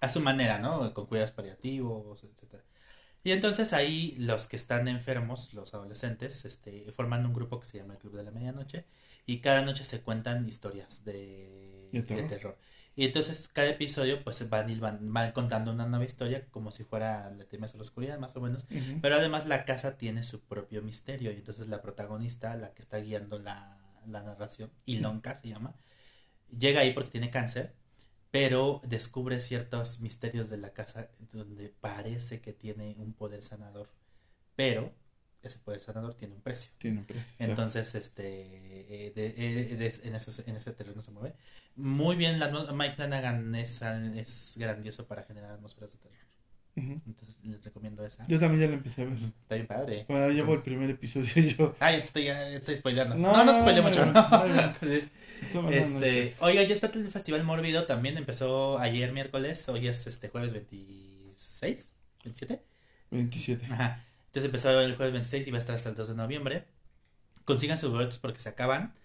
[0.03, 0.93] a su manera, ¿no?
[0.93, 2.63] Con cuidados paliativos, etcétera.
[3.23, 7.77] Y entonces ahí los que están enfermos, los adolescentes, este, forman un grupo que se
[7.77, 8.85] llama el Club de la Medianoche
[9.25, 12.57] y cada noche se cuentan historias de, ¿De de terror?
[12.97, 17.31] Y entonces cada episodio pues van, van, van contando una nueva historia como si fuera
[17.31, 18.65] La Temes de la Oscuridad, más o menos.
[18.65, 18.99] Ujú.
[19.01, 22.97] Pero además la casa tiene su propio misterio y entonces la protagonista, la que está
[22.97, 25.75] guiando la, la narración, Ilonka se llama,
[26.59, 27.73] llega ahí porque tiene cáncer,
[28.33, 33.89] pero descubre ciertos misterios de la casa donde parece que tiene un poder sanador,
[34.55, 34.91] pero
[35.43, 36.71] ese poder sanador tiene un precio.
[36.79, 37.23] Tiene un precio.
[37.37, 41.35] Entonces, este, eh, de- eh, de- en, esos- en ese terreno se mueve.
[41.75, 43.81] Muy bien, la, Mike Flanagan es,
[44.15, 46.17] es grandioso para generar atmósferas de terror.
[46.75, 48.23] Entonces, les recomiendo esa.
[48.27, 49.17] Yo también ya la empecé a ver.
[49.17, 50.05] Está bien padre.
[50.07, 51.75] Bueno, llevo el primer episodio yo.
[51.79, 53.15] Ay, ya te estoy, ya te estoy spoileando.
[53.15, 54.05] No, no, te spoileo mucho.
[54.05, 58.17] no, este, oiga, ya está el Festival Mórbido también.
[58.17, 59.69] Empezó ayer miércoles.
[59.69, 61.89] Hoy es este jueves 26,
[62.23, 62.63] 27.
[63.11, 63.65] 27.
[63.65, 64.03] Ajá.
[64.27, 66.65] Entonces empezó el jueves 26 y va a estar hasta el 2 de noviembre.
[67.45, 68.95] Consigan sus boletos porque se acaban.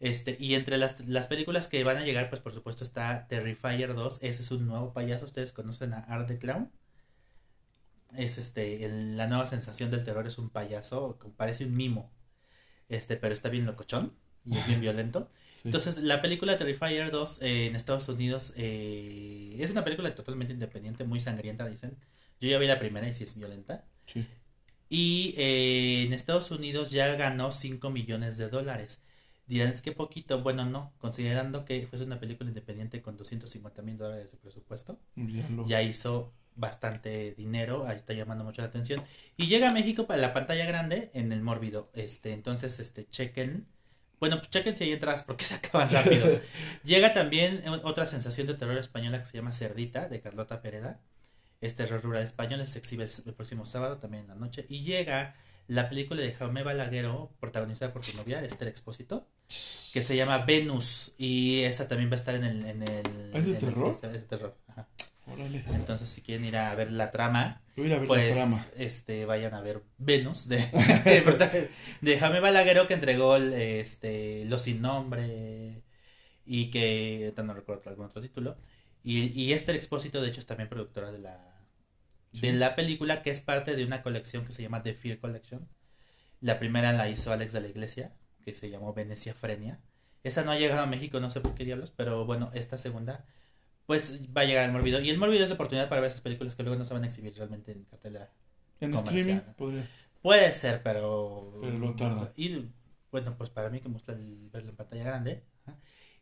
[0.00, 3.94] Este, y entre las, las películas que van a llegar, pues por supuesto está Terrifier
[3.94, 4.18] 2.
[4.22, 5.24] Ese es un nuevo payaso.
[5.24, 6.72] Ustedes conocen a Art the Clown.
[8.16, 12.12] Es este, el- la nueva sensación del terror es un payaso, que parece un mimo.
[12.88, 14.14] Este, pero está bien locochón
[14.44, 15.30] y es bien violento.
[15.54, 15.60] Sí.
[15.68, 21.04] Entonces, la película Terrifier 2 eh, en Estados Unidos eh, es una película totalmente independiente,
[21.04, 21.96] muy sangrienta, dicen.
[22.40, 23.84] Yo ya vi la primera y sí es violenta.
[24.06, 24.26] Sí.
[24.88, 29.02] Y eh, en Estados Unidos ya ganó 5 millones de dólares.
[29.46, 30.42] Dirán, es que poquito.
[30.42, 35.48] Bueno, no, considerando que fuese una película independiente con 250 mil dólares de presupuesto, Ya
[35.50, 39.02] lo- ya hizo bastante dinero, ahí está llamando mucho la atención.
[39.36, 41.90] Y llega a México para la pantalla grande en el mórbido.
[41.94, 43.66] Este, entonces, este, chequen.
[44.20, 46.40] Bueno, pues chequen si hay entradas porque se acaban rápido.
[46.84, 51.00] Llega también otra sensación de terror española que se llama Cerdita, de Carlota Pereda.
[51.60, 54.66] Es terror rural español, se exhibe el, próximo sábado, también en la noche.
[54.68, 55.36] Y llega
[55.68, 59.28] la película de Jaume Balaguerro, protagonizada por su novia, Esther Expósito,
[59.92, 61.14] que se llama Venus.
[61.18, 62.66] Y esa también va a estar en el...
[62.66, 63.98] En el ¿Es de en el terror?
[64.02, 64.88] es de terror, ajá.
[65.32, 65.64] Órale.
[65.74, 68.66] Entonces, si quieren ir a ver la trama, a ver pues la trama.
[68.76, 70.58] este vayan a ver Venus de,
[72.00, 75.82] de Jaime Balaguerro que entregó el, este Los sin nombre
[76.44, 78.56] y que no recuerdo algún otro título.
[79.04, 81.52] Y, y Esther Expósito, de hecho, es también productora de la
[82.32, 85.68] de la película que es parte de una colección que se llama The Fear Collection.
[86.40, 88.12] La primera la hizo Alex de la Iglesia,
[88.44, 89.80] que se llamó Venecia Frenia.
[90.24, 93.26] Esa no ha llegado a México, no sé por qué diablos, pero bueno, esta segunda
[93.86, 95.00] pues va a llegar al Morbido.
[95.00, 97.04] Y el Morbido es la oportunidad para ver esas películas que luego no se van
[97.04, 98.30] a exhibir realmente en cartelera.
[98.80, 99.20] En comercial.
[99.20, 99.88] streaming podría.
[100.22, 101.58] Puede ser, pero...
[101.60, 102.32] Pero lo tarda.
[102.36, 102.66] Y
[103.10, 105.42] bueno, pues para mí que me gusta el- verlo en pantalla grande.
[105.66, 105.78] ajá.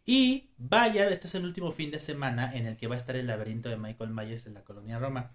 [0.07, 3.15] Y vaya, este es el último fin de semana en el que va a estar
[3.17, 5.33] el laberinto de Michael Myers en la colonia Roma.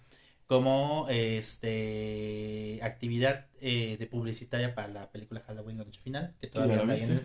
[0.48, 6.82] Como este actividad eh, de publicitaria para la película Halloween la noche final, que todavía
[6.82, 7.22] ahí en el-?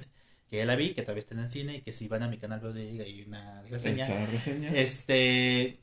[0.50, 2.28] Que ya la vi, que todavía está en el cine y que si van a
[2.28, 4.04] mi canal hay una reseña.
[4.04, 4.70] Está la reseña.
[4.74, 5.80] Este,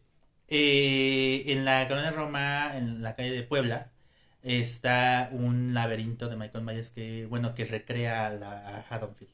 [0.50, 3.92] eh, en la colonia Roma, en la calle de Puebla,
[4.44, 9.34] está un laberinto de Michael Myers que, bueno, que recrea la, a Haddonfield.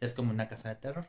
[0.00, 1.06] Es como una casa de terror.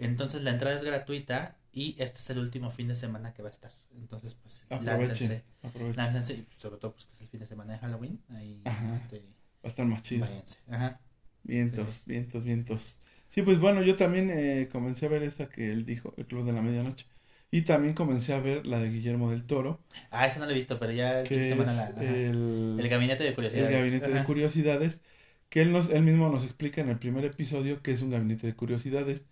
[0.00, 3.48] Entonces la entrada es gratuita y este es el último fin de semana que va
[3.48, 3.70] a estar.
[3.94, 5.44] Entonces, pues, láncense.
[5.62, 5.96] Aprovechen.
[5.96, 8.20] Láncense, y sobre todo pues que es el fin de semana de Halloween.
[8.30, 8.92] Ahí, Ajá.
[8.92, 10.26] este, Va a estar más chido.
[10.26, 10.58] Váyanse.
[10.68, 11.00] Ajá.
[11.48, 13.00] Vientos, vientos, vientos.
[13.28, 16.44] Sí, pues bueno, yo también eh, comencé a ver esta que él dijo, El Club
[16.46, 17.06] de la Medianoche.
[17.50, 19.80] Y también comencé a ver la de Guillermo del Toro,
[20.10, 21.84] Ah, esa no la he visto, pero ya el fin que de es semana la.
[21.84, 22.00] ajá.
[22.00, 23.70] el, El gabinete de curiosidades.
[23.70, 24.24] el Gabinete de.
[24.24, 25.00] Curiosidades,
[25.48, 28.46] que él, nos, él mismo nos explica en el primer episodio que es un Gabinete
[28.46, 29.24] de Curiosidades,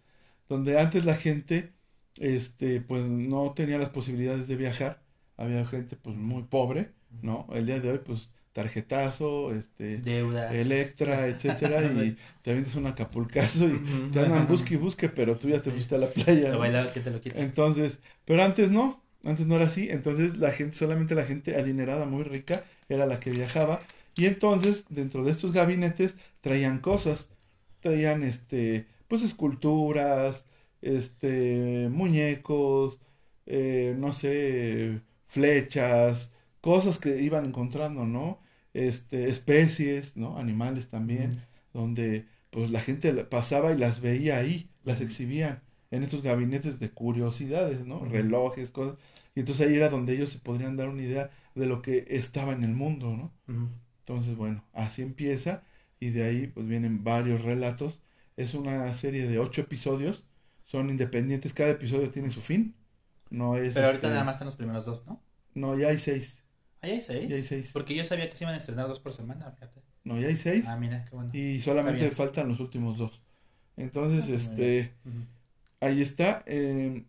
[0.49, 1.75] donde antes la gente,
[2.21, 5.03] este, pues no tenía las posibilidades de viajar,
[5.37, 7.47] había gente pues muy pobre, ¿no?
[7.53, 10.55] El día de hoy, pues tarjetazo, este, Deudas.
[10.55, 15.51] Electra, etcétera, y te avientas un acapulcazo y te andan busque y busque, pero tú
[15.51, 16.53] ya te fuiste a la playa.
[16.53, 17.39] Lo bailado que te lo quita.
[17.39, 22.07] Entonces, pero antes no, antes no era así, entonces la gente, solamente la gente adinerada,
[22.07, 23.83] muy rica, era la que viajaba,
[24.15, 27.29] y entonces dentro de estos gabinetes traían cosas,
[27.81, 30.47] traían este, pues esculturas,
[30.81, 33.01] este, muñecos,
[33.45, 38.46] eh, no sé, flechas, cosas que iban encontrando, ¿no?
[38.77, 40.37] Este, especies, ¿no?
[40.37, 41.41] Animales también,
[41.73, 46.91] donde pues la gente pasaba y las veía ahí, las exhibían en estos gabinetes de
[46.91, 48.05] curiosidades, ¿no?
[48.05, 48.99] Relojes, cosas.
[49.35, 52.53] Y entonces ahí era donde ellos se podrían dar una idea de lo que estaba
[52.53, 53.33] en el mundo, ¿no?
[54.01, 55.63] Entonces, bueno, así empieza
[55.99, 58.03] y de ahí pues vienen varios relatos.
[58.37, 60.25] Es una serie de ocho episodios,
[60.67, 62.75] son independientes, cada episodio tiene su fin.
[63.31, 63.73] No es...
[63.73, 65.23] Pero ahorita este, nada más están los primeros dos, ¿no?
[65.55, 66.43] No, ya hay seis.
[66.87, 67.29] Ahí hay seis.
[67.29, 67.71] Ya hay seis.
[67.73, 69.81] Porque yo sabía que se iban a estrenar dos por semana, fíjate.
[70.05, 70.65] No, ya hay seis.
[70.69, 71.31] Ah, mira, qué bueno.
[71.33, 73.21] y solamente faltan los últimos dos.
[73.77, 74.93] Entonces, Ah, este...
[75.81, 76.43] Ahí está.
[76.47, 77.05] eh,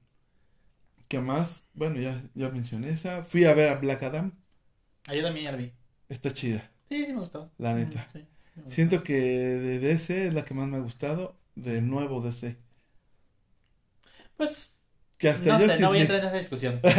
[1.07, 1.63] ¿Qué más?
[1.73, 3.23] Bueno, ya, ya mencioné esa.
[3.23, 4.33] Fui a ver a Black Adam.
[5.07, 5.71] Ah, yo también ya la vi.
[6.09, 6.69] Está chida.
[6.89, 7.51] Sí, sí me gustó.
[7.57, 8.09] La neta.
[8.13, 8.25] sí,
[8.55, 8.71] gustó.
[8.75, 11.35] Siento que de DC es la que más me ha gustado.
[11.55, 12.57] Del nuevo DC.
[14.35, 14.71] Pues,
[15.17, 16.79] Que hasta no sé, no voy a entrar en esa discusión.
[16.81, 16.95] Pero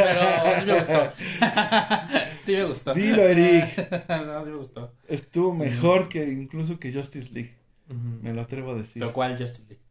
[0.59, 1.13] sí me gustó.
[2.43, 2.95] sí me gustó.
[2.95, 4.09] Dilo, Eric.
[4.09, 4.93] no, sí me gustó.
[5.07, 7.55] Estuvo mejor que incluso que Justice League.
[7.87, 9.01] Me lo atrevo a decir.
[9.01, 9.83] ¿Pero cuál Justice League?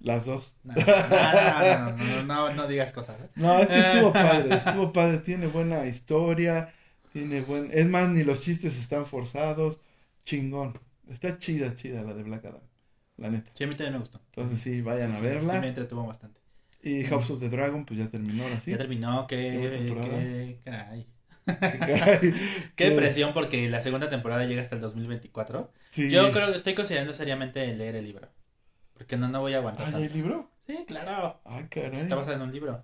[0.00, 0.52] Las dos.
[0.64, 3.16] No, no, no, no, no, no, no digas cosas.
[3.20, 3.28] ¿eh?
[3.36, 4.56] No, es que estuvo padre.
[4.56, 5.18] Estuvo padre.
[5.18, 6.72] Tiene buena historia.
[7.12, 7.70] Tiene buen...
[7.72, 9.78] Es más, ni los chistes están forzados.
[10.24, 10.78] Chingón.
[11.08, 12.60] Está chida, chida la de Black Adam.
[13.16, 13.50] La neta.
[13.54, 14.20] Sí, a mí también me gustó.
[14.34, 15.54] Entonces sí, vayan Sí, a sí, verla.
[15.54, 16.40] Sí, me entretuvo bastante.
[16.84, 18.70] Y House of the Dragon, pues ya terminó ahora sí.
[18.72, 20.58] Ya terminó, Qué qué, caray.
[20.64, 21.06] Qué caray.
[22.76, 25.70] Qué Eh, depresión porque la segunda temporada llega hasta el 2024.
[25.90, 26.10] Sí.
[26.10, 28.28] Yo creo que estoy considerando seriamente leer el libro.
[28.94, 30.16] Porque no, no voy a aguantar Ah, ¿ya hay tanto.
[30.16, 30.50] libro?
[30.66, 31.40] Sí, claro.
[31.44, 32.00] Ay, caray.
[32.00, 32.82] Está basado en un libro.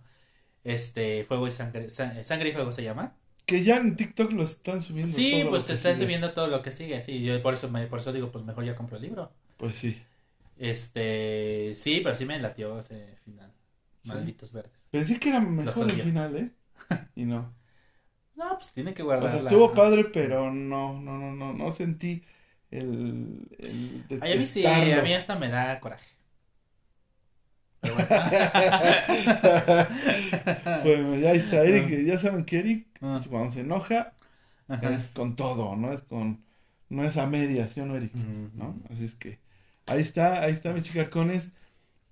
[0.64, 1.89] Este, Fuego y Sangre.
[1.90, 3.14] Sa- Sangre y Fuego se llama.
[3.47, 5.12] Que ya en TikTok lo están subiendo.
[5.12, 6.05] Sí, todo pues te están sigue.
[6.05, 7.02] subiendo todo lo que sigue.
[7.02, 9.32] Sí, yo por eso, me- por eso digo, pues mejor ya compro el libro.
[9.56, 10.01] Pues sí.
[10.59, 13.51] Este, sí, pero sí me latió ese final.
[14.02, 14.09] Sí.
[14.09, 14.72] Malditos verdes.
[14.90, 16.51] Pensé que era mejor el final, ¿eh?
[17.14, 17.55] Y no.
[18.35, 19.32] No, pues tiene que O guardar.
[19.32, 22.24] sea, estuvo padre, pero no, no, no, no, no sentí
[22.70, 26.06] el, el Ay, a mí sí, a mí hasta me da coraje.
[27.81, 28.09] Pero bueno.
[30.82, 33.20] Pues ya está, Eric, ya saben que Eric, Ah.
[33.28, 34.12] cuando se enoja,
[34.68, 36.44] es con todo, no es con,
[36.90, 38.12] no es a medias, ¿sí o no, Eric?
[38.14, 38.78] ¿no?
[38.90, 39.39] Así es que
[39.86, 41.52] ahí está, ahí está, mis chicacones.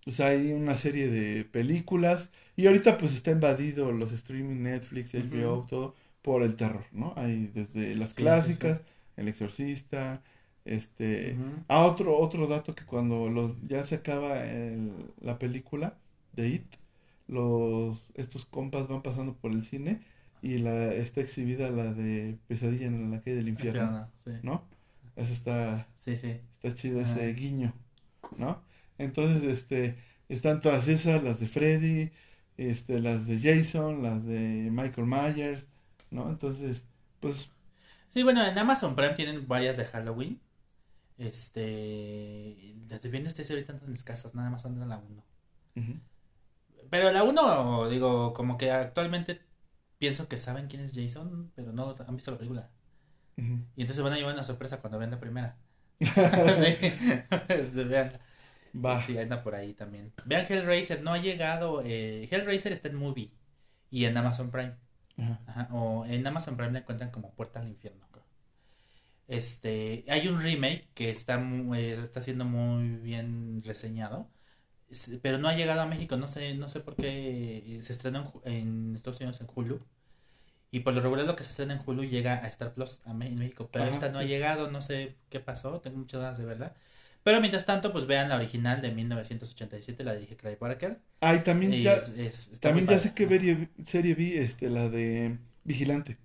[0.08, 5.66] Pues hay una serie de películas y ahorita pues está invadido los streaming, Netflix, HBO,
[5.68, 7.12] todo por el terror, ¿no?
[7.16, 8.80] Hay desde las Sí, clásicas,
[9.16, 10.22] El Exorcista,
[10.64, 11.36] este...
[11.68, 15.98] Ah, otro, otro dato que cuando los, ya se acaba el- la película
[16.32, 16.64] de It,
[17.26, 20.00] los, estos compas van pasando por el cine
[20.42, 24.30] y la, está exhibida la de Pesadilla en la calle del infierno, sí.
[24.42, 24.64] ¿no?
[25.16, 26.40] Esa está, Sí, sí.
[26.62, 27.72] Está chido ese guiño,
[28.36, 28.62] ¿no?
[28.98, 29.98] Entonces, este,
[30.28, 32.12] están todas esas, las de Freddy,
[32.56, 35.66] este, las de Jason, las de Michael Myers,
[36.10, 36.30] ¿no?
[36.30, 36.84] Entonces,
[37.20, 37.50] pues,
[38.10, 40.40] Sí, bueno, en Amazon Prime tienen varias de Halloween.
[41.18, 42.74] Este.
[42.88, 45.24] Las de Viernes 13 ahorita andan escasas, nada más andan la 1.
[45.76, 45.94] ujú,
[46.90, 49.40] Pero la 1, digo, como que actualmente
[49.98, 52.70] pienso que saben quién es Jason, pero no han visto la película.
[53.76, 55.56] Y entonces van a llevar una sorpresa cuando vean la primera.
[56.60, 56.76] sí,
[57.48, 58.12] Este, vean.
[58.84, 60.12] Va, Sí, anda por ahí también.
[60.24, 61.82] Vean Hellraiser, no ha llegado.
[61.84, 63.32] Eh, Hellraiser está en Movie
[63.90, 64.76] y en Amazon Prime.
[65.18, 68.06] ajá, Ajá, o en Amazon Prime la encuentran como Puerta al Infierno.
[68.12, 68.24] creo.
[69.26, 74.30] Este, hay un remake que está mu- eh, está siendo muy bien reseñado,
[74.90, 76.16] es- pero no ha llegado a México.
[76.16, 79.80] No sé, no sé por qué eh, se estrenó en, en Estados Unidos en Hulu.
[80.70, 83.12] Y por lo regular lo que se estrena en Hulu llega a Star Plus a
[83.12, 83.92] en México, pero Ajá.
[83.92, 86.74] esta no ha llegado, no sé qué pasó, tengo muchas ganas de verla.
[87.28, 90.98] Pero mientras tanto, pues vean la original de 1987, la dirige Clive Barker.
[91.20, 94.70] Ah, y también Y ya, es- es- también ya sé qué serie, serie vi, este,
[94.70, 96.16] la de Vigilante.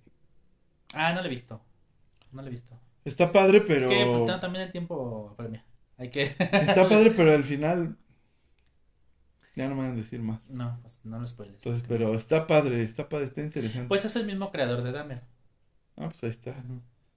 [0.94, 1.60] Ah, no la he visto.
[2.32, 2.80] No la he visto.
[3.04, 3.82] Está padre, pero...
[3.82, 5.62] Es que pues, no, también el tiempo apremia.
[5.98, 6.22] Hay que...
[6.38, 7.98] Está padre, pero al final...
[9.56, 10.48] Ya no me van a decir más.
[10.48, 11.56] No, pues no lo spoiles.
[11.56, 13.88] Entonces, pero está padre, está padre, está interesante.
[13.88, 15.20] Pues es el mismo creador de Dahmer.
[15.98, 16.56] Ah, pues ahí está.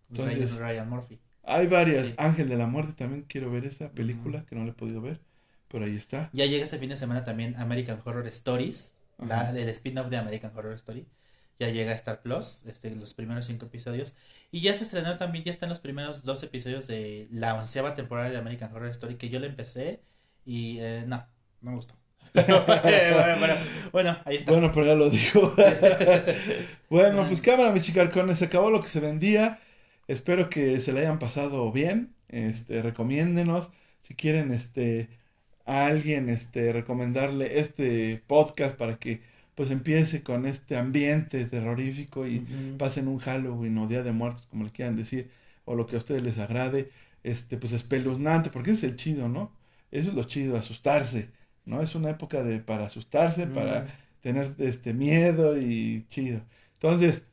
[0.09, 1.19] Entonces- Ryan, Ryan Murphy.
[1.48, 2.07] Hay varias.
[2.07, 2.14] Sí.
[2.18, 5.19] Ángel de la Muerte también quiero ver esa película que no la he podido ver.
[5.69, 6.30] Pero ahí está.
[6.34, 10.52] Ya llega este fin de semana también American Horror Stories, la, el spin-off de American
[10.56, 11.07] Horror Story.
[11.60, 14.15] Ya llega a Star Plus, este, los primeros cinco episodios.
[14.52, 18.30] Y ya se estrenó también, ya están los primeros dos episodios de la onceava temporada
[18.30, 20.02] de American Horror Story, que yo la empecé
[20.45, 21.26] y eh, no,
[21.61, 21.95] no me gustó.
[22.34, 22.64] bueno,
[23.40, 23.56] bueno,
[23.91, 24.52] bueno, ahí está.
[24.52, 25.56] Bueno, pero ya lo digo.
[26.90, 28.40] bueno, pues cámara, mis chicarcones.
[28.40, 29.60] Se acabó lo que se vendía.
[30.08, 32.16] Espero que se le hayan pasado bien.
[32.30, 33.70] Este, recomiéndenos.
[34.02, 35.10] Si quieren, este,
[35.66, 39.22] a alguien, este, recomendarle este podcast para que,
[39.56, 42.48] pues, empiece con este ambiente terrorífico y
[42.78, 45.30] pasen un Halloween o Día de Muertos, como le quieran decir,
[45.66, 46.92] o lo que a ustedes les agrade,
[47.24, 49.52] este, pues espeluznante, porque es el chido, ¿no?
[49.92, 51.30] Eso es lo chido, asustarse,
[51.66, 51.82] ¿no?
[51.82, 53.88] Es una época de, para asustarse, para Mm.
[54.22, 56.42] tener este miedo y chido.
[56.74, 57.24] Entonces,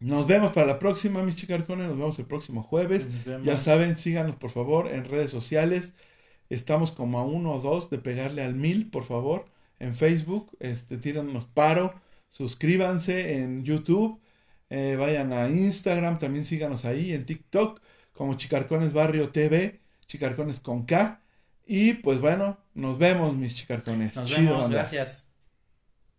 [0.00, 3.08] nos vemos para la próxima, mis chicarcones, nos vemos el próximo jueves.
[3.42, 5.94] Ya saben, síganos por favor en redes sociales.
[6.50, 9.46] Estamos como a uno o dos de pegarle al mil, por favor,
[9.78, 10.56] en Facebook.
[10.60, 11.94] Este, tíranos paro.
[12.30, 14.20] Suscríbanse en YouTube.
[14.70, 17.80] eh, vayan a Instagram, también síganos ahí en TikTok
[18.12, 21.22] como Chicarcones Barrio TV, Chicarcones con K.
[21.66, 24.14] Y pues bueno, nos vemos mis chicarcones.
[24.14, 25.25] Nos Chido, vemos, gracias.